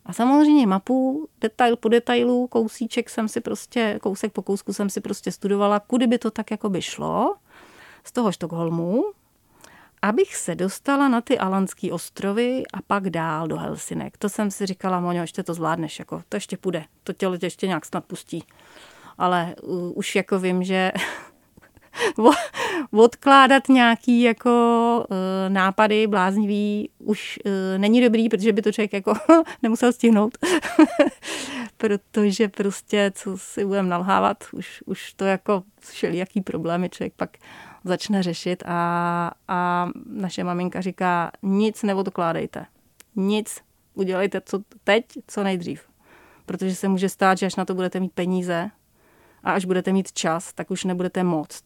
A 0.06 0.14
samozřejmě 0.14 0.68
mapu, 0.68 1.28
detail 1.42 1.76
po 1.76 1.90
detailu, 1.90 2.48
kousíček 2.48 3.10
jsem 3.10 3.28
si 3.28 3.42
prostě, 3.42 4.00
kousek 4.02 4.34
po 4.34 4.42
kousku 4.42 4.74
jsem 4.74 4.90
si 4.90 5.02
prostě 5.02 5.32
studovala, 5.32 5.80
kudy 5.80 6.08
by 6.08 6.18
to 6.18 6.32
tak 6.32 6.52
jako 6.52 6.70
by 6.70 6.82
šlo 6.82 7.36
z 8.04 8.12
toho 8.12 8.32
Štokholmu, 8.32 9.04
abych 10.02 10.36
se 10.36 10.56
dostala 10.56 11.08
na 11.08 11.22
ty 11.22 11.40
Alanské 11.40 11.92
ostrovy 11.92 12.64
a 12.74 12.82
pak 12.88 13.10
dál 13.10 13.48
do 13.48 13.58
Helsinek. 13.58 14.18
To 14.18 14.30
jsem 14.30 14.52
si 14.52 14.66
říkala, 14.66 15.00
Moňo, 15.00 15.22
ještě 15.22 15.44
to 15.44 15.54
zvládneš, 15.54 16.00
jako, 16.00 16.24
to 16.30 16.38
ještě 16.38 16.58
půjde, 16.58 16.84
to 17.04 17.14
tělo 17.14 17.38
tě 17.38 17.46
ještě 17.46 17.68
nějak 17.68 17.86
snad 17.86 18.06
pustí. 18.06 18.44
Ale 19.18 19.56
uh, 19.62 19.92
už 19.96 20.16
jako 20.16 20.40
vím, 20.40 20.64
že 20.64 20.92
odkládat 22.92 23.70
nějaký 23.70 24.22
jako 24.22 25.06
uh, 25.10 25.18
nápady 25.48 26.08
bláznivý 26.08 26.90
už 27.00 27.40
uh, 27.46 27.52
není 27.78 28.02
dobrý, 28.02 28.30
protože 28.30 28.54
by 28.54 28.62
to 28.62 28.72
člověk 28.72 28.94
jako 28.94 29.14
nemusel 29.64 29.94
stihnout. 29.94 30.38
protože 31.78 32.48
prostě, 32.48 33.12
co 33.16 33.38
si 33.38 33.66
budeme 33.66 33.90
nalhávat, 33.90 34.44
už, 34.52 34.84
už 34.86 35.14
to 35.14 35.26
jako 35.26 35.64
všelijaký 35.80 36.42
problémy 36.42 36.90
člověk 36.90 37.14
pak 37.18 37.30
začne 37.90 38.24
řešit 38.24 38.64
a, 38.66 39.32
a 39.48 39.90
naše 40.06 40.44
maminka 40.44 40.82
říká, 40.82 41.32
nic 41.42 41.84
neodkládejte. 41.84 42.66
Nic. 43.16 43.62
Udělejte 43.94 44.42
co 44.46 44.60
teď, 44.84 45.06
co 45.28 45.44
nejdřív. 45.44 45.90
Protože 46.46 46.76
se 46.76 46.88
může 46.88 47.10
stát, 47.10 47.38
že 47.38 47.46
až 47.46 47.56
na 47.56 47.66
to 47.66 47.74
budete 47.74 48.00
mít 48.00 48.14
peníze 48.14 48.72
a 49.44 49.52
až 49.52 49.66
budete 49.66 49.94
mít 49.94 50.12
čas, 50.12 50.54
tak 50.54 50.72
už 50.72 50.84
nebudete 50.84 51.24
moct. 51.24 51.64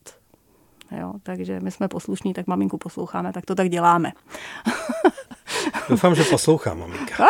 Jo, 0.91 1.13
takže 1.23 1.59
my 1.59 1.71
jsme 1.71 1.87
poslušní, 1.87 2.33
tak 2.33 2.47
maminku 2.47 2.77
posloucháme, 2.77 3.33
tak 3.33 3.45
to 3.45 3.55
tak 3.55 3.69
děláme. 3.69 4.11
Doufám, 5.89 6.15
že 6.15 6.23
poslouchá 6.23 6.73
maminka. 6.73 7.27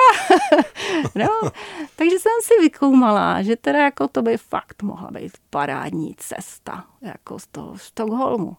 no, 1.16 1.52
takže 1.96 2.20
jsem 2.20 2.32
si 2.44 2.62
vykoumala, 2.62 3.42
že 3.42 3.56
teda 3.56 3.80
jako 3.80 4.08
to 4.08 4.22
by 4.22 4.38
fakt 4.38 4.84
mohla 4.84 5.12
být 5.12 5.32
parádní 5.50 6.16
cesta 6.18 6.86
jako 7.02 7.40
z 7.40 7.48
toho 7.48 7.78
Stockholmu 7.78 8.58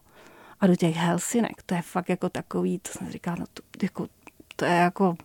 a 0.65 0.67
do 0.67 0.77
těch 0.77 0.97
Helsinek, 0.97 1.63
to 1.67 1.75
je 1.75 1.83
fakt 1.83 2.09
jako 2.09 2.29
takový, 2.29 2.79
to 2.79 2.91
jsem 2.93 3.11
říkala, 3.11 3.37
no 3.41 3.47
to, 3.55 3.63
jako, 3.83 4.07
to 4.57 4.65
je 4.65 4.73
jako, 4.73 5.17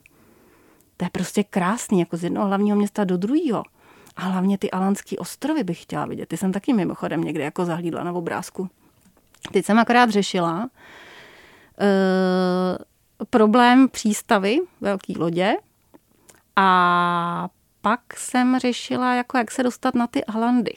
to 0.98 1.06
je 1.06 1.10
prostě 1.10 1.44
krásný, 1.44 2.00
jako 2.00 2.18
z 2.18 2.24
jednoho 2.24 2.48
hlavního 2.48 2.78
města 2.78 3.04
do 3.04 3.18
druhého. 3.18 3.64
A 4.16 4.22
hlavně 4.22 4.58
ty 4.58 4.72
Alanské 4.72 5.18
ostrovy 5.18 5.64
bych 5.64 5.82
chtěla 5.82 6.06
vidět. 6.06 6.30
Ty 6.30 6.38
jsem 6.38 6.52
taky 6.52 6.74
mimochodem 6.74 7.22
někde 7.22 7.44
jako 7.44 7.66
zahlídla 7.66 8.04
na 8.04 8.12
obrázku. 8.12 8.70
Teď 9.52 9.66
jsem 9.66 9.80
akorát 9.80 10.10
řešila 10.10 10.64
uh, 10.64 10.70
problém 13.30 13.90
přístavy 13.90 14.58
velký 14.82 15.18
lodě 15.18 15.56
a 16.56 17.50
pak 17.82 18.02
jsem 18.18 18.60
řešila, 18.60 19.14
jako 19.14 19.38
jak 19.38 19.52
se 19.52 19.64
dostat 19.64 19.96
na 19.96 20.08
ty 20.08 20.26
Alandy 20.26 20.74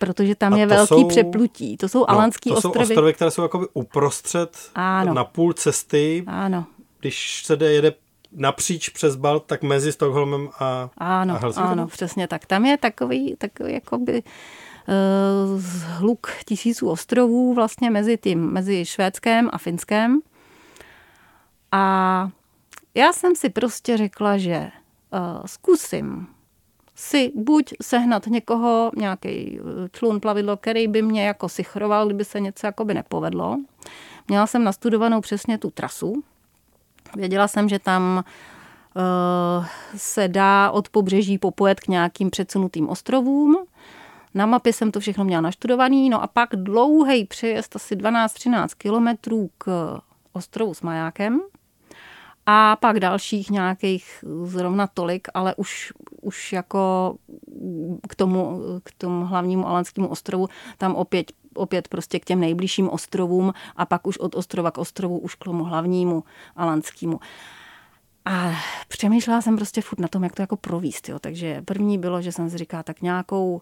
protože 0.00 0.34
tam 0.34 0.54
a 0.54 0.56
je 0.56 0.66
velký 0.66 0.88
jsou, 0.88 1.08
přeplutí. 1.08 1.76
To 1.76 1.88
jsou 1.88 1.98
no, 1.98 2.10
Alanský 2.10 2.50
ostrovy. 2.50 2.72
To 2.72 2.78
jsou 2.78 2.92
ostrovy, 2.92 3.14
které 3.14 3.30
jsou 3.30 3.42
jakoby 3.42 3.66
uprostřed, 3.72 4.70
ano. 4.74 5.14
na 5.14 5.24
půl 5.24 5.52
cesty. 5.52 6.24
Ano. 6.26 6.66
Když 7.00 7.42
se 7.44 7.56
jde, 7.56 7.72
jede 7.72 7.94
napříč 8.32 8.88
přes 8.88 9.16
Balt, 9.16 9.44
tak 9.46 9.62
mezi 9.62 9.92
Stockholmem 9.92 10.48
a, 10.58 10.90
ano, 10.98 11.34
a 11.34 11.38
Helsinkem. 11.38 11.72
Ano, 11.72 11.86
přesně 11.86 12.28
tak. 12.28 12.46
Tam 12.46 12.66
je 12.66 12.76
takový, 12.76 13.36
takový 13.38 13.72
jakoby 13.72 14.22
uh, 14.22 15.62
hluk 15.84 16.30
tisíců 16.44 16.88
ostrovů 16.88 17.54
vlastně 17.54 17.90
mezi 17.90 18.16
tím, 18.16 18.50
mezi 18.52 18.84
Švédskem 18.84 19.50
a 19.52 19.58
Finskem. 19.58 20.20
A 21.72 22.30
já 22.94 23.12
jsem 23.12 23.36
si 23.36 23.48
prostě 23.48 23.96
řekla, 23.96 24.38
že 24.38 24.70
uh, 25.12 25.46
zkusím 25.46 26.26
si 27.00 27.32
buď 27.34 27.74
sehnat 27.82 28.26
někoho, 28.26 28.90
nějaký 28.96 29.58
eh, 29.60 29.88
člun 29.92 30.20
plavidlo, 30.20 30.56
který 30.56 30.88
by 30.88 31.02
mě 31.02 31.26
jako 31.26 31.48
sichroval, 31.48 32.06
kdyby 32.06 32.24
se 32.24 32.40
něco 32.40 32.66
jako 32.66 32.84
by 32.84 32.94
nepovedlo. 32.94 33.56
Měla 34.28 34.46
jsem 34.46 34.64
nastudovanou 34.64 35.20
přesně 35.20 35.58
tu 35.58 35.70
trasu. 35.70 36.22
Věděla 37.16 37.48
jsem, 37.48 37.68
že 37.68 37.78
tam 37.78 38.24
uh, 38.96 39.66
se 39.96 40.28
dá 40.28 40.70
od 40.70 40.88
pobřeží 40.88 41.38
popojet 41.38 41.80
k 41.80 41.88
nějakým 41.88 42.30
předsunutým 42.30 42.88
ostrovům. 42.88 43.56
Na 44.34 44.46
mapě 44.46 44.72
jsem 44.72 44.92
to 44.92 45.00
všechno 45.00 45.24
měla 45.24 45.40
naštudovaný, 45.40 46.10
no 46.10 46.22
a 46.22 46.26
pak 46.26 46.48
dlouhý 46.52 47.24
přejezd, 47.24 47.76
asi 47.76 47.96
12-13 47.96 48.68
kilometrů 48.78 49.50
k 49.58 49.98
ostrovu 50.32 50.74
s 50.74 50.82
majákem, 50.82 51.40
a 52.46 52.76
pak 52.76 53.00
dalších 53.00 53.50
nějakých 53.50 54.24
zrovna 54.44 54.86
tolik, 54.86 55.28
ale 55.34 55.54
už, 55.54 55.92
už 56.20 56.52
jako 56.52 57.14
k 58.08 58.14
tomu, 58.14 58.60
k 58.82 58.92
tomu 58.98 59.26
hlavnímu 59.26 59.68
Alanskému 59.68 60.08
ostrovu, 60.08 60.48
tam 60.78 60.94
opět 60.94 61.32
opět 61.54 61.88
prostě 61.88 62.20
k 62.20 62.24
těm 62.24 62.40
nejbližším 62.40 62.88
ostrovům 62.88 63.52
a 63.76 63.86
pak 63.86 64.06
už 64.06 64.18
od 64.18 64.34
ostrova 64.34 64.70
k 64.70 64.78
ostrovu 64.78 65.18
už 65.18 65.34
k 65.34 65.44
tomu 65.44 65.64
hlavnímu 65.64 66.24
Alanskému. 66.56 67.20
A 68.24 68.52
přemýšlela 68.88 69.42
jsem 69.42 69.56
prostě 69.56 69.82
furt 69.82 70.00
na 70.00 70.08
tom, 70.08 70.24
jak 70.24 70.34
to 70.34 70.42
jako 70.42 70.56
províst. 70.56 71.08
Jo. 71.08 71.18
Takže 71.18 71.62
první 71.62 71.98
bylo, 71.98 72.22
že 72.22 72.32
jsem 72.32 72.50
si 72.50 72.58
říkala, 72.58 72.82
tak 72.82 73.02
nějakou 73.02 73.60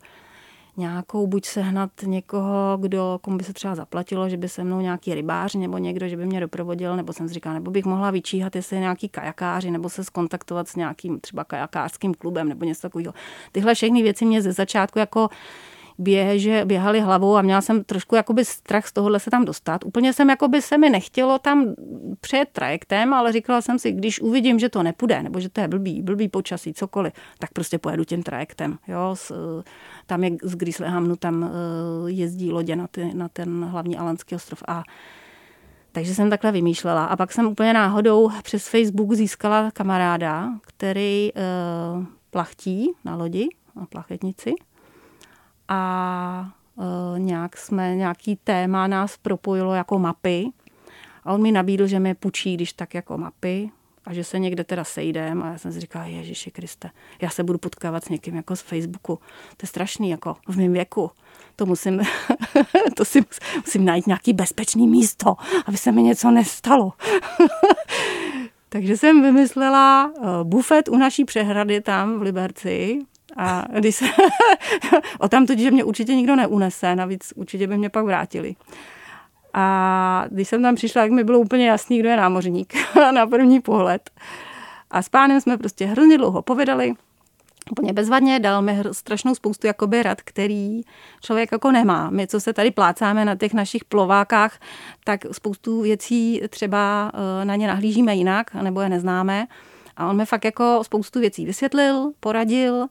nějakou 0.79 1.26
buď 1.26 1.47
sehnat 1.47 1.91
někoho, 2.03 2.79
kdo, 2.81 3.18
komu 3.22 3.37
by 3.39 3.45
se 3.45 3.53
třeba 3.53 3.74
zaplatilo, 3.74 4.29
že 4.29 4.37
by 4.37 4.49
se 4.49 4.64
mnou 4.64 4.81
nějaký 4.81 5.14
rybář 5.14 5.55
nebo 5.55 5.79
někdo, 5.79 6.09
že 6.09 6.16
by 6.16 6.26
mě 6.26 6.41
doprovodil, 6.41 6.97
nebo 6.97 7.12
jsem 7.12 7.29
si 7.29 7.35
říkala, 7.35 7.55
nebo 7.55 7.70
bych 7.70 7.85
mohla 7.85 8.11
vyčíhat, 8.11 8.57
jestli 8.57 8.76
je 8.76 8.81
nějaký 8.81 9.09
kajakáři, 9.09 9.70
nebo 9.70 9.89
se 9.89 10.05
skontaktovat 10.05 10.68
s 10.68 10.76
nějakým 10.76 11.20
třeba 11.20 11.45
kajakářským 11.45 12.14
klubem 12.14 12.49
nebo 12.49 12.64
něco 12.64 12.83
takového. 12.83 13.14
Tyhle 13.53 13.74
všechny 13.74 14.03
věci 14.03 14.24
mě 14.24 14.43
ze 14.43 14.53
začátku 14.53 14.99
jako 14.99 15.29
běže, 15.99 16.64
běhali 16.64 17.01
hlavou 17.01 17.36
a 17.36 17.42
měla 17.42 17.61
jsem 17.61 17.84
trošku 17.84 18.14
jakoby 18.14 18.44
strach 18.44 18.86
z 18.86 18.92
tohohle 18.92 19.20
se 19.20 19.30
tam 19.30 19.44
dostat. 19.44 19.84
Úplně 19.84 20.12
jsem 20.12 20.30
jakoby 20.30 20.62
se 20.62 20.78
mi 20.78 20.90
nechtělo 20.90 21.38
tam 21.38 21.74
přejet 22.20 22.49
trajektem, 22.53 23.14
ale 23.14 23.32
říkala 23.32 23.61
jsem 23.61 23.78
si, 23.78 23.92
když 23.92 24.20
uvidím, 24.20 24.59
že 24.59 24.68
to 24.68 24.82
nepůjde, 24.82 25.22
nebo 25.22 25.40
že 25.40 25.49
to 25.49 25.61
je 25.61 25.68
blbý, 25.68 26.03
blbý 26.03 26.28
počasí, 26.28 26.74
cokoliv, 26.74 27.12
tak 27.38 27.53
prostě 27.53 27.78
pojedu 27.78 28.05
tím 28.05 28.22
trajektem. 28.22 28.78
Jo? 28.88 29.11
S, 29.14 29.34
tam 30.07 30.24
je 30.24 30.30
z 30.42 30.55
Grislehamnu, 30.55 31.16
tam 31.16 31.44
eh, 31.44 32.11
jezdí 32.11 32.53
lodě 32.53 32.76
na, 32.76 32.86
ty, 32.86 33.14
na 33.14 33.28
ten 33.28 33.64
hlavní 33.64 33.99
Alanský 33.99 34.34
ostrov 34.34 34.62
a 34.68 34.82
takže 35.92 36.14
jsem 36.14 36.30
takhle 36.30 36.53
vymýšlela. 36.53 37.05
A 37.05 37.16
pak 37.16 37.32
jsem 37.32 37.46
úplně 37.46 37.72
náhodou 37.72 38.30
přes 38.42 38.68
Facebook 38.68 39.12
získala 39.12 39.70
kamaráda, 39.70 40.49
který 40.62 41.30
uh, 41.32 42.05
plachtí 42.30 42.90
na 43.05 43.16
lodi, 43.16 43.49
na 43.76 43.86
plachetnici 43.86 44.55
a 45.68 46.50
e, 47.16 47.18
nějak 47.18 47.56
jsme, 47.56 47.96
nějaký 47.96 48.36
téma 48.36 48.86
nás 48.86 49.16
propojilo 49.16 49.74
jako 49.74 49.98
mapy 49.98 50.50
a 51.24 51.32
on 51.32 51.42
mi 51.42 51.52
nabídl, 51.52 51.86
že 51.86 52.00
mi 52.00 52.14
půjčí, 52.14 52.54
když 52.54 52.72
tak 52.72 52.94
jako 52.94 53.18
mapy 53.18 53.70
a 54.08 54.12
že 54.12 54.24
se 54.24 54.38
někde 54.38 54.64
teda 54.64 54.84
sejdem 54.84 55.42
a 55.42 55.50
já 55.50 55.58
jsem 55.58 55.72
si 55.72 55.80
říkala, 55.80 56.04
Ježiši 56.04 56.50
Kriste, 56.50 56.90
já 57.22 57.30
se 57.30 57.44
budu 57.44 57.58
potkávat 57.58 58.04
s 58.04 58.08
někým 58.08 58.36
jako 58.36 58.56
z 58.56 58.60
Facebooku. 58.60 59.16
To 59.56 59.64
je 59.64 59.68
strašný, 59.68 60.10
jako 60.10 60.36
v 60.48 60.56
mém 60.56 60.72
věku. 60.72 61.10
To 61.56 61.66
musím, 61.66 62.00
to 62.96 63.04
si 63.04 63.24
musím 63.56 63.84
najít 63.84 64.06
nějaký 64.06 64.32
bezpečný 64.32 64.88
místo, 64.88 65.36
aby 65.66 65.76
se 65.76 65.92
mi 65.92 66.02
něco 66.02 66.30
nestalo. 66.30 66.92
Takže 68.68 68.96
jsem 68.96 69.22
vymyslela 69.22 70.12
e, 70.16 70.44
bufet 70.44 70.88
u 70.88 70.96
naší 70.96 71.24
přehrady 71.24 71.80
tam 71.80 72.18
v 72.18 72.22
Liberci 72.22 72.98
a 73.39 73.64
když 73.78 73.97
se, 73.97 74.05
o 75.18 75.28
tam 75.28 75.47
že 75.59 75.70
mě 75.70 75.84
určitě 75.84 76.14
nikdo 76.14 76.36
neunese, 76.36 76.97
navíc 76.97 77.32
určitě 77.36 77.66
by 77.66 77.78
mě 77.78 77.89
pak 77.89 78.05
vrátili. 78.05 78.57
A 79.55 80.24
když 80.30 80.49
jsem 80.49 80.62
tam 80.62 80.74
přišla, 80.74 81.03
tak 81.03 81.11
mi 81.11 81.24
bylo 81.24 81.39
úplně 81.39 81.68
jasný, 81.68 81.99
kdo 81.99 82.09
je 82.09 82.16
námořník 82.16 82.74
na 83.14 83.26
první 83.26 83.61
pohled. 83.61 84.11
A 84.91 85.03
s 85.03 85.09
pánem 85.09 85.41
jsme 85.41 85.59
prostě 85.59 85.86
hrozně 85.86 86.18
dlouho 86.18 86.43
povědali, 86.43 86.95
úplně 87.70 87.93
bezvadně, 87.93 88.41
dal 88.41 88.62
mi 88.62 88.82
strašnou 88.93 89.34
spoustu 89.34 89.66
jakoby 89.66 90.03
rad, 90.03 90.22
který 90.22 90.82
člověk 91.20 91.53
jako 91.53 91.72
nemá. 91.72 92.11
My, 92.11 92.26
co 92.26 92.41
se 92.41 92.53
tady 92.53 92.70
plácáme 92.70 93.24
na 93.24 93.36
těch 93.36 93.55
našich 93.55 93.84
plovákách, 93.84 94.59
tak 95.05 95.24
spoustu 95.32 95.82
věcí 95.82 96.43
třeba 96.49 97.12
eh, 97.14 97.45
na 97.45 97.57
ně 97.57 97.66
nahlížíme 97.66 98.14
jinak, 98.14 98.55
nebo 98.55 98.80
je 98.80 98.89
neznáme. 98.89 99.47
A 99.97 100.11
on 100.11 100.16
mi 100.16 100.26
fakt 100.26 100.45
jako 100.45 100.80
spoustu 100.82 101.20
věcí 101.20 101.47
vysvětlil, 101.47 102.12
poradil, 102.20 102.86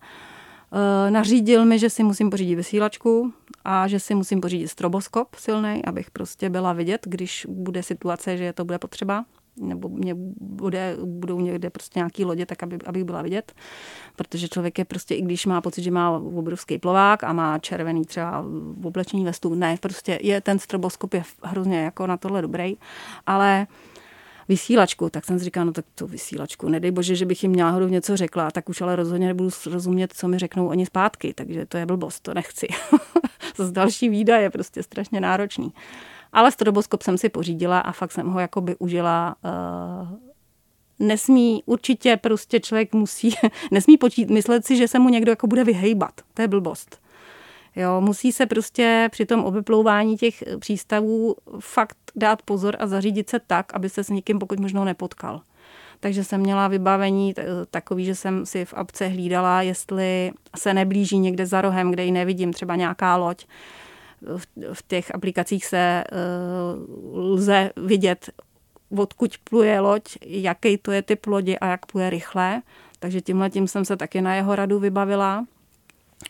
nařídil 1.09 1.65
mi, 1.65 1.80
že 1.80 1.89
si 1.89 2.03
musím 2.03 2.30
pořídit 2.30 2.55
vysílačku 2.55 3.34
a 3.65 3.88
že 3.88 3.99
si 3.99 4.15
musím 4.15 4.41
pořídit 4.41 4.68
stroboskop 4.68 5.36
silný, 5.36 5.86
abych 5.86 6.11
prostě 6.11 6.49
byla 6.49 6.74
vidět, 6.74 7.01
když 7.05 7.47
bude 7.49 7.84
situace, 7.84 8.38
že 8.38 8.53
to 8.53 8.65
bude 8.65 8.80
potřeba 8.80 9.26
nebo 9.59 9.89
mě 9.89 10.13
bude, 10.39 10.97
budou 11.03 11.39
někde 11.39 11.70
prostě 11.70 11.99
nějaký 11.99 12.26
lodě, 12.26 12.45
tak 12.45 12.63
aby, 12.63 12.78
abych 12.86 13.03
byla 13.03 13.22
vidět. 13.22 13.53
Protože 14.15 14.47
člověk 14.47 14.80
je 14.80 14.86
prostě, 14.86 15.15
i 15.15 15.22
když 15.22 15.45
má 15.45 15.61
pocit, 15.61 15.82
že 15.82 15.91
má 15.91 16.11
obrovský 16.11 16.78
plovák 16.78 17.24
a 17.24 17.34
má 17.34 17.59
červený 17.59 18.05
třeba 18.05 18.45
oblečení 18.84 19.26
vestu, 19.26 19.55
ne, 19.55 19.78
prostě 19.82 20.20
je 20.22 20.41
ten 20.41 20.59
stroboskop 20.59 21.13
je 21.13 21.24
hrozně 21.43 21.80
jako 21.80 22.07
na 22.07 22.18
tohle 22.18 22.41
dobrý, 22.41 22.78
ale 23.26 23.68
vysílačku, 24.48 25.10
tak 25.10 25.26
jsem 25.26 25.39
si 25.39 25.45
říkala, 25.45 25.64
no 25.64 25.72
tak 25.72 25.86
tu 25.95 26.08
vysílačku, 26.08 26.70
nedej 26.70 26.91
bože, 26.91 27.16
že 27.16 27.26
bych 27.26 27.43
jim 27.43 27.56
náhodou 27.56 27.88
něco 27.88 28.18
řekla, 28.18 28.52
tak 28.52 28.70
už 28.70 28.82
ale 28.82 28.95
rozhodně 28.95 29.28
nebudu 29.28 29.50
rozumět, 29.72 30.14
co 30.14 30.28
mi 30.28 30.39
řeknou 30.39 30.68
oni 30.68 30.86
zpátky, 30.86 31.34
takže 31.34 31.66
to 31.66 31.78
je 31.78 31.86
blbost, 31.86 32.20
to 32.20 32.34
nechci. 32.34 32.68
Zase 33.58 33.72
další 33.72 34.10
výdaje 34.10 34.43
je 34.43 34.50
prostě 34.50 34.84
strašně 34.84 35.22
náročný. 35.22 35.74
Ale 36.34 36.52
stroboskop 36.52 37.02
jsem 37.02 37.18
si 37.18 37.30
pořídila 37.30 37.80
a 37.80 37.91
fakt 37.91 38.12
jsem 38.12 38.28
ho 38.28 38.39
jakoby 38.39 38.76
užila 38.80 39.36
uh, 39.43 40.18
nesmí, 41.00 41.64
určitě 41.66 42.18
prostě 42.18 42.60
člověk 42.60 42.93
musí, 42.93 43.36
nesmí 43.72 43.98
počít, 43.98 44.30
myslet 44.30 44.66
si, 44.66 44.78
že 44.78 44.88
se 44.88 45.00
mu 45.00 45.10
někdo 45.10 45.32
jako 45.32 45.48
bude 45.48 45.64
vyhejbat. 45.64 46.22
To 46.34 46.41
je 46.41 46.48
blbost. 46.48 47.07
Jo, 47.78 48.01
musí 48.01 48.32
se 48.32 48.45
prostě 48.45 49.09
při 49.11 49.25
tom 49.25 49.43
obyplouvání 49.43 50.17
těch 50.17 50.43
přístavů 50.59 51.36
fakt 51.59 51.97
dát 52.15 52.41
pozor 52.41 52.75
a 52.80 52.88
zařídit 52.88 53.30
se 53.30 53.39
tak, 53.47 53.73
aby 53.73 53.89
se 53.89 54.03
s 54.03 54.09
nikým 54.09 54.39
pokud 54.39 54.59
možno 54.59 54.86
nepotkal. 54.86 55.41
Takže 55.99 56.23
jsem 56.23 56.41
měla 56.41 56.67
vybavení 56.67 57.34
takový, 57.71 58.05
že 58.05 58.15
jsem 58.15 58.45
si 58.45 58.65
v 58.65 58.73
apce 58.73 59.07
hlídala, 59.07 59.61
jestli 59.61 60.32
se 60.57 60.73
neblíží 60.73 61.19
někde 61.19 61.45
za 61.45 61.61
rohem, 61.61 61.91
kde 61.91 62.05
ji 62.05 62.11
nevidím, 62.11 62.53
třeba 62.53 62.75
nějaká 62.75 63.15
loď. 63.15 63.45
V 64.73 64.88
těch 64.88 65.15
aplikacích 65.15 65.65
se 65.65 66.03
uh, 67.13 67.17
lze 67.17 67.71
vidět, 67.75 68.30
odkud 68.97 69.32
pluje 69.49 69.80
loď, 69.80 70.17
jaký 70.25 70.78
to 70.78 70.91
je 70.91 71.01
typ 71.01 71.25
lodi 71.25 71.57
a 71.57 71.67
jak 71.67 71.86
pluje 71.86 72.09
rychle. 72.09 72.61
Takže 72.99 73.21
tímhle 73.21 73.49
tím 73.49 73.67
jsem 73.67 73.86
se 73.86 73.97
taky 73.97 74.21
na 74.21 74.36
jeho 74.36 74.55
radu 74.55 74.80
vybavila. 74.80 75.45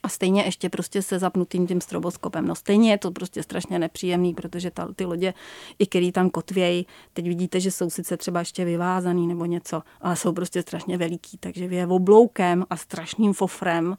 A 0.03 0.09
stejně 0.09 0.43
ještě 0.43 0.69
prostě 0.69 1.01
se 1.01 1.19
zapnutým 1.19 1.67
tím 1.67 1.81
stroboskopem. 1.81 2.47
No 2.47 2.55
stejně 2.55 2.91
je 2.91 2.97
to 2.97 3.11
prostě 3.11 3.43
strašně 3.43 3.79
nepříjemný, 3.79 4.33
protože 4.33 4.71
ta, 4.71 4.87
ty 4.95 5.05
lodě, 5.05 5.33
i 5.79 5.87
který 5.87 6.11
tam 6.11 6.29
kotvějí, 6.29 6.87
teď 7.13 7.27
vidíte, 7.27 7.59
že 7.59 7.71
jsou 7.71 7.89
sice 7.89 8.17
třeba 8.17 8.39
ještě 8.39 8.65
vyvázaný 8.65 9.27
nebo 9.27 9.45
něco, 9.45 9.83
ale 10.01 10.15
jsou 10.15 10.33
prostě 10.33 10.61
strašně 10.61 10.97
veliký, 10.97 11.37
takže 11.37 11.67
vy 11.67 11.75
je 11.75 11.87
obloukem 11.87 12.65
a 12.69 12.77
strašným 12.77 13.33
fofrem 13.33 13.97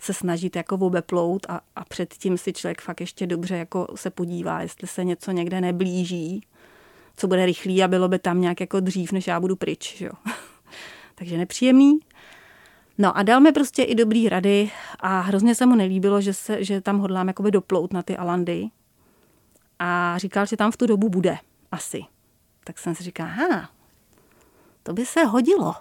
se 0.00 0.14
snažit 0.14 0.56
jako 0.56 0.74
obeplout 0.74 1.46
a, 1.48 1.60
a 1.76 1.84
předtím 1.84 2.38
si 2.38 2.52
člověk 2.52 2.80
fakt 2.80 3.00
ještě 3.00 3.26
dobře 3.26 3.56
jako 3.56 3.86
se 3.94 4.10
podívá, 4.10 4.62
jestli 4.62 4.88
se 4.88 5.04
něco 5.04 5.30
někde 5.30 5.60
neblíží, 5.60 6.46
co 7.16 7.28
bude 7.28 7.46
rychlý 7.46 7.82
a 7.82 7.88
bylo 7.88 8.08
by 8.08 8.18
tam 8.18 8.40
nějak 8.40 8.60
jako 8.60 8.80
dřív, 8.80 9.12
než 9.12 9.26
já 9.26 9.40
budu 9.40 9.56
pryč. 9.56 10.00
Jo. 10.00 10.10
takže 11.14 11.38
nepříjemný. 11.38 11.98
No 12.98 13.16
a 13.16 13.22
dal 13.22 13.40
mi 13.40 13.52
prostě 13.52 13.82
i 13.82 13.94
dobrý 13.94 14.28
rady 14.28 14.70
a 15.00 15.20
hrozně 15.20 15.54
se 15.54 15.66
mu 15.66 15.74
nelíbilo, 15.74 16.20
že, 16.20 16.34
se, 16.34 16.64
že 16.64 16.80
tam 16.80 16.98
hodlám 16.98 17.28
jakoby 17.28 17.50
doplout 17.50 17.92
na 17.92 18.02
ty 18.02 18.16
Alandy. 18.16 18.68
A 19.78 20.18
říkal, 20.18 20.46
že 20.46 20.56
tam 20.56 20.70
v 20.70 20.76
tu 20.76 20.86
dobu 20.86 21.08
bude. 21.08 21.38
Asi. 21.72 22.04
Tak 22.64 22.78
jsem 22.78 22.94
si 22.94 23.02
říkal, 23.02 23.26
ha, 23.26 23.70
to 24.82 24.92
by 24.92 25.06
se 25.06 25.24
hodilo. 25.24 25.74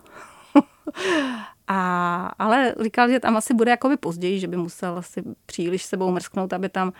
a, 1.67 2.25
ale 2.39 2.75
říkal, 2.81 3.09
že 3.09 3.19
tam 3.19 3.37
asi 3.37 3.53
bude 3.53 3.71
jakoby 3.71 3.97
později, 3.97 4.39
že 4.39 4.47
by 4.47 4.57
musel 4.57 4.97
asi 4.97 5.23
příliš 5.45 5.85
sebou 5.85 6.11
mrsknout, 6.11 6.53
aby 6.53 6.69
tam 6.69 6.93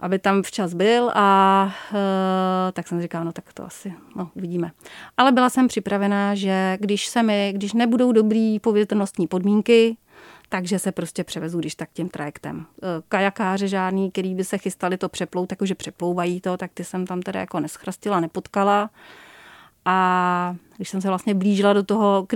aby 0.00 0.18
tam 0.18 0.42
včas 0.42 0.74
byl 0.74 1.10
a 1.14 1.64
uh, 1.92 1.98
tak 2.72 2.88
jsem 2.88 3.02
říkala, 3.02 3.24
no 3.24 3.32
tak 3.32 3.52
to 3.52 3.66
asi, 3.66 3.94
no 4.16 4.30
uvidíme. 4.34 4.70
Ale 5.16 5.32
byla 5.32 5.50
jsem 5.50 5.68
připravená, 5.68 6.34
že 6.34 6.78
když 6.80 7.06
se 7.06 7.22
mi, 7.22 7.52
když 7.54 7.72
nebudou 7.72 8.12
dobrý 8.12 8.60
povětrnostní 8.60 9.26
podmínky, 9.26 9.96
takže 10.48 10.78
se 10.78 10.92
prostě 10.92 11.24
převezu, 11.24 11.58
když 11.58 11.74
tak 11.74 11.88
tím 11.92 12.08
trajektem. 12.08 12.66
Eh, 12.82 12.86
kajakáře 13.08 13.68
žádný, 13.68 14.10
který 14.10 14.34
by 14.34 14.44
se 14.44 14.58
chystali 14.58 14.96
to 14.96 15.08
přeplout, 15.08 15.52
jakože 15.52 15.74
přeplouvají 15.74 16.40
to, 16.40 16.56
tak 16.56 16.70
ty 16.74 16.84
jsem 16.84 17.06
tam 17.06 17.22
teda 17.22 17.40
jako 17.40 17.60
neschrastila, 17.60 18.20
nepotkala. 18.20 18.90
A 19.84 20.56
když 20.76 20.88
jsem 20.88 21.00
se 21.00 21.08
vlastně 21.08 21.34
blížila 21.34 21.72
do 21.72 21.82
toho 21.82 22.26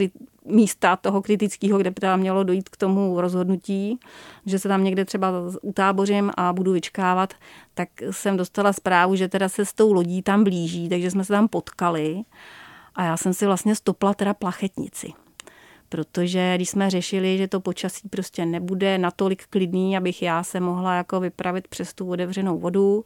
místa 0.45 0.97
toho 0.97 1.22
kritického, 1.22 1.78
kde 1.78 1.90
teda 1.90 2.16
mělo 2.16 2.45
dojít 2.45 2.68
k 2.68 2.76
tomu 2.76 3.20
rozhodnutí, 3.20 3.99
že 4.47 4.59
se 4.59 4.68
tam 4.68 4.84
někde 4.84 5.05
třeba 5.05 5.32
utábořím 5.62 6.30
a 6.36 6.53
budu 6.53 6.72
vyčkávat, 6.72 7.34
tak 7.74 7.88
jsem 8.11 8.36
dostala 8.36 8.72
zprávu, 8.72 9.16
že 9.16 9.28
teda 9.28 9.49
se 9.49 9.64
s 9.64 9.72
tou 9.72 9.92
lodí 9.92 10.22
tam 10.22 10.45
blíží, 10.45 10.88
takže 10.88 11.11
jsme 11.11 11.24
se 11.24 11.32
tam 11.32 11.49
potkali 11.49 12.22
a 12.95 13.05
já 13.05 13.16
jsem 13.16 13.34
si 13.34 13.47
vlastně 13.47 13.74
stopla 13.74 14.14
teda 14.14 14.34
plachetnici. 14.34 15.12
Protože 15.88 16.53
když 16.57 16.70
jsme 16.70 16.90
řešili, 16.90 17.38
že 17.38 17.49
to 17.49 17.61
počasí 17.61 18.09
prostě 18.09 18.47
nebude 18.47 18.99
natolik 18.99 19.47
klidný, 19.47 19.97
abych 19.97 20.22
já 20.22 20.42
se 20.42 20.61
mohla 20.61 20.95
jako 20.95 21.20
vypravit 21.20 21.68
přes 21.68 21.95
tu 21.95 22.11
otevřenou 22.11 22.59
vodu, 22.59 23.03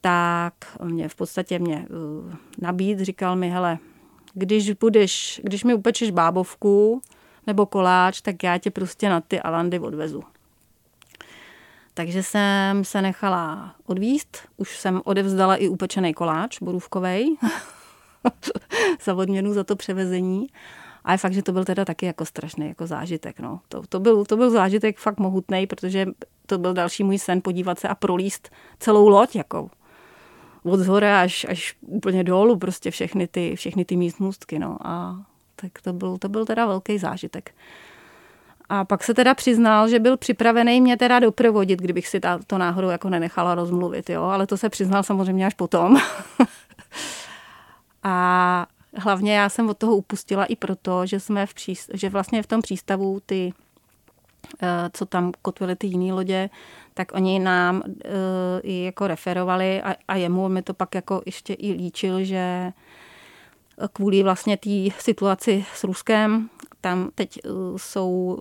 tak 0.00 0.54
mě 0.84 1.08
v 1.08 1.14
podstatě 1.14 1.58
mě 1.58 1.86
uh, 1.90 2.34
nabít, 2.60 3.00
říkal 3.00 3.36
mi, 3.36 3.50
hele, 3.50 3.78
když 4.34 4.70
budeš, 4.70 5.40
když 5.44 5.64
mi 5.64 5.74
upečeš 5.74 6.10
bábovku 6.10 7.02
nebo 7.46 7.66
koláč, 7.66 8.20
tak 8.20 8.42
já 8.42 8.58
tě 8.58 8.70
prostě 8.70 9.08
na 9.08 9.20
ty 9.20 9.40
Alandy 9.40 9.78
odvezu. 9.78 10.24
Takže 11.94 12.22
jsem 12.22 12.84
se 12.84 13.02
nechala 13.02 13.74
odvíst. 13.86 14.38
Už 14.56 14.78
jsem 14.78 15.00
odevzdala 15.04 15.56
i 15.56 15.68
upečený 15.68 16.14
koláč 16.14 16.58
borůvkovej 16.62 17.36
za 19.04 19.14
odměnu 19.14 19.52
za 19.52 19.64
to 19.64 19.76
převezení. 19.76 20.46
A 21.04 21.12
je 21.12 21.18
fakt, 21.18 21.32
že 21.32 21.42
to 21.42 21.52
byl 21.52 21.64
teda 21.64 21.84
taky 21.84 22.06
jako 22.06 22.24
strašný 22.24 22.68
jako 22.68 22.86
zážitek. 22.86 23.40
No. 23.40 23.60
To, 23.68 23.82
to, 23.88 24.00
byl, 24.00 24.24
to 24.24 24.36
byl 24.36 24.50
zážitek 24.50 24.98
fakt 24.98 25.20
mohutný, 25.20 25.66
protože 25.66 26.06
to 26.46 26.58
byl 26.58 26.74
další 26.74 27.04
můj 27.04 27.18
sen 27.18 27.40
podívat 27.42 27.78
se 27.78 27.88
a 27.88 27.94
prolíst 27.94 28.50
celou 28.78 29.08
loď. 29.08 29.36
Jako 29.36 29.70
od 30.64 30.80
zhora 30.80 31.20
až, 31.20 31.46
až 31.48 31.76
úplně 31.80 32.24
dolů 32.24 32.58
prostě 32.58 32.90
všechny 32.90 33.26
ty, 33.26 33.56
všechny 33.56 33.84
ty 33.84 33.96
místnostky. 33.96 34.58
No. 34.58 34.76
A 34.84 35.16
tak 35.56 35.82
to 35.82 35.92
byl, 35.92 36.18
to 36.18 36.28
byl 36.28 36.46
teda 36.46 36.66
velký 36.66 36.98
zážitek. 36.98 37.54
A 38.68 38.84
pak 38.84 39.04
se 39.04 39.14
teda 39.14 39.34
přiznal, 39.34 39.88
že 39.88 39.98
byl 39.98 40.16
připravený 40.16 40.80
mě 40.80 40.96
teda 40.96 41.18
doprovodit, 41.18 41.80
kdybych 41.80 42.08
si 42.08 42.20
to 42.46 42.58
náhodou 42.58 42.88
jako 42.88 43.08
nenechala 43.08 43.54
rozmluvit, 43.54 44.10
jo, 44.10 44.22
ale 44.22 44.46
to 44.46 44.56
se 44.56 44.68
přiznal 44.68 45.02
samozřejmě 45.02 45.46
až 45.46 45.54
potom. 45.54 45.96
a 48.02 48.66
hlavně 48.96 49.36
já 49.36 49.48
jsem 49.48 49.68
od 49.68 49.78
toho 49.78 49.96
upustila 49.96 50.44
i 50.44 50.56
proto, 50.56 51.06
že 51.06 51.20
jsme 51.20 51.46
v 51.46 51.54
příst- 51.54 51.90
že 51.94 52.08
vlastně 52.08 52.42
v 52.42 52.46
tom 52.46 52.62
přístavu 52.62 53.20
ty, 53.26 53.52
co 54.92 55.06
tam 55.06 55.32
kotvily 55.42 55.76
ty 55.76 55.86
jiné 55.86 56.12
lodě, 56.12 56.50
tak 56.94 57.12
oni 57.14 57.38
nám 57.38 57.82
uh, 57.86 57.90
i 58.62 58.84
jako 58.84 59.06
referovali 59.06 59.82
a, 59.82 59.96
a 60.08 60.16
jemu 60.16 60.48
mi 60.48 60.62
to 60.62 60.74
pak 60.74 60.94
jako 60.94 61.22
ještě 61.26 61.54
i 61.54 61.72
líčil, 61.72 62.24
že 62.24 62.72
kvůli 63.92 64.22
vlastně 64.22 64.56
té 64.56 64.70
situaci 64.98 65.64
s 65.74 65.84
Ruskem, 65.84 66.50
tam 66.80 67.10
teď 67.14 67.38
uh, 67.44 67.76
jsou 67.76 68.38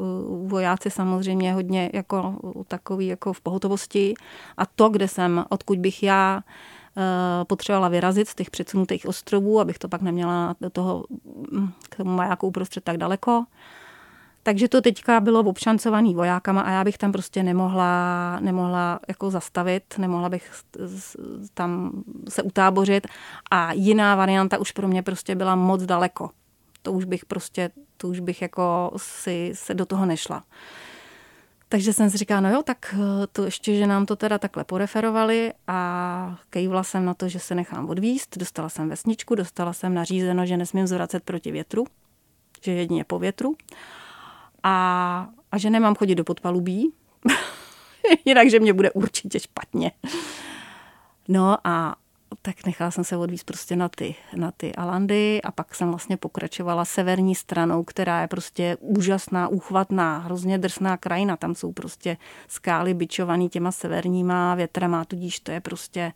vojáci 0.47 0.91
samozřejmě 0.91 1.53
hodně 1.53 1.89
jako 1.93 2.35
takový 2.67 3.07
jako 3.07 3.33
v 3.33 3.41
pohotovosti. 3.41 4.13
A 4.57 4.65
to, 4.65 4.89
kde 4.89 5.07
jsem, 5.07 5.45
odkud 5.49 5.79
bych 5.79 6.03
já 6.03 6.41
potřebovala 7.47 7.89
vyrazit 7.89 8.27
z 8.27 8.35
těch 8.35 8.49
předsunutých 8.49 9.05
ostrovů, 9.05 9.59
abych 9.59 9.79
to 9.79 9.87
pak 9.87 10.01
neměla 10.01 10.55
do 10.61 10.69
toho 10.69 11.05
hm, 11.51 11.71
k 11.89 11.95
tomu 11.95 12.15
majáku 12.15 12.47
uprostřed 12.47 12.83
tak 12.83 12.97
daleko, 12.97 13.43
takže 14.43 14.67
to 14.67 14.81
teďka 14.81 15.19
bylo 15.19 15.39
obšancovaný 15.39 16.15
vojákama 16.15 16.61
a 16.61 16.71
já 16.71 16.83
bych 16.83 16.97
tam 16.97 17.11
prostě 17.11 17.43
nemohla, 17.43 18.39
nemohla 18.39 18.99
jako 19.07 19.31
zastavit, 19.31 19.83
nemohla 19.97 20.29
bych 20.29 20.51
tam 21.53 21.91
se 22.29 22.43
utábořit 22.43 23.07
a 23.51 23.73
jiná 23.73 24.15
varianta 24.15 24.57
už 24.57 24.71
pro 24.71 24.87
mě 24.87 25.03
prostě 25.03 25.35
byla 25.35 25.55
moc 25.55 25.83
daleko. 25.83 26.29
To 26.81 26.91
už 26.91 27.05
bych 27.05 27.25
prostě, 27.25 27.69
to 27.97 28.07
už 28.07 28.19
bych 28.19 28.41
jako 28.41 28.91
si 28.97 29.51
se 29.55 29.73
do 29.73 29.85
toho 29.85 30.05
nešla. 30.05 30.43
Takže 31.69 31.93
jsem 31.93 32.09
si 32.09 32.17
říkala, 32.17 32.41
no 32.41 32.49
jo, 32.49 32.63
tak 32.63 32.95
eh, 32.97 33.27
to 33.31 33.45
ještě, 33.45 33.75
že 33.75 33.87
nám 33.87 34.05
to 34.05 34.15
teda 34.15 34.37
takhle 34.37 34.63
poreferovali 34.63 35.53
a 35.67 36.37
kejvla 36.49 36.83
jsem 36.83 37.05
na 37.05 37.13
to, 37.13 37.29
že 37.29 37.39
se 37.39 37.55
nechám 37.55 37.89
odvíst. 37.89 38.37
Dostala 38.37 38.69
jsem 38.69 38.89
vesničku, 38.89 39.35
dostala 39.35 39.73
jsem 39.73 39.93
nařízeno, 39.93 40.45
že 40.45 40.57
nesmím 40.57 40.87
zvracet 40.87 41.23
proti 41.23 41.51
větru, 41.51 41.85
že 42.61 42.71
jedině 42.71 43.03
po 43.03 43.19
větru 43.19 43.55
a, 44.63 45.29
a 45.51 45.57
že 45.57 45.69
nemám 45.69 45.95
chodit 45.95 46.15
do 46.15 46.23
podpalubí, 46.23 46.93
jinak, 48.25 48.49
že 48.49 48.59
mě 48.59 48.73
bude 48.73 48.91
určitě 48.91 49.39
špatně. 49.39 49.91
No 51.27 51.57
a 51.63 51.95
tak 52.41 52.65
nechala 52.65 52.91
jsem 52.91 53.03
se 53.03 53.17
odvízt 53.17 53.45
prostě 53.45 53.75
na 53.75 53.89
ty, 53.89 54.15
na 54.35 54.51
ty 54.51 54.75
Alandy 54.75 55.41
a 55.41 55.51
pak 55.51 55.75
jsem 55.75 55.89
vlastně 55.89 56.17
pokračovala 56.17 56.85
severní 56.85 57.35
stranou, 57.35 57.83
která 57.83 58.21
je 58.21 58.27
prostě 58.27 58.77
úžasná, 58.79 59.47
úchvatná, 59.47 60.17
hrozně 60.17 60.57
drsná 60.57 60.97
krajina. 60.97 61.37
Tam 61.37 61.55
jsou 61.55 61.71
prostě 61.71 62.17
skály 62.47 62.93
byčovaný 62.93 63.49
těma 63.49 63.71
severníma 63.71 64.55
větrama, 64.55 65.05
tudíž 65.05 65.39
to 65.39 65.51
je 65.51 65.61
prostě 65.61 66.13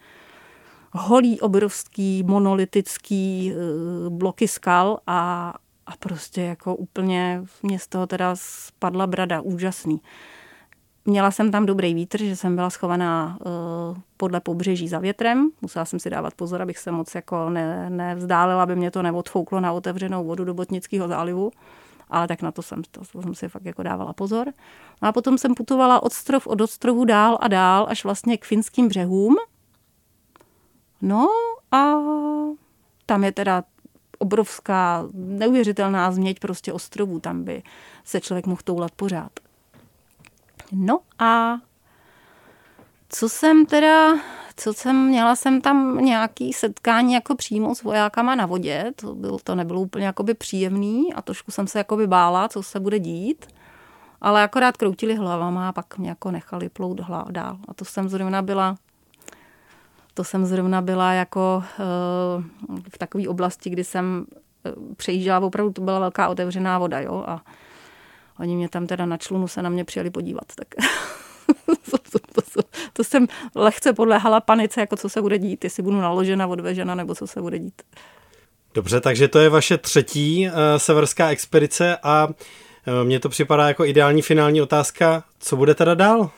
holý, 0.92 1.42
obrovský, 1.42 2.24
monolitický 2.24 3.54
eh, 3.54 4.10
bloky 4.10 4.48
skal 4.48 5.00
a, 5.08 5.54
a 5.86 5.92
prostě 6.00 6.42
jako 6.42 6.76
úplně 6.76 7.44
mě 7.64 7.80
z 7.80 7.88
toho 7.88 8.08
teda 8.08 8.36
spadla 8.36 9.08
brada, 9.08 9.42
úžasný. 9.42 10.02
Měla 11.06 11.32
jsem 11.32 11.52
tam 11.52 11.66
dobrý 11.66 11.94
vítr, 11.94 12.24
že 12.24 12.36
jsem 12.36 12.56
byla 12.56 12.70
schovaná 12.70 13.38
uh, 13.40 13.98
podle 14.18 14.40
pobřeží 14.40 14.88
za 14.88 15.00
větrem. 15.00 15.50
Musela 15.62 15.86
jsem 15.86 16.00
si 16.00 16.10
dávat 16.10 16.34
pozor, 16.34 16.62
abych 16.62 16.78
se 16.78 16.92
moc 16.92 17.16
jako 17.16 17.50
ne, 17.50 17.90
nevzdálila, 17.90 18.64
aby 18.64 18.76
mě 18.76 18.92
to 18.92 19.02
neodfouklo 19.02 19.60
na 19.60 19.72
otevřenou 19.72 20.24
vodu 20.26 20.44
do 20.44 20.54
Botnického 20.54 21.08
zálivu. 21.08 21.52
Ale 22.10 22.28
tak 22.28 22.42
na 22.42 22.52
to 22.52 22.62
jsem, 22.62 22.82
to, 22.92 23.22
jsem 23.22 23.36
si 23.36 23.50
fakt 23.50 23.66
jako 23.66 23.84
dávala 23.84 24.14
pozor. 24.14 24.48
No 25.02 25.08
a 25.08 25.12
potom 25.12 25.38
jsem 25.38 25.56
putovala 25.56 26.04
od 26.04 26.14
strov 26.14 26.48
od 26.48 26.62
ostrovu 26.62 27.06
dál 27.06 27.38
a 27.42 27.48
dál, 27.48 27.86
až 27.90 28.04
vlastně 28.04 28.38
k 28.38 28.46
finským 28.46 28.88
břehům. 28.88 29.36
No 31.02 31.28
a 31.72 31.94
tam 33.06 33.24
je 33.24 33.32
teda 33.32 33.64
obrovská, 34.18 35.08
neuvěřitelná 35.14 36.12
změť 36.12 36.40
prostě 36.40 36.74
ostrovů, 36.74 37.20
tam 37.20 37.44
by 37.44 37.64
se 38.04 38.22
člověk 38.22 38.46
mohl 38.46 38.62
toulat 38.64 38.92
pořád. 38.92 39.32
No 40.72 41.00
a 41.20 41.58
co 43.10 43.30
jsem 43.30 43.66
teda, 43.66 44.14
co 44.56 44.74
jsem, 44.74 45.08
měla 45.08 45.36
jsem 45.36 45.62
tam 45.62 45.98
nějaký 45.98 46.54
setkání 46.54 47.14
jako 47.14 47.36
přímo 47.36 47.76
s 47.76 47.84
vojákama 47.84 48.36
na 48.36 48.46
vodě, 48.46 48.92
to, 48.96 49.16
bylo, 49.16 49.38
to 49.44 49.56
nebylo 49.56 49.82
úplně 49.82 50.06
jakoby 50.06 50.34
příjemný 50.34 51.14
a 51.14 51.22
trošku 51.22 51.52
jsem 51.52 51.68
se 51.68 51.78
jakoby 51.78 52.08
bála, 52.08 52.48
co 52.48 52.64
se 52.64 52.80
bude 52.80 53.00
dít, 53.00 53.46
ale 54.22 54.44
akorát 54.44 54.78
kroutili 54.78 55.16
hlavama 55.16 55.70
a 55.70 55.72
pak 55.72 55.98
mě 55.98 56.10
jako 56.10 56.32
nechali 56.32 56.70
plout 56.70 57.02
dál. 57.30 57.58
A 57.68 57.74
to 57.74 57.86
jsem 57.86 58.10
zrovna 58.10 58.42
byla 58.42 58.76
to 60.16 60.24
jsem 60.24 60.46
zrovna 60.46 60.82
byla 60.82 61.14
jako 61.14 61.64
eh, 61.80 61.84
v 62.90 62.98
takové 62.98 63.28
oblasti, 63.28 63.70
kdy 63.70 63.84
jsem 63.84 64.26
eh, 64.66 64.72
přejížděla, 64.98 65.40
opravdu 65.40 65.74
to 65.74 65.82
byla 65.82 66.00
velká 66.00 66.28
otevřená 66.28 66.80
voda, 66.80 67.00
jo, 67.00 67.24
a 67.28 67.42
oni 68.40 68.56
mě 68.56 68.70
tam 68.70 68.88
teda 68.88 69.06
na 69.06 69.18
člunu 69.18 69.48
se 69.48 69.62
na 69.62 69.70
mě 69.70 69.86
přijeli 69.86 70.10
podívat, 70.10 70.46
tak 70.56 70.68
to, 71.92 71.98
to, 71.98 72.20
to, 72.34 72.42
to, 72.54 72.62
to 72.94 73.04
jsem 73.04 73.28
lehce 73.56 73.94
podléhala 73.94 74.40
panice, 74.40 74.80
jako 74.80 74.96
co 74.96 75.10
se 75.10 75.22
bude 75.22 75.40
dít, 75.40 75.64
jestli 75.64 75.84
budu 75.84 76.02
naložena, 76.02 76.48
odvežena, 76.48 76.96
nebo 76.96 77.16
co 77.16 77.28
se 77.28 77.42
bude 77.42 77.60
dít. 77.60 77.82
Dobře, 78.74 79.02
takže 79.02 79.28
to 79.28 79.40
je 79.40 79.50
vaše 79.50 79.78
třetí 79.78 80.48
uh, 80.48 80.54
severská 80.78 81.30
expedice 81.30 81.98
a 82.04 82.28
uh, 82.28 82.34
mně 83.04 83.20
to 83.20 83.30
připadá 83.30 83.68
jako 83.68 83.86
ideální 83.86 84.22
finální 84.22 84.62
otázka, 84.62 85.24
co 85.40 85.56
bude 85.56 85.76
teda 85.76 85.94
dál? 85.94 86.32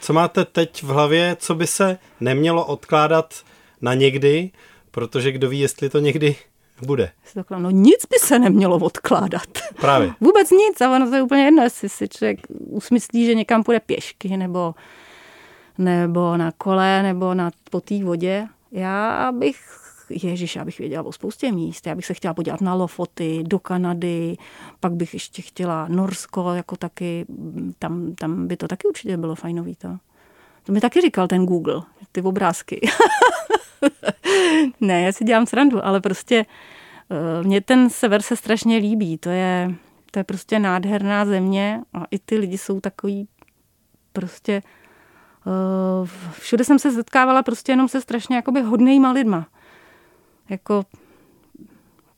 Co 0.00 0.12
máte 0.12 0.44
teď 0.44 0.82
v 0.82 0.86
hlavě, 0.86 1.36
co 1.38 1.54
by 1.54 1.66
se 1.66 1.98
nemělo 2.20 2.66
odkládat 2.66 3.34
na 3.80 3.94
někdy, 3.94 4.50
protože 4.90 5.32
kdo 5.32 5.48
ví, 5.48 5.60
jestli 5.60 5.90
to 5.90 5.98
někdy 5.98 6.36
bude. 6.82 7.10
No 7.58 7.70
nic 7.70 8.06
by 8.10 8.18
se 8.18 8.38
nemělo 8.38 8.76
odkládat. 8.76 9.48
Právě. 9.80 10.12
Vůbec 10.20 10.50
nic, 10.50 10.80
a 10.80 10.96
ono 10.96 11.10
to 11.10 11.16
je 11.16 11.22
úplně 11.22 11.44
jedno, 11.44 11.62
jestli 11.62 11.88
si 11.88 12.08
člověk 12.08 12.40
usmyslí, 12.48 13.26
že 13.26 13.34
někam 13.34 13.62
půjde 13.62 13.80
pěšky, 13.80 14.36
nebo, 14.36 14.74
nebo 15.78 16.36
na 16.36 16.52
kole, 16.52 17.02
nebo 17.02 17.34
na, 17.34 17.50
po 17.70 17.80
té 17.80 18.04
vodě. 18.04 18.46
Já 18.72 19.32
bych 19.32 19.85
Ježíš, 20.10 20.56
já 20.56 20.64
bych 20.64 20.78
věděla 20.78 21.02
o 21.02 21.12
spoustě 21.12 21.52
míst. 21.52 21.86
Já 21.86 21.94
bych 21.94 22.06
se 22.06 22.14
chtěla 22.14 22.34
podívat 22.34 22.60
na 22.60 22.74
Lofoty, 22.74 23.44
do 23.46 23.58
Kanady, 23.58 24.36
pak 24.80 24.92
bych 24.92 25.14
ještě 25.14 25.42
chtěla 25.42 25.88
Norsko, 25.88 26.54
jako 26.54 26.76
taky, 26.76 27.26
tam, 27.78 28.14
tam 28.14 28.46
by 28.46 28.56
to 28.56 28.68
taky 28.68 28.88
určitě 28.88 29.16
bylo 29.16 29.34
fajnový. 29.34 29.74
To, 29.74 29.98
to 30.62 30.72
mi 30.72 30.80
taky 30.80 31.00
říkal 31.00 31.28
ten 31.28 31.46
Google, 31.46 31.82
ty 32.12 32.22
obrázky. 32.22 32.80
ne, 34.80 35.02
já 35.02 35.12
si 35.12 35.24
dělám 35.24 35.46
srandu, 35.46 35.86
ale 35.86 36.00
prostě 36.00 36.46
uh, 37.08 37.46
mně 37.46 37.60
ten 37.60 37.90
sever 37.90 38.22
se 38.22 38.36
strašně 38.36 38.76
líbí. 38.76 39.18
To 39.18 39.28
je, 39.28 39.74
to 40.10 40.18
je 40.18 40.24
prostě 40.24 40.58
nádherná 40.58 41.24
země 41.24 41.80
a 41.92 42.04
i 42.10 42.18
ty 42.18 42.36
lidi 42.38 42.58
jsou 42.58 42.80
takový 42.80 43.28
prostě 44.12 44.62
uh, 45.46 46.08
všude 46.32 46.64
jsem 46.64 46.78
se 46.78 46.92
setkávala 46.92 47.42
prostě 47.42 47.72
jenom 47.72 47.88
se 47.88 48.00
strašně 48.00 48.36
jakoby 48.36 48.62
hodnýma 48.62 49.12
lidma 49.12 49.46
jako 50.48 50.84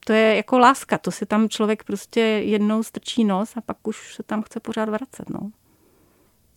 to 0.09 0.13
je 0.13 0.37
jako 0.37 0.59
láska, 0.59 0.99
to 0.99 1.11
si 1.11 1.27
tam 1.27 1.49
člověk 1.49 1.85
prostě 1.85 2.21
jednou 2.21 2.83
strčí 2.83 3.25
nos 3.25 3.51
a 3.57 3.61
pak 3.61 3.87
už 3.89 4.15
se 4.15 4.23
tam 4.23 4.43
chce 4.43 4.61
pořád 4.61 4.89
vracet, 4.89 5.31
no. 5.31 5.51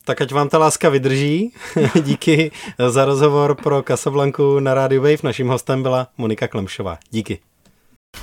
Tak 0.05 0.21
ať 0.21 0.31
vám 0.31 0.49
ta 0.49 0.57
láska 0.57 0.89
vydrží. 0.89 1.53
Díky 2.01 2.51
za 2.89 3.05
rozhovor 3.05 3.55
pro 3.55 3.83
Casablanku 3.87 4.59
na 4.59 4.73
Radio 4.73 5.01
Wave. 5.01 5.17
Naším 5.23 5.47
hostem 5.47 5.83
byla 5.83 6.07
Monika 6.17 6.47
Klemšová. 6.47 6.97
Díky. 7.09 7.39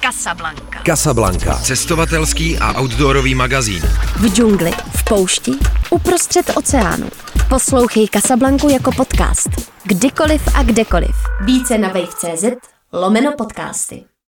Casablanca. 0.01 0.83
Casablanca. 0.87 1.55
Cestovatelský 1.55 2.59
a 2.59 2.81
outdoorový 2.81 3.35
magazín. 3.35 3.83
V 4.17 4.35
džungli, 4.35 4.71
v 4.71 5.05
poušti, 5.05 5.53
uprostřed 5.91 6.57
oceánu. 6.57 7.09
Poslouchej 7.49 8.09
Casablanku 8.09 8.69
jako 8.69 8.93
podcast. 8.93 9.51
Kdykoliv 9.85 10.49
a 10.55 10.63
kdekoliv. 10.63 11.17
Více 11.45 11.79
na 11.79 11.89
wave.cz 11.89 12.78
lomeno 12.91 13.37
podcasty. 13.37 14.09